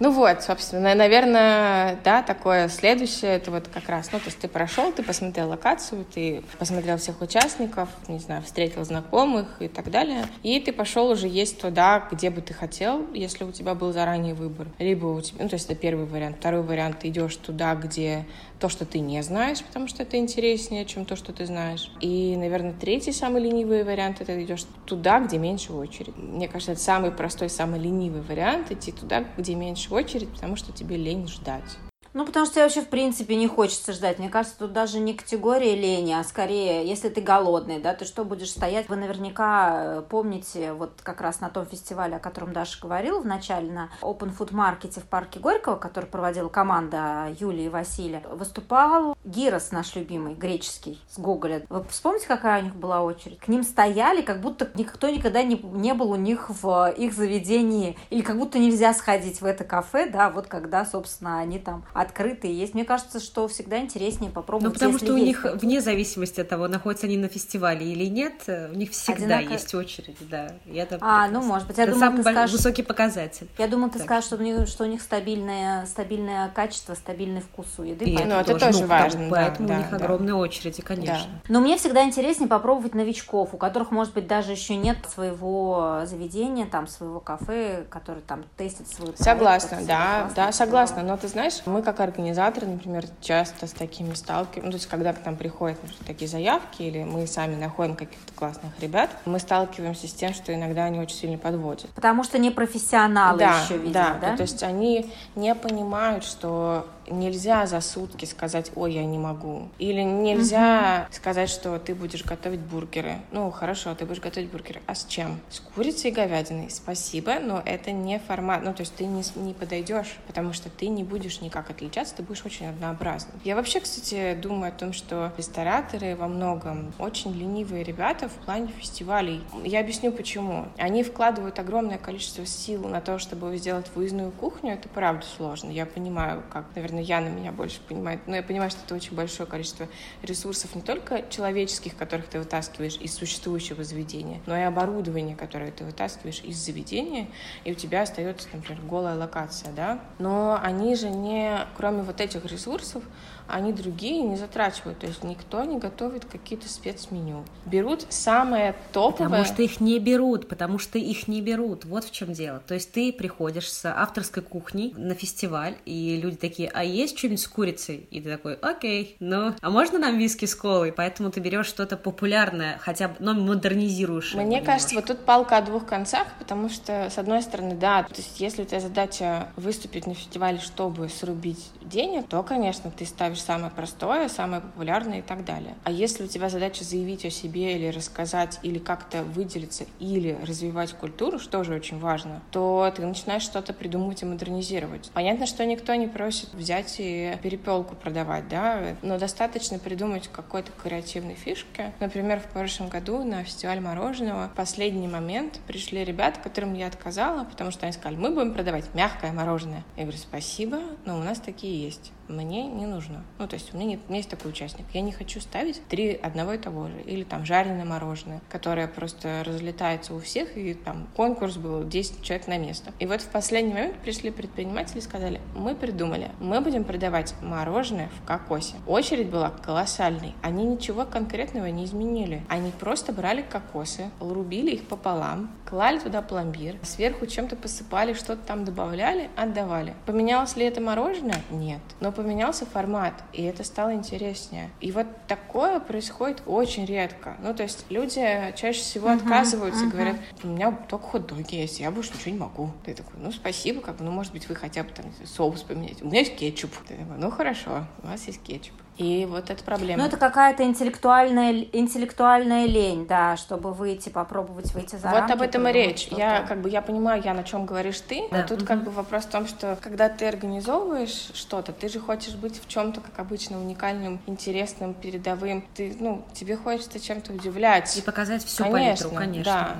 ну 0.00 0.12
вот, 0.12 0.42
собственно, 0.42 0.94
наверное, 0.94 1.98
да, 2.04 2.22
такое 2.22 2.68
следующее, 2.68 3.32
это 3.36 3.50
вот 3.50 3.68
как 3.68 3.88
раз, 3.88 4.10
ну, 4.12 4.18
то 4.18 4.26
есть 4.26 4.38
ты 4.38 4.48
прошел, 4.48 4.92
ты 4.92 5.02
посмотрел 5.02 5.48
локацию, 5.48 6.04
ты 6.04 6.42
посмотрел 6.58 6.98
всех 6.98 7.20
участников, 7.20 7.88
не 8.06 8.18
знаю, 8.18 8.42
встретил 8.42 8.84
знакомых 8.84 9.60
и 9.60 9.68
так 9.68 9.90
далее, 9.90 10.26
и 10.42 10.60
ты 10.60 10.72
пошел 10.72 11.10
уже 11.10 11.26
есть 11.26 11.60
туда, 11.60 12.06
где 12.10 12.30
бы 12.30 12.40
ты 12.40 12.54
хотел, 12.54 13.06
если 13.12 13.44
у 13.44 13.52
тебя 13.52 13.74
был 13.74 13.92
заранее 13.92 14.34
выбор. 14.34 14.68
Либо 14.78 15.06
у 15.06 15.20
тебя, 15.20 15.42
ну, 15.42 15.48
то 15.48 15.54
есть 15.54 15.66
это 15.66 15.74
первый 15.74 16.06
вариант. 16.06 16.36
Второй 16.38 16.62
вариант, 16.62 17.00
ты 17.00 17.08
идешь 17.08 17.36
туда, 17.36 17.74
где 17.74 18.26
то, 18.58 18.68
что 18.68 18.84
ты 18.84 18.98
не 18.98 19.22
знаешь, 19.22 19.62
потому 19.62 19.88
что 19.88 20.02
это 20.02 20.16
интереснее, 20.16 20.84
чем 20.84 21.04
то, 21.04 21.16
что 21.16 21.32
ты 21.32 21.46
знаешь. 21.46 21.90
И, 22.00 22.36
наверное, 22.36 22.72
третий 22.72 23.12
самый 23.12 23.42
ленивый 23.42 23.84
вариант— 23.84 24.20
это 24.20 24.42
идешь 24.42 24.64
туда, 24.84 25.20
где 25.20 25.38
меньше 25.38 25.72
очередь. 25.72 26.16
Мне 26.16 26.48
кажется, 26.48 26.72
это 26.72 26.80
самый 26.80 27.10
простой, 27.10 27.48
самый 27.48 27.80
ленивый 27.80 28.22
вариант— 28.22 28.70
идти 28.70 28.92
туда, 28.92 29.24
где 29.36 29.54
меньше 29.54 29.87
очередь, 29.92 30.32
потому 30.32 30.56
что 30.56 30.72
тебе 30.72 30.96
лень 30.96 31.26
ждать. 31.28 31.78
Ну, 32.14 32.24
потому 32.24 32.46
что 32.46 32.54
тебе 32.54 32.64
вообще, 32.64 32.80
в 32.82 32.88
принципе, 32.88 33.36
не 33.36 33.46
хочется 33.46 33.92
ждать. 33.92 34.18
Мне 34.18 34.28
кажется, 34.28 34.58
тут 34.58 34.72
даже 34.72 34.98
не 34.98 35.14
категория 35.14 35.74
лени, 35.74 36.12
а 36.12 36.24
скорее, 36.24 36.86
если 36.86 37.08
ты 37.08 37.20
голодный, 37.20 37.80
да, 37.80 37.94
ты 37.94 38.04
что 38.04 38.24
будешь 38.24 38.50
стоять? 38.50 38.88
Вы 38.88 38.96
наверняка 38.96 39.98
э, 39.98 40.02
помните, 40.08 40.72
вот 40.72 41.00
как 41.02 41.20
раз 41.20 41.40
на 41.40 41.50
том 41.50 41.66
фестивале, 41.66 42.16
о 42.16 42.18
котором 42.18 42.52
Даша 42.52 42.80
говорила 42.80 43.20
в 43.20 43.26
начале, 43.26 43.70
на 43.70 43.90
Open 44.00 44.36
Food 44.36 44.52
Market 44.52 44.98
в 45.00 45.04
парке 45.04 45.38
Горького, 45.38 45.76
который 45.76 46.06
проводила 46.06 46.48
команда 46.48 47.34
Юлии 47.38 47.64
и 47.64 47.68
Василия, 47.68 48.22
выступал 48.30 49.16
Гирос, 49.24 49.72
наш 49.72 49.94
любимый, 49.94 50.34
греческий, 50.34 51.00
с 51.08 51.18
Гоголя. 51.18 51.66
Вы 51.68 51.84
вспомните, 51.84 52.26
какая 52.26 52.62
у 52.62 52.64
них 52.64 52.74
была 52.74 53.02
очередь? 53.02 53.38
К 53.38 53.48
ним 53.48 53.62
стояли, 53.62 54.22
как 54.22 54.40
будто 54.40 54.70
никто 54.74 55.08
никогда 55.08 55.42
не, 55.42 55.56
не 55.56 55.92
был 55.94 56.12
у 56.12 56.16
них 56.16 56.48
в 56.48 56.90
их 56.96 57.12
заведении, 57.12 57.98
или 58.10 58.22
как 58.22 58.38
будто 58.38 58.58
нельзя 58.58 58.94
сходить 58.94 59.40
в 59.40 59.44
это 59.44 59.64
кафе, 59.64 60.08
да, 60.08 60.30
вот 60.30 60.46
когда, 60.46 60.84
собственно, 60.84 61.38
они 61.38 61.58
там 61.58 61.84
открытые 62.00 62.56
есть. 62.56 62.74
Мне 62.74 62.84
кажется, 62.84 63.18
что 63.18 63.48
всегда 63.48 63.80
интереснее 63.80 64.30
попробовать. 64.30 64.68
Ну, 64.68 64.72
потому 64.72 64.98
что 64.98 65.14
у 65.14 65.16
них, 65.16 65.44
вне 65.54 65.80
зависимости 65.80 66.40
от 66.40 66.48
того, 66.48 66.68
находятся 66.68 67.06
они 67.06 67.16
на 67.16 67.28
фестивале 67.28 67.90
или 67.90 68.04
нет, 68.04 68.44
у 68.46 68.76
них 68.76 68.92
всегда 68.92 69.38
Одинако... 69.38 69.54
есть 69.54 69.74
очередь, 69.74 70.16
да. 70.20 70.52
Я 70.66 70.84
а, 70.84 70.86
прекрасно. 70.86 71.28
ну, 71.32 71.42
может 71.42 71.66
быть. 71.66 71.76
Я 71.76 71.84
Это 71.84 71.94
думаю, 71.94 72.10
самый 72.10 72.22
скажешь... 72.22 72.56
высокий 72.56 72.82
показатель. 72.82 73.48
Я 73.58 73.66
думаю, 73.66 73.90
ты 73.90 73.98
так. 73.98 74.06
скажешь, 74.06 74.26
что 74.26 74.36
у, 74.36 74.40
них, 74.40 74.68
что 74.68 74.84
у 74.84 74.86
них 74.86 75.02
стабильное, 75.02 75.86
стабильное 75.86 76.48
качество, 76.50 76.94
стабильный 76.94 77.40
вкус 77.40 77.66
у 77.78 77.82
еды. 77.82 78.04
И 78.04 78.16
ну, 78.24 78.34
это 78.34 78.52
тоже, 78.52 78.66
тоже 78.66 78.86
важно. 78.86 79.28
Да, 79.28 79.30
поэтому 79.30 79.68
да, 79.68 79.74
у 79.74 79.78
них 79.78 79.90
да. 79.90 79.96
огромные 79.96 80.34
очереди, 80.34 80.82
конечно. 80.82 81.14
Да. 81.14 81.40
Но 81.48 81.60
мне 81.60 81.76
всегда 81.76 82.04
интереснее 82.04 82.48
попробовать 82.48 82.94
новичков, 82.94 83.54
у 83.54 83.56
которых, 83.56 83.90
может 83.90 84.14
быть, 84.14 84.26
даже 84.26 84.52
еще 84.52 84.76
нет 84.76 84.98
своего 85.12 86.02
заведения, 86.04 86.66
там, 86.66 86.86
своего 86.86 87.18
кафе, 87.18 87.84
который 87.90 88.22
там 88.22 88.44
тестит 88.56 88.86
свой 88.88 89.14
Согласна, 89.16 89.78
да, 89.86 90.30
да, 90.36 90.52
согласна. 90.52 91.02
Но 91.02 91.16
ты 91.16 91.26
знаешь, 91.28 91.60
мы 91.66 91.82
как 91.92 92.00
организаторы, 92.00 92.66
например, 92.66 93.06
часто 93.22 93.66
с 93.66 93.72
такими 93.72 94.12
сталкиваемся. 94.12 94.66
Ну, 94.66 94.70
то 94.72 94.76
есть, 94.76 94.86
когда 94.88 95.14
к 95.14 95.24
нам 95.24 95.36
приходят 95.36 95.82
например, 95.82 96.04
такие 96.06 96.28
заявки, 96.28 96.82
или 96.82 97.02
мы 97.02 97.26
сами 97.26 97.54
находим 97.54 97.96
каких-то 97.96 98.30
классных 98.34 98.78
ребят, 98.78 99.08
мы 99.24 99.38
сталкиваемся 99.38 100.06
с 100.06 100.12
тем, 100.12 100.34
что 100.34 100.54
иногда 100.54 100.84
они 100.84 101.00
очень 101.00 101.16
сильно 101.16 101.38
подводят. 101.38 101.88
Потому 101.94 102.24
что 102.24 102.36
не 102.36 102.50
профессионалы 102.50 103.38
да, 103.38 103.62
еще, 103.62 103.78
видимо, 103.78 103.92
да, 103.92 104.18
да? 104.20 104.36
То 104.36 104.42
есть 104.42 104.62
они 104.62 105.10
не 105.34 105.54
понимают, 105.54 106.24
что 106.24 106.86
нельзя 107.10 107.66
за 107.66 107.80
сутки 107.80 108.24
сказать, 108.24 108.70
ой, 108.74 108.94
я 108.94 109.04
не 109.04 109.18
могу. 109.18 109.68
Или 109.78 110.02
нельзя 110.02 111.06
угу. 111.06 111.14
сказать, 111.14 111.50
что 111.50 111.78
ты 111.78 111.94
будешь 111.94 112.24
готовить 112.24 112.60
бургеры. 112.60 113.16
Ну, 113.32 113.50
хорошо, 113.50 113.94
ты 113.94 114.04
будешь 114.04 114.20
готовить 114.20 114.50
бургеры. 114.50 114.80
А 114.86 114.94
с 114.94 115.04
чем? 115.04 115.40
С 115.50 115.60
курицей 115.60 116.10
и 116.10 116.14
говядиной. 116.14 116.70
Спасибо, 116.70 117.38
но 117.40 117.62
это 117.64 117.92
не 117.92 118.18
формат. 118.18 118.62
Ну, 118.62 118.72
то 118.74 118.80
есть 118.80 118.94
ты 118.94 119.04
не, 119.04 119.22
не 119.36 119.54
подойдешь, 119.54 120.16
потому 120.26 120.52
что 120.52 120.70
ты 120.70 120.88
не 120.88 121.04
будешь 121.04 121.40
никак 121.40 121.70
отличаться, 121.70 122.14
ты 122.16 122.22
будешь 122.22 122.44
очень 122.44 122.66
однообразным. 122.66 123.40
Я 123.44 123.56
вообще, 123.56 123.80
кстати, 123.80 124.34
думаю 124.40 124.70
о 124.70 124.76
том, 124.76 124.92
что 124.92 125.32
рестораторы 125.36 126.16
во 126.16 126.28
многом 126.28 126.92
очень 126.98 127.32
ленивые 127.32 127.84
ребята 127.84 128.28
в 128.28 128.32
плане 128.44 128.68
фестивалей. 128.68 129.42
Я 129.64 129.80
объясню, 129.80 130.12
почему. 130.12 130.66
Они 130.76 131.02
вкладывают 131.02 131.58
огромное 131.58 131.98
количество 131.98 132.44
сил 132.46 132.88
на 132.88 133.00
то, 133.00 133.18
чтобы 133.18 133.56
сделать 133.56 133.86
выездную 133.94 134.30
кухню. 134.32 134.74
Это 134.74 134.88
правда 134.88 135.24
сложно. 135.36 135.70
Я 135.70 135.86
понимаю, 135.86 136.42
как, 136.50 136.66
наверное, 136.74 136.97
наверное, 136.98 137.02
Яна 137.02 137.28
меня 137.28 137.52
больше 137.52 137.80
понимает, 137.80 138.20
но 138.26 138.36
я 138.36 138.42
понимаю, 138.42 138.70
что 138.70 138.80
это 138.84 138.94
очень 138.94 139.14
большое 139.14 139.48
количество 139.48 139.88
ресурсов 140.22 140.74
не 140.74 140.82
только 140.82 141.24
человеческих, 141.30 141.96
которых 141.96 142.28
ты 142.28 142.38
вытаскиваешь 142.38 142.96
из 142.96 143.14
существующего 143.14 143.84
заведения, 143.84 144.40
но 144.46 144.56
и 144.56 144.62
оборудования, 144.62 145.36
которое 145.36 145.70
ты 145.70 145.84
вытаскиваешь 145.84 146.40
из 146.42 146.56
заведения, 146.56 147.28
и 147.64 147.72
у 147.72 147.74
тебя 147.74 148.02
остается, 148.02 148.48
например, 148.52 148.82
голая 148.82 149.16
локация, 149.16 149.72
да. 149.72 150.00
Но 150.18 150.58
они 150.62 150.94
же 150.94 151.10
не, 151.10 151.66
кроме 151.76 152.02
вот 152.02 152.20
этих 152.20 152.44
ресурсов, 152.44 153.02
они 153.48 153.72
другие 153.72 154.22
не 154.22 154.36
затрачивают. 154.36 154.98
То 154.98 155.06
есть 155.06 155.24
никто 155.24 155.64
не 155.64 155.78
готовит 155.78 156.24
какие-то 156.24 156.68
спецменю. 156.68 157.44
Берут 157.66 158.06
самое 158.10 158.74
топовое. 158.92 159.28
Потому 159.28 159.44
что 159.44 159.62
их 159.62 159.80
не 159.80 159.98
берут, 159.98 160.48
потому 160.48 160.78
что 160.78 160.98
их 160.98 161.28
не 161.28 161.40
берут. 161.40 161.84
Вот 161.84 162.04
в 162.04 162.12
чем 162.12 162.32
дело. 162.32 162.60
То 162.66 162.74
есть 162.74 162.92
ты 162.92 163.12
приходишь 163.12 163.70
с 163.70 163.84
авторской 163.90 164.42
кухней 164.42 164.92
на 164.96 165.14
фестиваль, 165.14 165.76
и 165.84 166.20
люди 166.22 166.36
такие, 166.36 166.70
а 166.72 166.84
есть 166.84 167.18
что-нибудь 167.18 167.40
с 167.40 167.48
курицей? 167.48 168.06
И 168.10 168.20
ты 168.20 168.30
такой, 168.30 168.54
окей, 168.54 169.16
ну, 169.20 169.54
а 169.60 169.70
можно 169.70 169.98
нам 169.98 170.18
виски 170.18 170.44
с 170.44 170.54
колой? 170.54 170.92
Поэтому 170.92 171.30
ты 171.30 171.40
берешь 171.40 171.66
что-то 171.66 171.96
популярное, 171.96 172.78
хотя 172.78 173.08
бы, 173.08 173.16
но 173.18 173.34
модернизируешь. 173.34 174.34
Мне 174.34 174.60
кажется, 174.60 174.94
вот 174.94 175.06
тут 175.06 175.20
палка 175.20 175.56
о 175.56 175.62
двух 175.62 175.86
концах, 175.86 176.26
потому 176.38 176.68
что, 176.68 177.08
с 177.10 177.18
одной 177.18 177.42
стороны, 177.42 177.74
да, 177.74 178.02
то 178.02 178.14
есть 178.16 178.40
если 178.40 178.62
у 178.62 178.64
тебя 178.64 178.80
задача 178.80 179.48
выступить 179.56 180.06
на 180.06 180.14
фестивале, 180.14 180.58
чтобы 180.58 181.08
срубить 181.08 181.70
денег, 181.82 182.28
то, 182.28 182.42
конечно, 182.42 182.90
ты 182.90 183.06
ставишь 183.06 183.37
ставишь 183.38 183.58
самое 183.58 183.72
простое, 183.72 184.28
самое 184.28 184.60
популярное 184.60 185.20
и 185.20 185.22
так 185.22 185.44
далее. 185.44 185.74
А 185.84 185.90
если 185.90 186.24
у 186.24 186.26
тебя 186.26 186.48
задача 186.48 186.84
заявить 186.84 187.24
о 187.24 187.30
себе 187.30 187.74
или 187.74 187.88
рассказать, 187.88 188.58
или 188.62 188.78
как-то 188.78 189.22
выделиться, 189.22 189.84
или 189.98 190.36
развивать 190.46 190.92
культуру, 190.92 191.38
что 191.38 191.64
же 191.64 191.74
очень 191.74 191.98
важно, 191.98 192.42
то 192.50 192.92
ты 192.94 193.04
начинаешь 193.04 193.42
что-то 193.42 193.72
придумывать 193.72 194.22
и 194.22 194.26
модернизировать. 194.26 195.10
Понятно, 195.14 195.46
что 195.46 195.64
никто 195.64 195.94
не 195.94 196.06
просит 196.06 196.52
взять 196.54 196.96
и 196.98 197.36
перепелку 197.42 197.94
продавать, 197.94 198.48
да, 198.48 198.96
но 199.02 199.18
достаточно 199.18 199.78
придумать 199.78 200.28
какой-то 200.28 200.70
креативной 200.72 201.34
фишки. 201.34 201.92
Например, 202.00 202.40
в 202.40 202.52
прошлом 202.52 202.88
году 202.88 203.24
на 203.24 203.44
фестиваль 203.44 203.80
мороженого 203.80 204.48
в 204.48 204.54
последний 204.54 205.08
момент 205.08 205.60
пришли 205.66 206.04
ребята, 206.04 206.40
которым 206.40 206.74
я 206.74 206.86
отказала, 206.86 207.44
потому 207.44 207.70
что 207.70 207.86
они 207.86 207.92
сказали, 207.92 208.16
мы 208.16 208.30
будем 208.30 208.54
продавать 208.54 208.94
мягкое 208.94 209.32
мороженое. 209.32 209.84
Я 209.96 210.02
говорю, 210.02 210.18
спасибо, 210.18 210.80
но 211.04 211.18
у 211.18 211.22
нас 211.22 211.40
такие 211.40 211.82
есть 211.82 212.12
мне 212.28 212.66
не 212.66 212.86
нужно. 212.86 213.24
Ну, 213.38 213.46
то 213.46 213.54
есть 213.54 213.72
у 213.72 213.76
меня, 213.76 213.90
нет, 213.90 214.00
у 214.06 214.10
меня 214.10 214.18
есть 214.18 214.30
такой 214.30 214.50
участник. 214.50 214.86
Я 214.92 215.00
не 215.00 215.12
хочу 215.12 215.40
ставить 215.40 215.82
три 215.88 216.12
одного 216.12 216.52
и 216.52 216.58
того 216.58 216.88
же. 216.88 217.00
Или 217.02 217.24
там 217.24 217.44
жареное 217.44 217.84
мороженое, 217.84 218.40
которое 218.48 218.88
просто 218.88 219.42
разлетается 219.44 220.14
у 220.14 220.20
всех, 220.20 220.56
и 220.56 220.74
там 220.74 221.08
конкурс 221.16 221.56
был 221.56 221.84
10 221.84 222.22
человек 222.22 222.46
на 222.46 222.58
место. 222.58 222.92
И 222.98 223.06
вот 223.06 223.22
в 223.22 223.28
последний 223.28 223.72
момент 223.72 223.96
пришли 223.98 224.30
предприниматели 224.30 224.98
и 224.98 225.02
сказали, 225.02 225.40
мы 225.54 225.74
придумали, 225.74 226.30
мы 226.40 226.60
будем 226.60 226.84
продавать 226.84 227.34
мороженое 227.42 228.08
в 228.08 228.26
кокосе. 228.26 228.76
Очередь 228.86 229.30
была 229.30 229.50
колоссальной. 229.50 230.34
Они 230.42 230.64
ничего 230.64 231.04
конкретного 231.04 231.66
не 231.66 231.84
изменили. 231.84 232.44
Они 232.48 232.70
просто 232.70 233.12
брали 233.12 233.42
кокосы, 233.42 234.10
рубили 234.20 234.72
их 234.72 234.86
пополам, 234.86 235.50
клали 235.68 235.98
туда 235.98 236.22
пломбир, 236.22 236.76
сверху 236.82 237.26
чем-то 237.26 237.54
посыпали, 237.54 238.14
что-то 238.14 238.42
там 238.46 238.64
добавляли, 238.64 239.28
отдавали. 239.36 239.94
Поменялось 240.06 240.56
ли 240.56 240.64
это 240.64 240.80
мороженое? 240.80 241.42
Нет. 241.50 241.80
Но 242.00 242.10
поменялся 242.10 242.64
формат, 242.64 243.12
и 243.32 243.42
это 243.42 243.64
стало 243.64 243.92
интереснее. 243.92 244.70
И 244.80 244.92
вот 244.92 245.06
такое 245.26 245.78
происходит 245.80 246.42
очень 246.46 246.86
редко. 246.86 247.36
Ну, 247.42 247.54
то 247.54 247.64
есть 247.64 247.84
люди 247.90 248.20
чаще 248.56 248.80
всего 248.80 249.08
uh-huh, 249.08 249.16
отказываются 249.16 249.84
uh-huh. 249.84 249.88
и 249.88 249.90
говорят, 249.90 250.16
у 250.42 250.48
меня 250.48 250.72
только 250.88 251.04
хот-доги 251.04 251.56
есть, 251.56 251.80
я 251.80 251.90
больше 251.90 252.14
ничего 252.14 252.32
не 252.32 252.38
могу. 252.38 252.70
Ты 252.84 252.94
такой, 252.94 253.14
ну, 253.18 253.30
спасибо, 253.30 253.82
как 253.82 253.96
бы, 253.96 254.04
ну, 254.04 254.10
может 254.10 254.32
быть, 254.32 254.48
вы 254.48 254.54
хотя 254.54 254.82
бы 254.84 254.90
там 254.90 255.06
соус 255.24 255.62
поменяете. 255.62 256.04
У 256.04 256.06
меня 256.06 256.20
есть 256.20 256.36
кетчуп. 256.36 256.70
Ты 256.86 256.96
такой, 256.96 257.18
ну, 257.18 257.30
хорошо, 257.30 257.84
у 258.02 258.06
вас 258.06 258.26
есть 258.26 258.42
кетчуп. 258.42 258.74
И 258.98 259.26
вот 259.26 259.48
это 259.48 259.62
проблема. 259.62 260.02
Ну, 260.02 260.08
это 260.08 260.16
какая-то 260.16 260.64
интеллектуальная, 260.64 261.66
интеллектуальная 261.72 262.66
лень, 262.66 263.06
да, 263.06 263.36
чтобы 263.36 263.72
выйти, 263.72 264.08
попробовать 264.08 264.74
выйти 264.74 264.96
за 264.96 265.08
Вот 265.08 265.20
рамки, 265.20 265.32
об 265.32 265.42
этом 265.42 265.68
и 265.68 265.72
речь. 265.72 266.08
Я 266.08 266.42
как 266.42 266.60
бы 266.60 266.68
я 266.68 266.82
понимаю, 266.82 267.22
я 267.24 267.32
на 267.32 267.44
чем 267.44 267.64
говоришь 267.64 268.00
ты, 268.00 268.24
да. 268.30 268.40
а 268.40 268.42
тут 268.42 268.58
угу. 268.58 268.66
как 268.66 268.82
бы 268.82 268.90
вопрос 268.90 269.24
в 269.24 269.28
том, 269.28 269.46
что 269.46 269.78
когда 269.80 270.08
ты 270.08 270.26
организовываешь 270.26 271.30
что-то, 271.34 271.72
ты 271.72 271.88
же 271.88 272.00
хочешь 272.00 272.34
быть 272.34 272.60
в 272.60 272.66
чем-то, 272.66 273.00
как 273.00 273.16
обычно, 273.20 273.60
уникальным, 273.60 274.20
интересным, 274.26 274.94
передовым. 274.94 275.64
Ты, 275.74 275.96
ну, 276.00 276.24
тебе 276.32 276.56
хочется 276.56 276.98
чем-то 276.98 277.32
удивлять. 277.32 277.96
И 277.96 278.02
показать 278.02 278.44
всю 278.44 278.64
конечно, 278.64 279.08
палитру, 279.08 279.10
конечно. 279.10 279.52
Да. 279.52 279.68
да. 279.68 279.76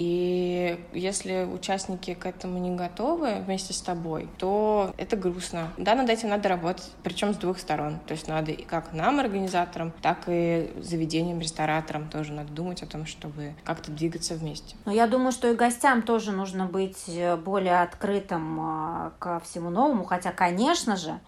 И 0.00 0.82
если 0.94 1.44
участники 1.44 2.14
к 2.14 2.24
этому 2.24 2.58
не 2.58 2.74
готовы 2.74 3.34
вместе 3.44 3.74
с 3.74 3.82
тобой, 3.82 4.30
то 4.38 4.94
это 4.96 5.14
грустно. 5.14 5.74
Да, 5.76 5.94
над 5.94 6.08
этим 6.08 6.30
надо 6.30 6.48
работать, 6.48 6.90
причем 7.02 7.34
с 7.34 7.36
двух 7.36 7.58
сторон. 7.58 7.98
То 8.06 8.12
есть 8.12 8.26
надо 8.26 8.50
и 8.50 8.64
как 8.64 8.94
нам, 8.94 9.20
организаторам, 9.20 9.92
так 10.00 10.20
и 10.26 10.72
заведениям, 10.80 11.38
рестораторам 11.38 12.08
тоже 12.08 12.32
надо 12.32 12.50
думать 12.50 12.82
о 12.82 12.86
том, 12.86 13.04
чтобы 13.04 13.52
как-то 13.62 13.90
двигаться 13.90 14.32
вместе. 14.36 14.74
Но 14.86 14.92
я 14.92 15.06
думаю, 15.06 15.32
что 15.32 15.50
и 15.50 15.54
гостям 15.54 16.00
тоже 16.00 16.32
нужно 16.32 16.64
быть 16.64 17.04
э, 17.08 17.36
более 17.36 17.82
открытым 17.82 18.58
а, 18.58 19.12
ко 19.18 19.38
всему 19.40 19.68
новому, 19.68 20.04
хотя, 20.04 20.32
конечно 20.32 20.96
же, 20.96 21.20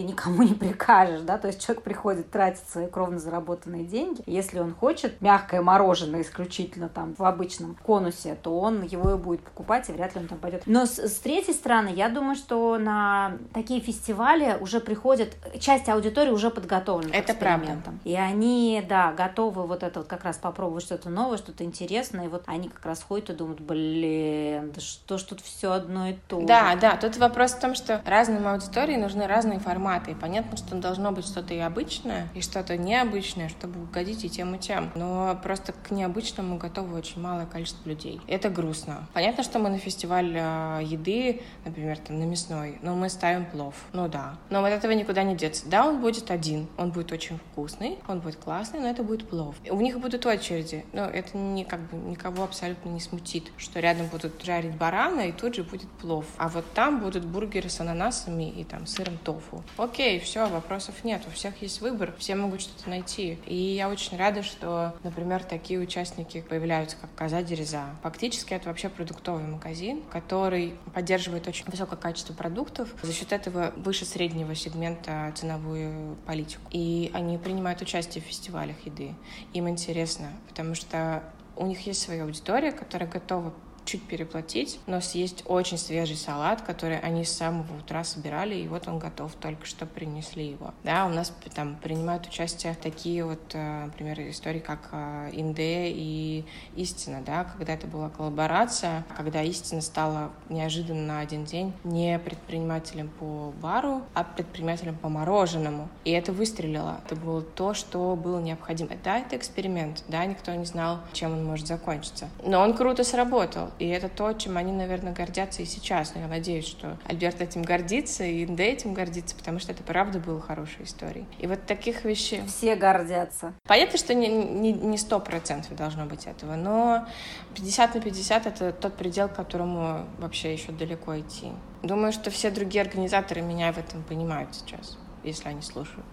ты 0.00 0.06
никому 0.06 0.42
не 0.50 0.54
прикажешь, 0.54 1.20
да, 1.20 1.38
то 1.38 1.48
есть 1.48 1.64
человек 1.64 1.84
приходит 1.84 2.30
тратить 2.30 2.66
свои 2.68 2.86
кровно 2.86 3.18
заработанные 3.18 3.84
деньги, 3.84 4.22
если 4.26 4.58
он 4.58 4.74
хочет 4.74 5.20
мягкое 5.20 5.60
мороженое 5.60 6.22
исключительно 6.22 6.88
там 6.88 7.14
в 7.18 7.24
обычном 7.24 7.76
конусе, 7.82 8.36
то 8.42 8.58
он 8.58 8.82
его 8.82 9.12
и 9.12 9.16
будет 9.16 9.42
покупать, 9.42 9.88
и 9.88 9.92
вряд 9.92 10.14
ли 10.14 10.22
он 10.22 10.28
там 10.28 10.38
пойдет. 10.38 10.62
Но 10.66 10.86
с, 10.86 10.98
с 10.98 11.18
третьей 11.18 11.54
стороны, 11.54 11.90
я 11.94 12.08
думаю, 12.08 12.34
что 12.34 12.78
на 12.78 13.36
такие 13.52 13.80
фестивали 13.80 14.56
уже 14.60 14.80
приходят, 14.80 15.36
часть 15.58 15.88
аудитории 15.88 16.30
уже 16.30 16.50
подготовлена 16.50 17.14
это 17.14 17.34
к 17.34 17.36
экспериментам. 17.36 17.82
Правда. 17.82 18.00
И 18.04 18.14
они, 18.14 18.84
да, 18.88 19.12
готовы 19.12 19.66
вот 19.66 19.82
это 19.82 20.00
вот 20.00 20.08
как 20.08 20.24
раз 20.24 20.38
попробовать 20.38 20.84
что-то 20.84 21.10
новое, 21.10 21.36
что-то 21.36 21.64
интересное, 21.64 22.26
и 22.26 22.28
вот 22.28 22.42
они 22.46 22.68
как 22.68 22.84
раз 22.86 23.02
ходят 23.02 23.30
и 23.30 23.32
думают, 23.34 23.60
блин, 23.60 24.72
да 24.74 24.80
что 24.80 25.18
ж 25.18 25.22
тут 25.22 25.40
все 25.40 25.72
одно 25.72 26.08
и 26.08 26.14
то 26.28 26.40
Да, 26.40 26.76
да, 26.80 26.96
тут 26.96 27.16
вопрос 27.18 27.52
в 27.52 27.60
том, 27.60 27.74
что 27.74 28.00
разным 28.06 28.46
аудитории 28.46 28.96
нужны 28.96 29.26
разные 29.26 29.58
форматы 29.58 29.89
форматы. 29.90 30.12
И 30.12 30.14
понятно, 30.14 30.56
что 30.56 30.74
должно 30.76 31.12
быть 31.12 31.26
что-то 31.26 31.54
и 31.54 31.58
обычное, 31.58 32.28
и 32.34 32.40
что-то 32.40 32.76
необычное, 32.76 33.48
чтобы 33.48 33.82
угодить 33.82 34.24
и 34.24 34.30
тем, 34.30 34.54
и 34.54 34.58
тем. 34.58 34.90
Но 34.94 35.38
просто 35.42 35.72
к 35.72 35.90
необычному 35.90 36.58
готовы 36.58 36.96
очень 36.96 37.20
малое 37.20 37.46
количество 37.46 37.88
людей. 37.88 38.20
Это 38.26 38.50
грустно. 38.50 39.08
Понятно, 39.12 39.42
что 39.42 39.58
мы 39.58 39.70
на 39.70 39.78
фестиваль 39.78 40.32
э, 40.34 40.80
еды, 40.84 41.42
например, 41.64 41.98
там 41.98 42.18
на 42.18 42.24
мясной, 42.24 42.78
но 42.82 42.94
мы 42.94 43.08
ставим 43.08 43.46
плов. 43.46 43.74
Ну 43.92 44.08
да. 44.08 44.36
Но 44.50 44.60
вот 44.60 44.68
этого 44.68 44.92
никуда 44.92 45.22
не 45.22 45.36
деться. 45.36 45.68
Да, 45.68 45.86
он 45.86 46.00
будет 46.00 46.30
один, 46.30 46.66
он 46.78 46.90
будет 46.90 47.12
очень 47.12 47.38
вкусный, 47.38 47.98
он 48.08 48.20
будет 48.20 48.36
классный, 48.36 48.80
но 48.80 48.88
это 48.88 49.02
будет 49.02 49.28
плов. 49.28 49.56
У 49.68 49.80
них 49.80 49.98
будут 49.98 50.26
очереди, 50.26 50.84
но 50.92 51.04
это 51.04 51.36
не, 51.36 51.64
как 51.64 51.80
бы, 51.80 51.96
никого 51.96 52.44
абсолютно 52.44 52.88
не 52.90 53.00
смутит, 53.00 53.50
что 53.56 53.80
рядом 53.80 54.06
будут 54.06 54.42
жарить 54.44 54.74
барана, 54.76 55.20
и 55.20 55.32
тут 55.32 55.54
же 55.54 55.62
будет 55.62 55.88
плов. 55.88 56.24
А 56.36 56.48
вот 56.48 56.64
там 56.74 57.00
будут 57.00 57.24
бургеры 57.24 57.68
с 57.68 57.80
ананасами 57.80 58.50
и 58.50 58.64
там 58.64 58.86
сыром 58.86 59.18
тофу 59.18 59.62
окей, 59.76 60.20
все, 60.20 60.48
вопросов 60.48 61.04
нет, 61.04 61.22
у 61.26 61.30
всех 61.30 61.60
есть 61.62 61.80
выбор, 61.80 62.14
все 62.18 62.34
могут 62.34 62.60
что-то 62.60 62.88
найти. 62.88 63.38
И 63.46 63.54
я 63.54 63.88
очень 63.88 64.16
рада, 64.16 64.42
что, 64.42 64.94
например, 65.02 65.44
такие 65.44 65.78
участники 65.78 66.40
появляются, 66.40 66.96
как 67.00 67.14
Коза 67.14 67.42
Дереза. 67.42 67.84
Фактически 68.02 68.54
это 68.54 68.68
вообще 68.68 68.88
продуктовый 68.88 69.44
магазин, 69.44 70.02
который 70.10 70.74
поддерживает 70.94 71.46
очень 71.48 71.66
высокое 71.66 71.98
качество 71.98 72.32
продуктов, 72.32 72.88
за 73.02 73.12
счет 73.12 73.32
этого 73.32 73.72
выше 73.76 74.04
среднего 74.04 74.54
сегмента 74.54 75.32
ценовую 75.34 76.16
политику. 76.26 76.62
И 76.70 77.10
они 77.14 77.38
принимают 77.38 77.80
участие 77.82 78.22
в 78.22 78.26
фестивалях 78.26 78.76
еды. 78.84 79.14
Им 79.52 79.68
интересно, 79.68 80.28
потому 80.48 80.74
что 80.74 81.22
у 81.56 81.66
них 81.66 81.86
есть 81.86 82.00
своя 82.02 82.24
аудитория, 82.24 82.72
которая 82.72 83.08
готова 83.08 83.52
чуть-чуть 83.90 84.08
переплатить, 84.08 84.78
но 84.86 85.00
съесть 85.00 85.42
очень 85.46 85.78
свежий 85.78 86.16
салат, 86.16 86.62
который 86.62 86.98
они 87.00 87.24
с 87.24 87.32
самого 87.32 87.76
утра 87.76 88.04
собирали, 88.04 88.54
и 88.54 88.68
вот 88.68 88.86
он 88.86 88.98
готов, 88.98 89.34
только 89.34 89.66
что 89.66 89.86
принесли 89.86 90.46
его. 90.46 90.72
Да, 90.84 91.06
у 91.06 91.08
нас 91.08 91.32
там 91.54 91.76
принимают 91.76 92.26
участие 92.26 92.76
такие 92.80 93.24
вот, 93.24 93.40
э, 93.54 93.84
например, 93.86 94.20
истории, 94.28 94.60
как 94.60 94.90
э, 94.92 95.30
Инде 95.32 95.88
и 95.88 96.44
Истина, 96.76 97.22
да, 97.24 97.44
когда 97.44 97.74
это 97.74 97.86
была 97.86 98.10
коллаборация, 98.10 99.04
когда 99.16 99.42
Истина 99.42 99.80
стала 99.80 100.30
неожиданно 100.48 101.14
на 101.14 101.20
один 101.20 101.44
день 101.44 101.72
не 101.82 102.18
предпринимателем 102.18 103.08
по 103.08 103.52
бару, 103.60 104.02
а 104.14 104.22
предпринимателем 104.22 104.96
по 104.96 105.08
мороженому. 105.08 105.88
И 106.04 106.10
это 106.10 106.32
выстрелило. 106.32 107.00
Это 107.06 107.16
было 107.16 107.42
то, 107.42 107.74
что 107.74 108.14
было 108.14 108.38
необходимо. 108.38 108.90
Да, 109.02 109.18
это 109.18 109.36
эксперимент, 109.36 110.04
да, 110.08 110.24
никто 110.24 110.54
не 110.54 110.64
знал, 110.64 110.98
чем 111.12 111.32
он 111.32 111.44
может 111.44 111.66
закончиться. 111.66 112.28
Но 112.44 112.60
он 112.60 112.74
круто 112.74 113.02
сработал, 113.04 113.70
и 113.80 113.88
это 113.88 114.08
то, 114.08 114.32
чем 114.34 114.58
они, 114.58 114.72
наверное, 114.72 115.12
гордятся 115.12 115.62
и 115.62 115.64
сейчас. 115.64 116.14
Но 116.14 116.20
я 116.20 116.28
надеюсь, 116.28 116.66
что 116.66 116.98
Альберт 117.06 117.40
этим 117.40 117.62
гордится, 117.62 118.24
и 118.24 118.44
Инде 118.44 118.64
этим 118.64 118.92
гордится, 118.92 119.34
потому 119.34 119.58
что 119.58 119.72
это 119.72 119.82
правда 119.82 120.18
было 120.18 120.40
хорошей 120.40 120.84
историей. 120.84 121.26
И 121.38 121.46
вот 121.46 121.64
таких 121.66 122.04
вещей... 122.04 122.42
Все 122.46 122.76
гордятся. 122.76 123.54
Понятно, 123.64 123.98
что 123.98 124.14
не 124.14 124.98
сто 124.98 125.18
процентов 125.18 125.74
должно 125.76 126.04
быть 126.04 126.26
этого, 126.26 126.56
но 126.56 127.06
50 127.54 127.94
на 127.94 128.00
50— 128.00 128.46
это 128.48 128.72
тот 128.72 128.96
предел, 128.96 129.28
к 129.28 129.34
которому 129.34 130.04
вообще 130.18 130.52
еще 130.52 130.72
далеко 130.72 131.18
идти. 131.18 131.48
Думаю, 131.82 132.12
что 132.12 132.30
все 132.30 132.50
другие 132.50 132.82
организаторы 132.82 133.40
меня 133.40 133.72
в 133.72 133.78
этом 133.78 134.02
понимают 134.02 134.54
сейчас, 134.54 134.98
если 135.24 135.48
они 135.48 135.62
слушают. 135.62 136.04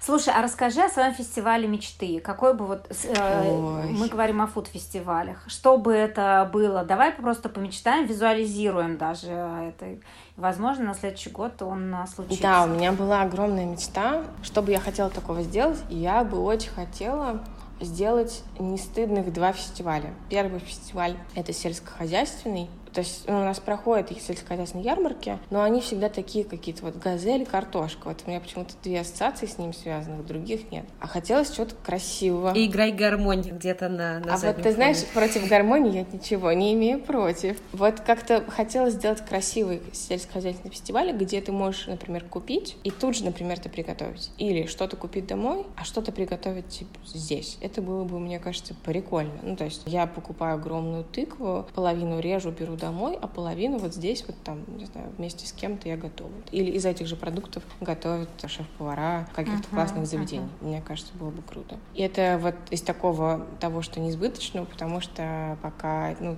Слушай, 0.00 0.34
а 0.36 0.42
расскажи 0.42 0.82
о 0.82 0.88
своем 0.88 1.14
фестивале 1.14 1.66
мечты. 1.66 2.20
Какой 2.20 2.54
бы 2.54 2.66
вот 2.66 2.86
э, 3.04 3.88
мы 3.90 4.08
говорим 4.08 4.42
о 4.42 4.46
фуд-фестивалях, 4.46 5.44
что 5.46 5.78
бы 5.78 5.92
это 5.92 6.48
было? 6.52 6.84
Давай 6.84 7.12
просто 7.12 7.48
помечтаем, 7.48 8.06
визуализируем 8.06 8.96
даже 8.96 9.28
это. 9.28 9.98
Возможно, 10.36 10.86
на 10.86 10.94
следующий 10.94 11.30
год 11.30 11.62
он 11.62 11.94
случится. 12.12 12.42
Да, 12.42 12.64
у 12.64 12.66
меня 12.66 12.92
была 12.92 13.22
огромная 13.22 13.66
мечта, 13.66 14.22
что 14.42 14.62
бы 14.62 14.72
я 14.72 14.80
хотела 14.80 15.10
такого 15.10 15.42
сделать, 15.42 15.78
и 15.88 15.96
я 15.96 16.24
бы 16.24 16.38
очень 16.38 16.70
хотела 16.70 17.40
сделать 17.80 18.42
не 18.58 18.78
стыдных 18.78 19.32
два 19.32 19.52
фестиваля. 19.52 20.14
Первый 20.28 20.60
фестиваль— 20.60 21.16
это 21.34 21.52
сельскохозяйственный, 21.52 22.68
то 22.94 23.00
есть 23.00 23.24
ну, 23.26 23.40
у 23.40 23.44
нас 23.44 23.58
проходят 23.58 24.12
их 24.12 24.22
сельскохозяйственные 24.22 24.84
ярмарки, 24.84 25.38
но 25.50 25.62
они 25.62 25.80
всегда 25.80 26.08
такие 26.08 26.44
какие-то 26.44 26.84
вот 26.84 26.96
газель, 26.96 27.44
картошка. 27.44 28.08
Вот 28.08 28.22
у 28.24 28.30
меня 28.30 28.40
почему-то 28.40 28.74
две 28.84 29.00
ассоциации 29.00 29.46
с 29.46 29.58
ним 29.58 29.72
связанных, 29.72 30.24
других 30.24 30.70
нет. 30.70 30.84
А 31.00 31.08
хотелось 31.08 31.50
чего-то 31.50 31.74
красивого. 31.74 32.52
И 32.54 32.66
играй 32.66 32.92
гармонии 32.92 33.50
где-то 33.50 33.88
на, 33.88 34.20
на 34.20 34.34
А 34.34 34.36
вот 34.36 34.62
ты 34.62 34.72
знаешь, 34.72 35.04
против 35.12 35.48
гармонии 35.48 35.98
я 35.98 36.06
ничего 36.12 36.52
не 36.52 36.72
имею 36.74 37.00
против. 37.00 37.58
Вот 37.72 38.00
как-то 38.00 38.44
хотелось 38.48 38.94
сделать 38.94 39.24
красивый 39.24 39.82
сельскохозяйственный 39.92 40.70
фестиваль, 40.70 41.12
где 41.12 41.40
ты 41.40 41.50
можешь, 41.50 41.88
например, 41.88 42.24
купить 42.24 42.76
и 42.84 42.90
тут 42.92 43.16
же, 43.16 43.24
например, 43.24 43.58
это 43.58 43.68
приготовить. 43.68 44.30
Или 44.38 44.66
что-то 44.66 44.96
купить 44.96 45.26
домой, 45.26 45.66
а 45.76 45.84
что-то 45.84 46.12
приготовить 46.12 46.68
типа, 46.68 46.96
здесь. 47.04 47.58
Это 47.60 47.82
было 47.82 48.04
бы, 48.04 48.20
мне 48.20 48.38
кажется, 48.38 48.74
прикольно. 48.84 49.32
Ну, 49.42 49.56
то 49.56 49.64
есть 49.64 49.82
я 49.86 50.06
покупаю 50.06 50.54
огромную 50.54 51.02
тыкву, 51.02 51.66
половину 51.74 52.20
режу, 52.20 52.52
беру 52.52 52.76
домой, 52.84 53.18
а 53.20 53.26
половину 53.26 53.78
вот 53.78 53.94
здесь 53.94 54.24
вот 54.26 54.36
там, 54.44 54.60
не 54.76 54.84
знаю, 54.84 55.08
вместе 55.16 55.46
с 55.46 55.52
кем-то 55.52 55.88
я 55.88 55.96
готовлю. 55.96 56.34
Или 56.52 56.70
из 56.72 56.84
этих 56.84 57.06
же 57.06 57.16
продуктов 57.16 57.62
готовят 57.80 58.28
шеф-повара 58.46 59.26
каких-то 59.34 59.68
uh-huh, 59.68 59.74
классных 59.74 60.06
заведений. 60.06 60.48
Uh-huh. 60.60 60.68
Мне 60.68 60.82
кажется, 60.82 61.12
было 61.14 61.30
бы 61.30 61.40
круто. 61.42 61.76
И 61.94 62.02
это 62.02 62.38
вот 62.40 62.54
из 62.70 62.82
такого 62.82 63.46
того, 63.58 63.80
что 63.80 64.00
неизбыточного, 64.00 64.66
потому 64.66 65.00
что 65.00 65.56
пока, 65.62 66.14
ну, 66.20 66.36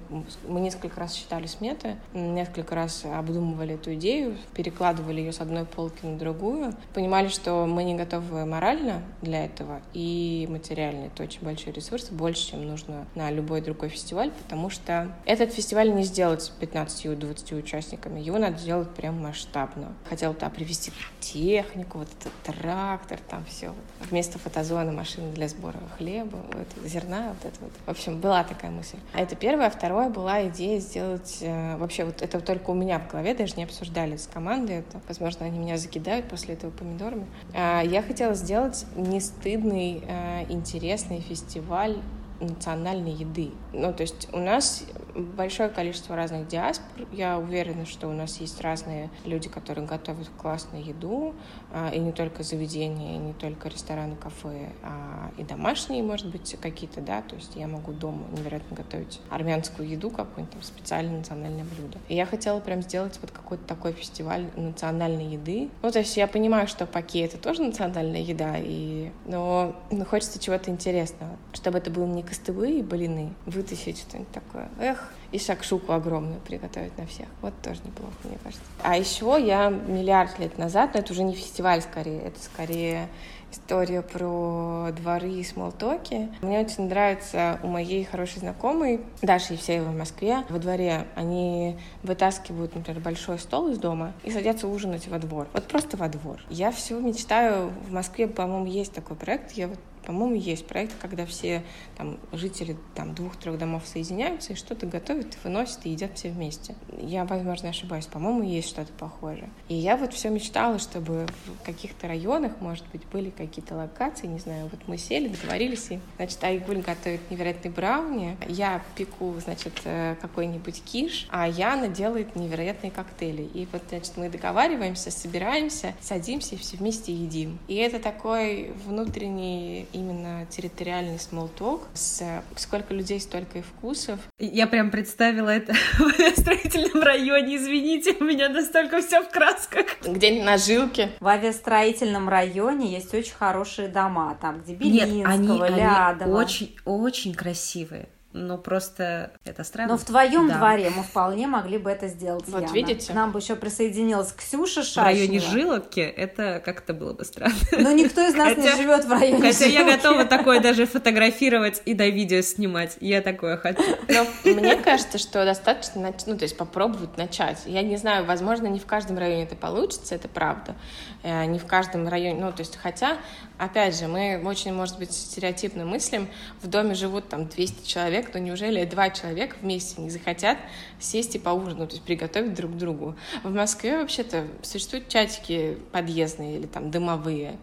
мы 0.48 0.60
несколько 0.60 1.00
раз 1.00 1.14
считали 1.14 1.46
сметы, 1.46 1.96
несколько 2.14 2.76
раз 2.76 3.04
обдумывали 3.04 3.74
эту 3.74 3.94
идею, 3.94 4.36
перекладывали 4.54 5.20
ее 5.20 5.32
с 5.32 5.40
одной 5.40 5.64
полки 5.64 6.06
на 6.06 6.16
другую, 6.16 6.74
понимали, 6.94 7.28
что 7.28 7.66
мы 7.66 7.82
не 7.82 7.96
готовы 7.96 8.46
морально 8.46 9.02
для 9.20 9.44
этого 9.44 9.80
и 9.92 10.46
материально. 10.48 11.06
Это 11.06 11.24
очень 11.24 11.42
большой 11.42 11.72
ресурс, 11.72 12.10
больше, 12.10 12.52
чем 12.52 12.66
нужно 12.66 13.06
на 13.16 13.30
любой 13.32 13.62
другой 13.62 13.88
фестиваль, 13.88 14.30
потому 14.42 14.70
что 14.70 15.12
этот 15.24 15.52
фестиваль 15.52 15.92
не 15.92 16.04
сделал 16.04 16.35
делать 16.36 16.42
с 16.42 16.52
15-20 16.60 17.58
участниками, 17.58 18.20
его 18.20 18.38
надо 18.38 18.58
делать 18.58 18.90
прям 18.90 19.22
масштабно. 19.22 19.94
Хотела 20.08 20.34
туда 20.34 20.50
привезти 20.50 20.92
технику, 21.20 21.98
вот 21.98 22.08
этот 22.20 22.32
трактор, 22.44 23.18
там 23.28 23.44
все. 23.46 23.72
Вместо 24.10 24.38
фотозоны 24.38 24.92
машины 24.92 25.32
для 25.32 25.48
сбора 25.48 25.78
хлеба, 25.96 26.38
вот, 26.52 26.88
зерна, 26.88 27.34
вот 27.34 27.52
это 27.52 27.60
вот. 27.60 27.72
В 27.86 27.90
общем, 27.90 28.20
была 28.20 28.44
такая 28.44 28.70
мысль. 28.70 28.98
А 29.12 29.20
это 29.20 29.36
первое. 29.36 29.66
А 29.66 29.70
второе 29.70 30.08
была 30.08 30.46
идея 30.48 30.80
сделать... 30.80 31.38
Э, 31.40 31.76
вообще, 31.76 32.04
вот 32.04 32.22
это 32.22 32.40
только 32.40 32.70
у 32.70 32.74
меня 32.74 32.98
в 32.98 33.08
голове, 33.08 33.34
даже 33.34 33.56
не 33.56 33.64
обсуждали 33.64 34.16
с 34.16 34.26
командой 34.26 34.76
это. 34.76 35.00
Возможно, 35.08 35.46
они 35.46 35.58
меня 35.58 35.78
закидают 35.78 36.28
после 36.28 36.54
этого 36.54 36.70
помидорами. 36.70 37.26
А, 37.54 37.82
я 37.82 38.02
хотела 38.02 38.34
сделать 38.34 38.86
не 38.96 39.20
стыдный, 39.20 40.02
а, 40.08 40.44
интересный 40.48 41.20
фестиваль 41.20 41.96
национальной 42.40 43.12
еды. 43.12 43.50
Ну, 43.72 43.92
то 43.92 44.02
есть 44.02 44.28
у 44.32 44.38
нас 44.38 44.84
большое 45.16 45.68
количество 45.68 46.16
разных 46.16 46.48
диаспор. 46.48 47.06
Я 47.12 47.38
уверена, 47.38 47.86
что 47.86 48.08
у 48.08 48.12
нас 48.12 48.40
есть 48.40 48.60
разные 48.60 49.10
люди, 49.24 49.48
которые 49.48 49.86
готовят 49.86 50.28
классную 50.38 50.84
еду, 50.84 51.34
а, 51.72 51.90
и 51.90 51.98
не 51.98 52.12
только 52.12 52.42
заведения, 52.42 53.16
и 53.16 53.18
не 53.18 53.32
только 53.32 53.68
рестораны, 53.68 54.16
кафе, 54.16 54.70
а 54.82 55.30
и 55.36 55.42
домашние, 55.42 56.02
может 56.02 56.30
быть, 56.30 56.56
какие-то, 56.60 57.00
да, 57.00 57.22
то 57.22 57.36
есть 57.36 57.56
я 57.56 57.66
могу 57.66 57.92
дома 57.92 58.24
невероятно 58.32 58.76
готовить 58.76 59.20
армянскую 59.30 59.88
еду, 59.88 60.10
какое-нибудь 60.10 60.52
там 60.52 60.62
специальное 60.62 61.18
национальное 61.18 61.64
блюдо. 61.64 61.98
И 62.08 62.14
я 62.14 62.26
хотела 62.26 62.60
прям 62.60 62.82
сделать 62.82 63.18
вот 63.20 63.30
какой-то 63.30 63.64
такой 63.64 63.92
фестиваль 63.92 64.46
национальной 64.56 65.26
еды. 65.26 65.70
Ну, 65.82 65.90
то 65.90 65.98
есть 65.98 66.16
я 66.16 66.26
понимаю, 66.26 66.68
что 66.68 66.86
паки— 66.86 67.18
это 67.20 67.38
тоже 67.38 67.62
национальная 67.62 68.20
еда, 68.20 68.56
и... 68.58 69.10
но, 69.24 69.76
но 69.90 70.04
хочется 70.04 70.38
чего-то 70.38 70.70
интересного, 70.70 71.36
чтобы 71.52 71.78
это 71.78 71.90
было 71.90 72.06
не 72.06 72.22
костовые 72.22 72.82
блины, 72.82 73.32
вытащить 73.46 73.98
что-нибудь 73.98 74.32
такое. 74.32 74.68
Эх, 74.78 75.05
и 75.36 75.38
шакшуку 75.38 75.92
огромную 75.92 76.40
приготовить 76.40 76.96
на 76.98 77.06
всех. 77.06 77.26
Вот 77.42 77.52
тоже 77.62 77.80
неплохо, 77.84 78.14
мне 78.24 78.38
кажется. 78.42 78.64
А 78.82 78.96
еще 78.96 79.36
я 79.38 79.68
миллиард 79.68 80.38
лет 80.38 80.56
назад, 80.58 80.94
но 80.94 81.00
это 81.00 81.12
уже 81.12 81.22
не 81.22 81.34
фестиваль 81.34 81.82
скорее, 81.82 82.20
это 82.22 82.42
скорее 82.42 83.08
история 83.52 84.02
про 84.02 84.88
дворы 84.96 85.30
и 85.30 85.44
смолтоки. 85.44 86.28
Мне 86.42 86.60
очень 86.60 86.88
нравится 86.88 87.60
у 87.62 87.68
моей 87.68 88.04
хорошей 88.04 88.40
знакомой, 88.40 89.00
Даши 89.22 89.54
Евсеевой 89.54 89.94
в 89.94 89.98
Москве, 89.98 90.42
во 90.48 90.58
дворе 90.58 91.06
они 91.14 91.78
вытаскивают, 92.02 92.74
например, 92.74 93.00
большой 93.00 93.38
стол 93.38 93.68
из 93.68 93.78
дома 93.78 94.12
и 94.24 94.30
садятся 94.30 94.66
ужинать 94.66 95.06
во 95.08 95.18
двор. 95.18 95.46
Вот 95.52 95.64
просто 95.64 95.96
во 95.96 96.08
двор. 96.08 96.40
Я 96.48 96.70
все 96.72 96.98
мечтаю, 96.98 97.70
в 97.88 97.92
Москве, 97.92 98.26
по-моему, 98.26 98.66
есть 98.66 98.92
такой 98.92 99.16
проект, 99.16 99.52
я 99.52 99.68
вот 99.68 99.78
по-моему, 100.06 100.36
есть 100.36 100.66
проект, 100.66 100.94
когда 101.00 101.26
все 101.26 101.62
там, 101.96 102.18
жители 102.32 102.76
там, 102.94 103.14
двух-трех 103.14 103.58
домов 103.58 103.82
соединяются 103.86 104.52
и 104.52 104.56
что-то 104.56 104.86
готовят, 104.86 105.36
выносят, 105.42 105.84
и 105.84 105.90
едят 105.90 106.12
все 106.14 106.30
вместе. 106.30 106.76
Я, 106.98 107.24
возможно, 107.24 107.70
ошибаюсь. 107.70 108.06
По-моему, 108.06 108.42
есть 108.42 108.68
что-то 108.68 108.92
похожее. 108.92 109.50
И 109.68 109.74
я 109.74 109.96
вот 109.96 110.14
все 110.14 110.30
мечтала, 110.30 110.78
чтобы 110.78 111.26
в 111.46 111.64
каких-то 111.64 112.06
районах, 112.06 112.52
может 112.60 112.86
быть, 112.92 113.02
были 113.12 113.30
какие-то 113.30 113.74
локации, 113.74 114.28
не 114.28 114.38
знаю, 114.38 114.68
вот 114.70 114.80
мы 114.86 114.96
сели, 114.96 115.28
договорились, 115.28 115.90
и, 115.90 115.98
значит, 116.16 116.42
Айгуль 116.44 116.82
готовит 116.82 117.28
невероятный 117.30 117.70
брауни, 117.70 118.36
я 118.48 118.82
пеку, 118.94 119.34
значит, 119.42 119.80
э, 119.84 120.14
какой-нибудь 120.20 120.82
киш, 120.84 121.26
а 121.30 121.48
Яна 121.48 121.88
делает 121.88 122.36
невероятные 122.36 122.92
коктейли. 122.92 123.42
И 123.42 123.66
вот, 123.72 123.82
значит, 123.88 124.16
мы 124.16 124.28
договариваемся, 124.28 125.10
собираемся, 125.10 125.94
садимся 126.00 126.54
и 126.54 126.58
все 126.58 126.76
вместе 126.76 127.12
едим. 127.12 127.58
И 127.66 127.74
это 127.74 127.98
такой 127.98 128.72
внутренний 128.84 129.88
именно 129.96 130.46
территориальный 130.46 131.18
смолток, 131.18 131.88
с 131.94 132.22
сколько 132.56 132.94
людей, 132.94 133.18
столько 133.20 133.58
и 133.58 133.62
вкусов. 133.62 134.20
Я 134.38 134.66
прям 134.66 134.90
представила 134.90 135.50
это 135.50 135.72
в 135.98 136.40
строительном 136.40 137.02
районе, 137.02 137.56
извините, 137.56 138.14
у 138.20 138.24
меня 138.24 138.48
настолько 138.48 139.00
все 139.00 139.22
в 139.22 139.30
красках. 139.30 139.86
Где-нибудь 140.06 140.44
на 140.44 140.58
жилке. 140.58 141.10
В 141.20 141.26
авиастроительном 141.26 142.28
районе 142.28 142.92
есть 142.92 143.12
очень 143.14 143.34
хорошие 143.34 143.88
дома, 143.88 144.36
там, 144.40 144.60
где 144.60 144.74
Белинского, 144.74 145.16
Нет, 145.16 145.26
они, 145.26 145.80
Лядова. 145.80 146.14
они 146.24 146.32
очень, 146.32 146.76
очень 146.84 147.34
красивые 147.34 148.08
но 148.36 148.58
просто 148.58 149.30
это 149.44 149.64
странно. 149.64 149.92
Но 149.92 149.98
в 149.98 150.04
твоем 150.04 150.48
да. 150.48 150.58
дворе 150.58 150.90
мы 150.94 151.02
вполне 151.02 151.46
могли 151.46 151.78
бы 151.78 151.90
это 151.90 152.08
сделать. 152.08 152.44
Вот 152.48 152.62
Яна. 152.62 152.72
видите? 152.72 153.12
К 153.12 153.14
нам 153.14 153.32
бы 153.32 153.38
еще 153.38 153.56
присоединилась 153.56 154.32
Ксюша 154.32 154.82
Шашнева. 154.82 155.04
В 155.04 155.06
районе 155.06 155.40
Жиловки 155.40 156.00
это 156.00 156.60
как-то 156.64 156.92
было 156.92 157.12
бы 157.14 157.24
странно. 157.24 157.54
Но 157.72 157.92
никто 157.92 158.20
из 158.26 158.34
нас 158.34 158.50
хотя, 158.54 158.62
не 158.62 158.76
живет 158.76 159.04
в 159.04 159.10
районе 159.10 159.40
Хотя 159.40 159.66
Жиловки. 159.66 159.74
я 159.74 159.96
готова 159.96 160.24
такое 160.26 160.60
даже 160.60 160.86
фотографировать 160.86 161.82
и 161.86 161.94
на 161.94 162.08
видео 162.10 162.42
снимать. 162.42 162.96
Я 163.00 163.22
такое 163.22 163.56
хочу. 163.56 163.82
Но 164.08 164.26
мне 164.44 164.76
кажется, 164.76 165.18
что 165.18 165.44
достаточно, 165.44 166.14
ну, 166.26 166.36
то 166.36 166.44
есть 166.44 166.56
попробовать 166.56 167.16
начать. 167.16 167.58
Я 167.64 167.82
не 167.82 167.96
знаю, 167.96 168.26
возможно, 168.26 168.66
не 168.66 168.78
в 168.78 168.86
каждом 168.86 169.18
районе 169.18 169.44
это 169.44 169.56
получится, 169.56 170.14
это 170.14 170.28
правда. 170.28 170.76
Э, 171.22 171.44
не 171.46 171.58
в 171.58 171.66
каждом 171.66 172.06
районе, 172.06 172.40
ну, 172.40 172.52
то 172.52 172.60
есть, 172.60 172.76
хотя, 172.76 173.18
опять 173.58 173.98
же, 173.98 174.06
мы 174.06 174.40
очень, 174.44 174.72
может 174.72 174.98
быть, 174.98 175.12
стереотипно 175.12 175.84
мыслим, 175.84 176.28
в 176.62 176.68
доме 176.68 176.94
живут 176.94 177.28
там 177.28 177.46
200 177.46 177.86
человек, 177.86 178.25
человек, 178.26 178.32
то 178.32 178.40
неужели 178.40 178.84
два 178.84 179.10
человека 179.10 179.56
вместе 179.60 180.00
не 180.00 180.10
захотят 180.10 180.58
сесть 180.98 181.34
и 181.34 181.38
поужинать, 181.38 181.90
то 181.90 181.94
есть 181.94 182.04
приготовить 182.04 182.54
друг 182.54 182.76
другу? 182.76 183.16
В 183.42 183.52
Москве 183.52 183.98
вообще-то 183.98 184.46
существуют 184.62 185.08
чатики 185.08 185.78
подъездные 185.92 186.58
или 186.58 186.66
там 186.66 186.90
дымовые, 186.90 187.56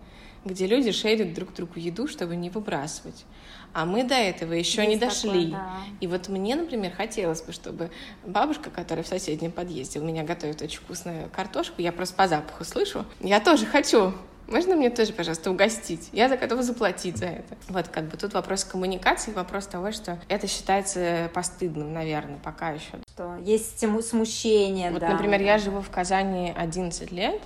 где 0.45 0.67
люди 0.67 0.91
шерят 0.91 1.33
друг 1.33 1.53
другу 1.53 1.73
еду, 1.79 2.07
чтобы 2.07 2.35
не 2.35 2.49
выбрасывать. 2.49 3.25
А 3.73 3.85
мы 3.85 4.03
до 4.03 4.13
этого 4.13 4.53
еще 4.53 4.81
Есть 4.81 4.93
не 4.93 4.97
дошли. 4.97 5.45
Такое, 5.45 5.51
да. 5.51 5.77
И 5.99 6.07
вот 6.07 6.29
мне, 6.29 6.55
например, 6.55 6.91
хотелось 6.91 7.41
бы, 7.41 7.53
чтобы 7.53 7.89
бабушка, 8.23 8.69
которая 8.69 9.03
в 9.03 9.07
соседнем 9.07 9.51
подъезде 9.51 9.99
у 9.99 10.03
меня 10.03 10.23
готовит 10.23 10.61
очень 10.61 10.79
вкусную 10.79 11.29
картошку, 11.29 11.81
я 11.81 11.91
просто 11.91 12.15
по 12.15 12.27
запаху 12.27 12.63
слышу, 12.65 13.05
я 13.19 13.39
тоже 13.39 13.65
хочу. 13.65 14.13
Можно 14.47 14.75
мне 14.75 14.89
тоже, 14.89 15.13
пожалуйста, 15.13 15.51
угостить? 15.51 16.09
Я 16.11 16.29
готова 16.35 16.63
заплатить 16.63 17.17
за 17.17 17.25
это. 17.25 17.55
Вот 17.69 17.87
как 17.87 18.05
бы 18.05 18.17
тут 18.17 18.33
вопрос 18.33 18.63
коммуникации, 18.63 19.31
вопрос 19.31 19.67
того, 19.67 19.91
что 19.91 20.19
это 20.27 20.47
считается 20.47 21.29
постыдным, 21.33 21.93
наверное, 21.93 22.37
пока 22.43 22.71
еще. 22.71 22.99
Что 23.09 23.37
есть 23.37 23.79
смущение, 23.79 24.91
вот, 24.91 25.01
да. 25.01 25.09
например, 25.09 25.41
я 25.41 25.57
живу 25.57 25.81
в 25.81 25.89
Казани 25.89 26.53
11 26.55 27.11
лет, 27.11 27.41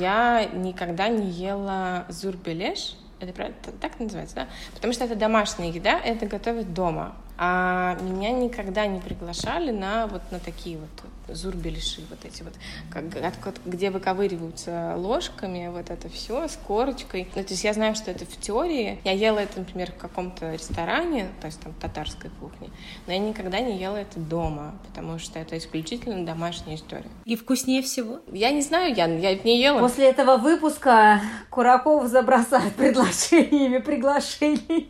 я 0.00 0.44
никогда 0.44 1.08
не 1.08 1.30
ела 1.30 2.06
зурбелеш, 2.08 2.96
это 3.20 3.32
правильно 3.32 3.58
так 3.80 3.98
называется, 4.00 4.34
да? 4.36 4.48
Потому 4.74 4.92
что 4.92 5.04
это 5.04 5.14
домашняя 5.14 5.70
еда, 5.70 5.98
это 5.98 6.26
готовят 6.26 6.72
дома. 6.72 7.16
А 7.36 7.96
меня 8.00 8.30
никогда 8.30 8.86
не 8.86 9.00
приглашали 9.00 9.70
на 9.70 10.06
вот 10.06 10.22
на 10.30 10.38
такие 10.38 10.78
вот 10.78 10.88
зурбелиши, 11.28 12.02
вот 12.10 12.24
эти 12.24 12.42
вот, 12.42 12.52
как, 12.90 13.54
где 13.64 13.90
выковыриваются 13.90 14.94
ложками, 14.96 15.68
вот 15.68 15.90
это 15.90 16.08
все 16.08 16.48
с 16.48 16.58
корочкой. 16.66 17.28
Ну, 17.34 17.42
то 17.42 17.50
есть 17.50 17.64
я 17.64 17.72
знаю, 17.72 17.94
что 17.94 18.10
это 18.10 18.24
в 18.24 18.36
теории. 18.40 18.98
Я 19.04 19.12
ела 19.12 19.38
это, 19.38 19.60
например, 19.60 19.92
в 19.92 19.96
каком-то 19.96 20.52
ресторане, 20.52 21.28
то 21.40 21.46
есть 21.46 21.60
там 21.60 21.72
татарской 21.74 22.30
кухни, 22.40 22.70
но 23.06 23.12
я 23.12 23.18
никогда 23.18 23.60
не 23.60 23.78
ела 23.78 23.96
это 23.96 24.18
дома, 24.18 24.74
потому 24.86 25.18
что 25.18 25.38
это 25.38 25.56
исключительно 25.56 26.24
домашняя 26.26 26.76
история. 26.76 27.10
И 27.24 27.36
вкуснее 27.36 27.82
всего? 27.82 28.20
Я 28.32 28.50
не 28.50 28.62
знаю, 28.62 28.94
я, 28.94 29.06
я 29.06 29.34
не 29.38 29.60
ела. 29.60 29.78
После 29.78 30.10
этого 30.10 30.36
выпуска 30.36 31.20
Кураков 31.50 32.06
забросает 32.06 32.74
предложениями 32.76 33.78
приглашений. 33.78 34.88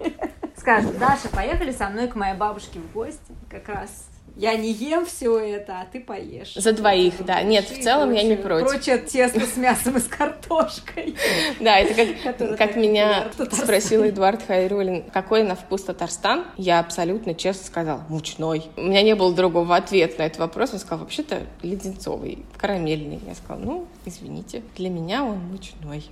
Скажет, 0.57 0.99
Даша, 0.99 1.29
поехали 1.29 1.73
со 1.73 1.89
мной 1.89 2.09
к 2.09 2.15
моей 2.15 2.34
бабушке 2.35 2.79
в 2.79 2.93
гости. 2.93 3.33
Как 3.49 3.69
раз 3.69 4.09
я 4.37 4.57
не 4.57 4.73
ем 4.73 5.07
все 5.07 5.39
это, 5.39 5.81
а 5.81 5.87
ты 5.87 6.01
поешь. 6.01 6.55
За 6.55 6.73
двоих, 6.73 7.25
да. 7.25 7.43
Нет, 7.43 7.67
в 7.67 7.83
целом 7.83 8.09
прочее, 8.09 8.29
я 8.29 8.37
не 8.37 8.43
против. 8.43 8.69
Прочее 8.69 8.99
тесто 8.99 9.41
с 9.47 9.57
мясом 9.57 9.97
и 9.97 10.01
с 10.01 10.05
картошкой. 10.05 11.15
Да, 11.61 11.79
это 11.79 12.15
как, 12.25 12.59
как 12.59 12.77
меня 12.77 13.31
спросил 13.53 14.05
Эдуард 14.05 14.43
Хайрулин, 14.45 15.05
какой 15.11 15.45
на 15.45 15.55
вкус 15.55 15.85
Татарстан? 15.85 16.47
Я 16.57 16.81
абсолютно 16.81 17.35
честно 17.35 17.65
сказал, 17.65 18.01
мучной. 18.09 18.65
У 18.77 18.83
меня 18.83 19.03
не 19.03 19.15
было 19.15 19.33
другого 19.33 19.77
ответа 19.77 20.19
на 20.19 20.27
этот 20.27 20.41
вопрос. 20.41 20.73
Он 20.73 20.81
сказал, 20.81 20.99
вообще-то 20.99 21.43
леденцовый, 21.63 22.45
карамельный. 22.59 23.21
Я 23.25 23.37
сказала, 23.37 23.63
ну, 23.65 23.87
извините, 24.05 24.63
для 24.77 24.91
меня 24.91 25.23
он 25.23 25.39
мучной. 25.39 26.05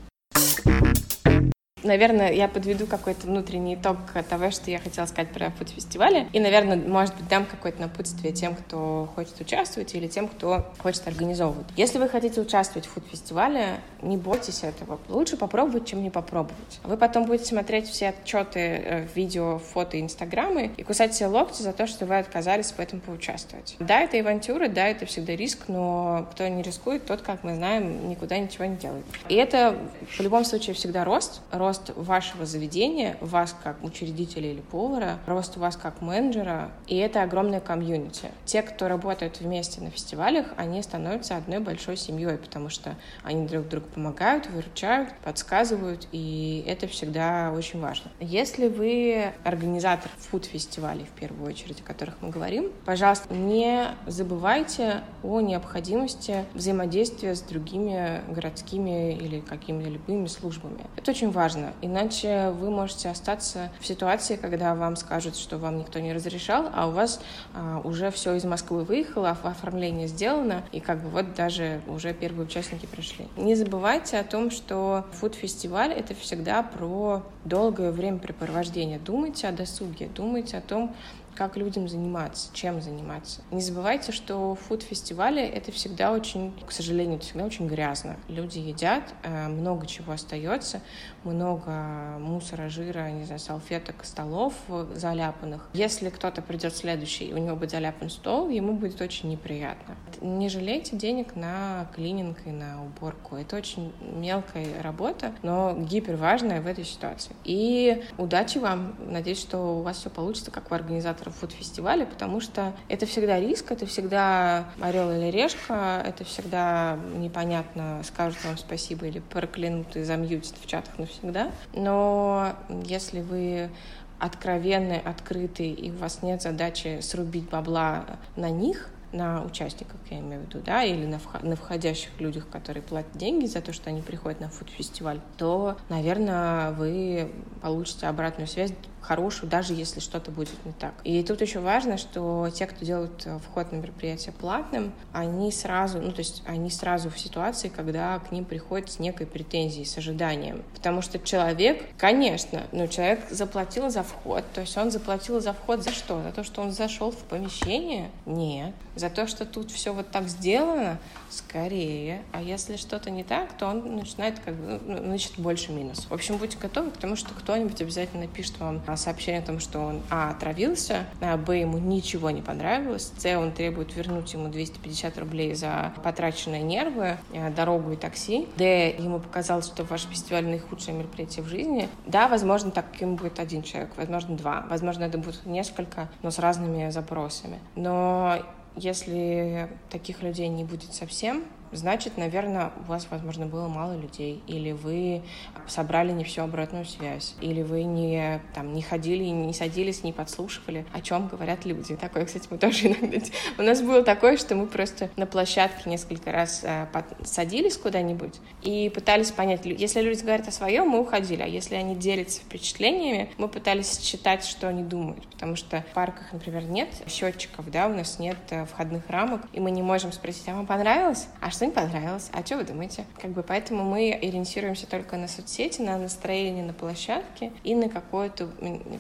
Наверное, 1.83 2.33
я 2.33 2.49
подведу 2.49 2.87
какой-то 2.87 3.27
внутренний 3.27 3.75
итог 3.75 3.97
того, 4.29 4.51
что 4.51 4.71
я 4.71 4.79
хотела 4.79 5.07
сказать 5.07 5.31
про 5.31 5.51
фуд-фестивали. 5.51 6.29
И, 6.33 6.41
наверное, 6.41 6.77
может 6.77 7.15
быть, 7.17 7.29
дам 7.29 7.45
какое-то 7.45 7.81
напутствие 7.81 8.33
тем, 8.33 8.55
кто 8.55 9.09
хочет 9.15 9.41
участвовать 9.41 9.95
или 9.95 10.07
тем, 10.07 10.29
кто 10.29 10.67
хочет 10.79 11.07
организовывать. 11.09 11.67
Если 11.77 11.99
вы 11.99 12.09
хотите 12.09 12.41
участвовать 12.41 12.87
в 12.87 12.91
фуд-фестивале, 12.91 13.81
не 14.01 14.17
бойтесь 14.17 14.63
этого. 14.63 14.99
Лучше 15.09 15.37
попробовать, 15.37 15.87
чем 15.87 16.03
не 16.03 16.11
попробовать. 16.11 16.81
Вы 16.85 16.97
потом 16.97 17.25
будете 17.25 17.47
смотреть 17.47 17.89
все 17.89 18.09
отчеты, 18.11 18.61
э, 18.61 19.07
видео, 19.15 19.59
фото, 19.59 20.01
инстаграмы 20.01 20.71
и 20.77 20.83
кусать 20.83 21.15
себе 21.15 21.29
локти 21.29 21.63
за 21.63 21.73
то, 21.73 21.87
что 21.87 22.07
вы 22.07 22.19
отказались 22.19 22.73
в 22.73 22.79
этом 22.79 23.01
поучаствовать. 23.01 23.77
Да, 23.79 24.01
это 24.01 24.19
авантюра, 24.19 24.69
да, 24.69 24.89
это 24.89 25.07
всегда 25.07 25.35
риск, 25.35 25.65
но 25.69 26.29
кто 26.33 26.47
не 26.49 26.63
рискует, 26.63 27.07
тот, 27.07 27.23
как 27.23 27.45
мы 27.45 27.55
знаем, 27.55 28.09
никуда 28.09 28.39
ничего 28.39 28.65
не 28.65 28.77
делает. 28.77 29.05
И 29.29 29.35
это 29.35 29.77
в 30.17 30.21
любом 30.21 30.45
случае 30.45 30.75
всегда 30.75 31.05
рост, 31.05 31.41
рост 31.51 31.72
рост 31.73 31.93
вашего 31.97 32.45
заведения, 32.45 33.17
вас 33.23 33.57
как 33.65 33.83
учредителя 33.83 34.51
или 34.51 34.61
повара, 34.61 35.19
рост 35.27 35.57
вас 35.57 35.75
как 35.75 36.03
менеджера, 36.03 36.71
и 36.87 36.99
это 36.99 37.23
огромное 37.23 37.61
комьюнити. 37.61 38.31
Те, 38.45 38.61
кто 38.61 38.89
работают 38.89 39.41
вместе 39.41 39.81
на 39.81 39.89
фестивалях, 39.89 40.49
они 40.59 40.83
становятся 40.83 41.39
одной 41.39 41.61
большой 41.61 41.97
семьей, 41.97 42.37
потому 42.37 42.69
что 42.69 42.95
они 43.23 43.47
друг 43.47 43.69
другу 43.69 43.87
помогают, 43.95 44.51
выручают, 44.51 45.15
подсказывают, 45.25 46.09
и 46.13 46.63
это 46.67 46.87
всегда 46.89 47.51
очень 47.57 47.81
важно. 47.81 48.11
Если 48.21 48.69
вы 48.69 49.33
организатор 49.43 50.11
фуд-фестивалей, 50.19 51.07
в 51.07 51.19
первую 51.19 51.49
очередь, 51.49 51.81
о 51.81 51.85
которых 51.85 52.17
мы 52.21 52.29
говорим, 52.29 52.71
пожалуйста, 52.85 53.33
не 53.33 53.87
забывайте 54.07 55.01
о 55.23 55.41
необходимости 55.41 56.45
взаимодействия 56.53 57.35
с 57.35 57.41
другими 57.41 58.21
городскими 58.29 59.15
или 59.15 59.41
какими-либо 59.41 60.27
службами. 60.29 60.85
Это 60.97 61.13
очень 61.13 61.31
важно 61.31 61.62
важно. 61.63 61.75
Иначе 61.81 62.51
вы 62.51 62.71
можете 62.71 63.09
остаться 63.09 63.71
в 63.81 63.87
ситуации, 63.87 64.37
когда 64.37 64.75
вам 64.75 64.97
скажут, 64.97 65.37
что 65.37 65.59
вам 65.59 65.79
никто 65.79 65.99
не 65.99 66.13
разрешал, 66.13 66.69
а 66.75 66.89
у 66.89 66.93
вас 66.93 67.21
а, 67.55 67.81
уже 67.85 68.11
все 68.11 68.35
из 68.35 68.45
Москвы 68.45 68.85
выехало, 68.85 69.31
оформление 69.31 70.09
сделано, 70.09 70.63
и 70.73 70.81
как 70.81 71.03
бы 71.03 71.09
вот 71.09 71.35
даже 71.35 71.81
уже 71.87 72.13
первые 72.13 72.47
участники 72.47 72.87
пришли. 72.87 73.29
Не 73.37 73.55
забывайте 73.55 74.19
о 74.19 74.25
том, 74.25 74.51
что 74.51 75.07
фуд-фестиваль— 75.13 75.93
это 75.93 76.15
всегда 76.15 76.63
про 76.63 77.23
долгое 77.45 77.91
времяпрепровождение. 77.91 78.99
Думайте 78.99 79.49
о 79.49 79.53
досуге, 79.53 80.09
думайте 80.15 80.59
о 80.59 80.61
том, 80.61 80.95
как 81.35 81.57
людям 81.57 81.89
заниматься, 81.89 82.51
чем 82.53 82.81
заниматься. 82.81 83.43
Не 83.51 83.61
забывайте, 83.61 84.13
что 84.13 84.55
фуд-фестивали— 84.55 85.43
это 85.43 85.73
всегда 85.73 86.13
очень, 86.13 86.53
к 86.67 86.73
сожалению, 86.73 87.17
это 87.17 87.25
всегда 87.27 87.45
очень 87.45 87.67
грязно. 87.67 88.17
Люди 88.29 88.59
едят, 88.59 89.15
э, 89.23 89.49
много 89.49 89.87
чего 89.87 90.13
остается, 90.13 90.81
много 91.25 91.71
мусора, 92.19 92.69
жира, 92.69 93.11
не 93.11 93.25
знаю, 93.25 93.41
салфеток, 93.41 94.05
столов 94.05 94.55
заляпанных. 94.95 95.69
Если 95.73 96.11
кто-то 96.11 96.43
придет 96.43 96.77
следующий, 96.77 97.27
и 97.27 97.33
у 97.33 97.39
него 97.39 97.57
будет 97.57 97.71
заляпан 97.71 98.11
стол, 98.11 98.49
ему 98.49 98.75
будет 98.75 99.01
очень 99.01 99.31
неприятно. 99.31 99.97
Не 100.21 100.49
жалейте 100.49 100.97
денег 100.97 101.37
на 101.37 101.89
клининг 101.95 102.39
и 102.47 102.51
на 102.51 102.85
уборку. 102.85 103.37
Это 103.37 103.57
очень 103.57 103.93
мелкая 104.01 104.83
работа, 104.83 105.33
но 105.43 105.75
гиперважная 105.77 106.61
в 106.61 106.67
этой 106.67 106.85
ситуации. 106.85 107.35
И 107.45 108.05
удачи 108.19 108.59
вам. 108.59 108.95
Надеюсь, 109.07 109.41
что 109.41 109.79
у 109.79 109.83
вас 109.83 109.99
все 109.99 110.11
получится, 110.11 110.51
как 110.51 110.71
у 110.71 110.75
организаторов 111.23 111.35
фуд-фестиваля, 111.37 112.07
потому 112.07 112.41
что 112.41 112.73
это 112.89 113.07
всегда 113.07 113.41
риск, 113.41 113.73
это 113.73 113.87
всегда 113.87 114.67
орел 114.81 115.11
или 115.11 115.31
решка, 115.31 116.03
это 116.05 116.25
всегда 116.25 116.99
непонятно, 117.17 118.03
скажут 118.05 118.45
вам 118.45 118.59
спасибо 118.59 119.07
или 119.07 119.21
проклянут 119.21 119.97
и 119.97 120.03
замьютят 120.03 120.55
в 120.61 120.67
чатах 120.67 120.99
навсегда. 120.99 121.51
Но 121.75 122.55
если 122.85 123.21
вы 123.21 123.71
откровенны, 124.19 125.01
открыты, 125.05 125.69
и 125.69 125.91
у 125.91 125.97
вас 125.97 126.23
нет 126.23 126.43
задачи 126.43 127.01
срубить 127.01 127.49
бабла 127.49 128.05
на 128.37 128.51
них, 128.51 128.89
на 129.13 129.45
участников, 129.45 130.01
я 130.11 130.21
имею 130.21 130.43
в 130.43 130.47
виду, 130.47 130.63
да, 130.65 130.85
или 130.85 131.05
на, 131.05 131.19
вход, 131.19 131.43
на 131.43 131.55
входящих 131.55 132.19
людях, 132.19 132.49
которые 132.49 132.83
платят 132.83 133.13
деньги 133.13 133.45
за 133.45 133.61
то, 133.61 133.75
что 133.75 133.91
они 133.91 134.01
приходят 134.01 134.41
на 134.41 134.49
фуд-фестиваль, 134.49 135.21
то, 135.37 135.77
наверное, 135.91 136.71
вы 136.71 137.31
получите 137.61 138.07
обратную 138.07 138.49
связь 138.49 138.73
хорошую, 139.03 139.51
даже 139.51 139.75
если 139.75 140.01
что-то 140.01 140.31
будет 140.31 140.65
не 140.65 140.73
так. 140.73 140.95
И 141.05 141.23
тут 141.23 141.41
еще 141.41 141.61
важно, 141.61 141.99
что 141.99 142.49
те, 142.55 142.67
кто 142.67 142.85
делают 142.85 143.23
э, 143.27 143.39
вход 143.39 143.73
на 143.73 143.77
мероприятие 143.77 144.33
платным, 144.33 144.93
они 145.13 145.51
сразу, 145.53 146.01
ну 146.01 146.13
то 146.13 146.21
есть 146.21 146.43
они 146.47 146.71
сразу 146.71 147.11
в 147.11 147.19
ситуации, 147.19 147.69
когда 147.69 148.19
к 148.21 148.33
ним 148.33 148.45
приходят 148.45 148.91
с 148.91 148.99
некой 148.99 149.27
претензией, 149.27 149.85
с 149.85 149.99
ожиданием. 149.99 150.63
Потому 150.75 151.03
что 151.03 151.19
человек, 151.19 151.85
конечно, 151.99 152.63
ну 152.73 152.87
человек 152.87 153.29
заплатил 153.31 153.91
за 153.91 154.03
вход, 154.03 154.45
то 154.55 154.61
есть 154.61 154.77
он 154.77 154.91
заплатил 154.91 155.41
за 155.41 155.53
вход 155.53 155.83
за 155.83 155.91
что? 155.91 156.23
За 156.23 156.33
то, 156.33 156.45
что 156.45 156.63
он 156.63 156.73
зашел 156.73 157.11
в 157.11 157.19
помещение? 157.19 158.11
Нет. 158.27 158.75
За 158.95 159.09
то, 159.09 159.27
что 159.27 159.47
тут 159.47 159.71
все 159.71 159.93
вот 159.93 160.11
так 160.11 160.29
сделано? 160.29 160.99
Скорее. 161.31 162.23
А 162.33 162.43
если 162.43 162.77
что-то 162.77 163.11
не 163.11 163.25
так, 163.25 163.57
то 163.57 163.67
он 163.67 163.97
начинает 163.97 164.39
как 164.39 164.55
бы, 164.55 164.81
ну, 164.85 164.99
значит, 164.99 165.33
больше 165.39 165.73
минус. 165.73 166.07
В 166.09 166.13
общем, 166.13 166.37
будьте 166.37 166.59
готовы 166.59 166.91
к 166.91 166.99
тому, 166.99 167.17
что 167.17 167.33
кто-нибудь 167.35 167.81
обязательно 167.81 168.23
напишет 168.23 168.59
вам 168.59 168.81
сообщение 168.97 169.43
о 169.43 169.47
том, 169.47 169.61
что 169.61 169.81
он, 169.81 170.03
а, 170.11 170.31
отравился, 170.31 171.07
а, 171.21 171.37
б, 171.37 171.61
ему 171.61 171.79
ничего 171.79 172.31
не 172.31 172.43
понравилось, 172.43 173.13
с, 173.17 173.39
он 173.39 173.53
требует 173.53 173.95
вернуть 173.95 174.33
ему 174.33 174.49
250 174.49 175.19
рублей 175.19 175.55
за 175.55 175.93
потраченные 176.03 176.63
нервы, 176.63 177.17
а, 177.35 177.51
дорогу 177.51 177.93
и 177.93 177.97
такси, 177.97 178.49
д, 178.57 178.91
ему 178.91 179.19
показалось, 179.19 179.67
что 179.67 179.85
ваш 179.85 180.03
фестиваль 180.03 180.45
наихудшее 180.45 180.97
мероприятие 180.97 181.45
в 181.45 181.49
жизни, 181.49 181.89
да, 182.07 182.29
возможно, 182.29 182.71
таким 182.71 183.17
будет 183.17 183.39
один 183.39 183.63
человек, 183.63 183.91
возможно, 183.97 184.37
два, 184.37 184.67
возможно, 184.69 185.05
это 185.05 185.19
будет 185.19 185.45
несколько, 185.47 186.09
но 186.23 186.31
с 186.31 186.39
разными 186.39 186.91
запросами. 186.91 187.59
Но 187.77 188.39
если 188.77 189.69
таких 189.91 190.23
людей 190.23 190.49
не 190.49 190.65
будет 190.65 190.95
совсем, 190.95 191.45
значит, 191.73 192.17
наверное, 192.17 192.73
у 192.81 192.83
вас, 192.85 193.07
возможно, 193.11 193.47
было 193.47 193.69
мало 193.69 193.97
людей, 193.97 194.43
или 194.47 194.73
вы 194.73 195.23
собрали 195.67 196.13
не 196.13 196.25
всю 196.25 196.43
обратную 196.43 196.85
связь, 196.85 197.35
или 197.41 197.63
вы 197.63 197.85
не, 197.85 198.41
там, 198.55 198.73
не 198.73 198.83
ходили, 198.83 199.25
не 199.25 199.53
садились, 199.53 200.03
не 200.03 200.13
подслушивали, 200.13 200.85
о 200.93 201.01
чем 201.01 201.29
говорят 201.29 201.65
люди. 201.65 201.97
Такое, 201.97 202.27
кстати, 202.27 202.47
мы 202.51 202.59
тоже 202.63 202.89
иногда... 202.89 203.19
У 203.59 203.63
нас 203.63 203.81
было 203.83 204.03
такое, 204.03 204.37
что 204.37 204.55
мы 204.55 204.67
просто 204.67 205.11
на 205.17 205.27
площадке 205.27 205.89
несколько 205.89 206.33
раз 206.33 206.63
э, 206.65 206.87
садились 207.25 207.77
куда-нибудь 207.77 208.35
и 208.63 208.91
пытались 208.91 209.31
понять, 209.31 209.65
если 209.65 210.01
люди 210.01 210.23
говорят 210.23 210.49
о 210.49 210.53
своем, 210.53 210.89
мы 210.89 211.01
уходили, 211.01 211.43
а 211.43 211.47
если 211.47 211.75
они 211.75 211.97
делятся 211.97 212.41
впечатлениями, 212.41 213.31
мы 213.39 213.49
пытались 213.49 214.01
считать, 214.01 214.45
что 214.45 214.69
они 214.69 214.83
думают, 214.83 215.27
потому 215.29 215.57
что 215.57 215.83
в 215.83 215.95
парках, 215.95 216.33
например, 216.33 216.65
нет 216.65 216.89
счетчиков, 217.09 217.71
да, 217.71 217.87
у 217.87 217.95
нас 217.95 218.19
нет 218.19 218.37
э, 218.51 218.65
входных 218.67 219.09
рамок, 219.09 219.43
и 219.53 219.61
мы 219.61 219.71
не 219.71 219.83
можем 219.83 220.13
спросить, 220.13 220.49
а 220.49 220.55
вам 220.55 220.67
понравилось? 220.67 221.29
А 221.41 221.51
что 221.51 221.62
не 221.67 221.73
понравилось? 221.73 222.31
А 222.33 222.45
что 222.45 222.57
вы 222.57 222.65
думаете? 222.65 223.05
Как 223.21 223.31
бы 223.31 223.43
поэтому 223.43 223.85
мы 223.85 224.13
ориентируемся 224.13 224.87
только 224.87 225.17
на 225.17 225.29
соцсети, 225.29 225.81
на 225.81 225.99
настроение 225.99 226.65
на 226.65 226.73
площадке 226.73 227.53
и 227.65 227.75
на 227.75 227.89
какую-то 227.89 228.49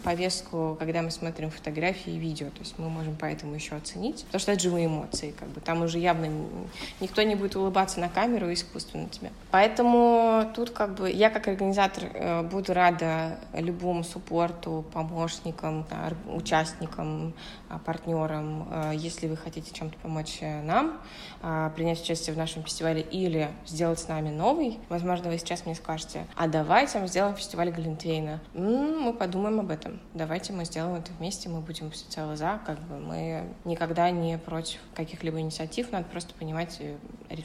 повестку, 0.05 0.77
когда 0.79 1.03
мы 1.03 1.11
смотрим 1.11 1.51
фотографии 1.51 2.13
и 2.13 2.19
видео. 2.19 2.49
То 2.51 2.61
есть 2.61 2.79
мы 2.79 2.89
можем 2.89 3.17
поэтому 3.19 3.55
еще 3.55 3.77
оценить, 3.77 4.25
потому 4.27 4.41
что 4.41 4.53
это 4.53 4.61
живые 4.63 4.87
эмоции, 4.87 5.35
как 5.39 5.49
бы 5.49 5.61
там 5.61 5.83
уже 5.83 5.99
явно 5.99 6.29
никто 7.01 7.23
не 7.23 7.35
будет 7.35 7.57
улыбаться 7.57 8.01
на 8.01 8.09
камеру 8.09 8.53
искусственно 8.53 9.09
тебе. 9.09 9.31
Поэтому 9.51 10.51
тут 10.55 10.71
как 10.71 10.95
бы 10.95 11.11
я 11.11 11.31
как 11.31 11.49
организатор 11.49 12.05
э, 12.13 12.43
буду 12.43 12.75
рада 12.75 13.39
любому 13.55 14.05
суппорту, 14.05 14.85
помощникам, 14.93 15.87
участникам, 16.27 17.35
а, 17.73 17.79
партнерам, 17.79 18.69
э, 18.71 18.93
если 18.95 19.27
вы 19.27 19.37
хотите 19.37 19.73
чем-то 19.73 19.97
помочь 20.03 20.39
э, 20.43 20.61
нам, 20.61 21.01
а, 21.41 21.71
принять 21.71 22.03
участие 22.03 22.35
в 22.35 22.39
нашем 22.39 22.52
фестивале 22.61 23.01
или 23.01 23.49
сделать 23.67 23.99
с 23.99 24.09
нами 24.09 24.29
новый. 24.29 24.79
Возможно, 24.91 25.31
вы 25.31 25.39
сейчас 25.39 25.65
мне 25.65 25.75
скажете, 25.75 26.27
а 26.37 26.47
давайте 26.47 26.99
мы 26.99 27.09
сделаем 27.09 27.35
фестиваль 27.35 27.71
Галентвейна. 27.71 28.41
Мы 28.53 29.15
подумаем 29.15 29.61
об 29.61 29.71
этом. 29.71 30.01
Давайте 30.13 30.53
мы 30.53 30.67
сделаем 30.67 30.97
это 30.97 31.13
вместе, 31.13 31.49
мы 31.49 31.61
будем 31.61 31.91
всецело 31.91 32.37
за. 32.37 32.61
Как 32.67 32.79
бы 32.81 32.99
мы 32.99 33.45
никогда 33.65 34.11
не 34.11 34.37
против 34.37 34.81
каких-либо 34.95 35.41
инициатив, 35.41 35.91
надо 35.91 36.05
просто 36.05 36.35
понимать 36.35 36.81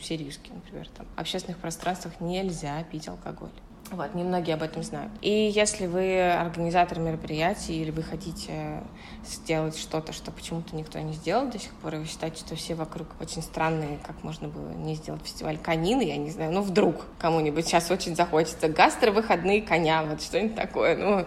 все 0.01 0.17
риски. 0.17 0.51
Например, 0.53 0.87
там, 0.89 1.05
в 1.15 1.19
общественных 1.19 1.59
пространствах 1.59 2.19
нельзя 2.19 2.83
пить 2.83 3.07
алкоголь. 3.07 3.51
Вот, 3.91 4.13
немногие 4.15 4.55
об 4.55 4.63
этом 4.63 4.83
знают. 4.83 5.11
И 5.21 5.31
если 5.31 5.87
вы 5.87 6.31
организатор 6.31 6.99
мероприятий 6.99 7.81
или 7.81 7.91
вы 7.91 8.03
хотите 8.03 8.83
сделать 9.25 9.77
что-то, 9.77 10.11
что 10.11 10.31
почему-то 10.31 10.75
никто 10.75 10.99
не 10.99 11.13
сделал 11.13 11.47
до 11.47 11.57
сих 11.57 11.71
пор, 11.73 11.95
и 11.95 11.97
вы 11.99 12.05
считаете, 12.05 12.39
что 12.39 12.55
все 12.55 12.75
вокруг 12.75 13.07
очень 13.21 13.41
странные, 13.41 13.99
как 14.05 14.23
можно 14.23 14.49
было 14.49 14.71
не 14.71 14.95
сделать 14.95 15.21
фестиваль 15.23 15.57
конины, 15.57 16.01
я 16.01 16.17
не 16.17 16.31
знаю, 16.31 16.51
ну 16.51 16.61
вдруг 16.61 17.05
кому-нибудь 17.17 17.65
сейчас 17.65 17.89
очень 17.89 18.15
захочется 18.15 18.67
гастро-выходные 18.67 19.61
коня, 19.61 20.03
вот 20.03 20.21
что-нибудь 20.21 20.55
такое, 20.55 20.97
ну 20.97 21.25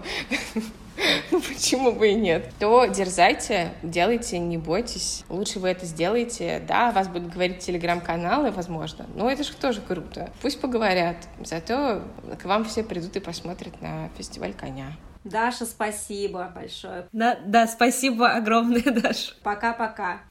почему 1.30 1.92
бы 1.92 2.08
и 2.08 2.14
нет, 2.14 2.52
то 2.58 2.86
дерзайте, 2.86 3.72
делайте, 3.82 4.38
не 4.38 4.58
бойтесь. 4.58 5.24
Лучше 5.28 5.58
вы 5.58 5.68
это 5.68 5.86
сделаете. 5.86 6.62
Да, 6.66 6.90
вас 6.90 7.08
будут 7.08 7.32
говорить 7.32 7.58
телеграм-каналы, 7.60 8.50
возможно, 8.50 9.06
но 9.14 9.30
это 9.30 9.44
же 9.44 9.54
тоже 9.54 9.80
круто. 9.80 10.30
Пусть 10.42 10.60
поговорят. 10.60 11.16
Зато 11.44 12.02
к 12.40 12.44
вам 12.44 12.64
все 12.64 12.82
придут 12.82 13.16
и 13.16 13.20
посмотрят 13.20 13.80
на 13.80 14.08
фестиваль 14.16 14.54
коня. 14.54 14.92
Даша, 15.24 15.66
спасибо 15.66 16.50
большое. 16.54 17.06
Да, 17.12 17.38
да, 17.44 17.66
спасибо 17.66 18.30
огромное, 18.30 18.82
Даша. 18.84 19.34
Пока-пока. 19.42 20.22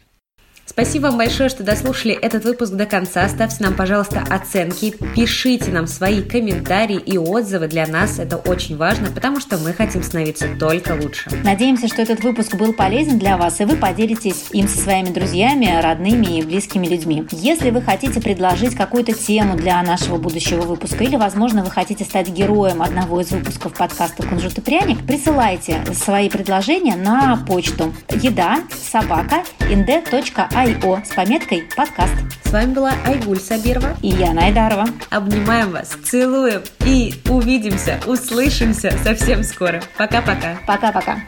Спасибо 0.70 1.08
вам 1.08 1.18
большое, 1.18 1.50
что 1.50 1.64
дослушали 1.64 2.14
этот 2.14 2.46
выпуск 2.46 2.74
до 2.74 2.86
конца. 2.86 3.28
Ставьте 3.28 3.64
нам, 3.64 3.74
пожалуйста, 3.74 4.24
оценки, 4.30 4.94
пишите 5.16 5.72
нам 5.72 5.88
свои 5.88 6.22
комментарии 6.22 6.98
и 6.98 7.18
отзывы. 7.18 7.68
Для 7.68 7.88
нас 7.88 8.20
это 8.20 8.38
очень 8.38 8.78
важно, 8.78 9.08
потому 9.08 9.40
что 9.40 9.58
мы 9.58 9.74
хотим 9.74 10.04
становиться 10.04 10.48
только 10.60 10.92
лучше. 10.92 11.32
Надеемся, 11.44 11.88
что 11.88 12.04
этот 12.04 12.24
выпуск 12.24 12.54
был 12.54 12.74
полезен 12.74 13.18
для 13.18 13.36
вас, 13.36 13.60
и 13.60 13.66
вы 13.66 13.78
поделитесь 13.78 14.46
им 14.52 14.68
со 14.68 14.78
своими 14.78 15.10
друзьями, 15.10 15.82
родными 15.82 16.38
и 16.38 16.44
близкими 16.44 16.86
людьми. 16.86 17.26
Если 17.32 17.72
вы 17.72 17.82
хотите 17.82 18.22
предложить 18.22 18.76
какую-то 18.76 19.14
тему 19.14 19.58
для 19.58 19.82
нашего 19.82 20.18
будущего 20.18 20.62
выпуска, 20.62 21.04
или, 21.04 21.16
возможно, 21.16 21.64
вы 21.64 21.72
хотите 21.72 22.04
стать 22.04 22.30
героем 22.30 22.84
одного 22.84 23.22
из 23.22 23.32
выпусков 23.32 23.74
подкаста 23.74 24.22
«Кунжут 24.22 24.60
и 24.60 24.62
пряник», 24.62 25.04
присылайте 25.06 25.84
свои 25.96 26.30
предложения 26.30 26.96
на 26.96 27.38
почту 27.48 27.92
еда 28.22 28.60
собака 28.92 29.44
inde.ru 29.68 30.59
IO 30.60 31.02
с 31.06 31.16
пометкой 31.16 31.64
«Подкаст». 31.74 32.14
С 32.44 32.52
вами 32.52 32.74
была 32.74 32.92
Айгуль 33.06 33.40
Сабирова 33.40 33.96
и 34.02 34.10
я 34.10 34.34
Найдарова. 34.34 34.88
Обнимаем 35.10 35.72
вас, 35.72 35.96
целуем 36.04 36.62
и 36.82 37.14
увидимся, 37.30 37.98
услышимся 38.06 38.92
совсем 39.02 39.44
скоро. 39.44 39.82
Пока-пока. 39.98 40.58
Пока-пока. 40.68 41.20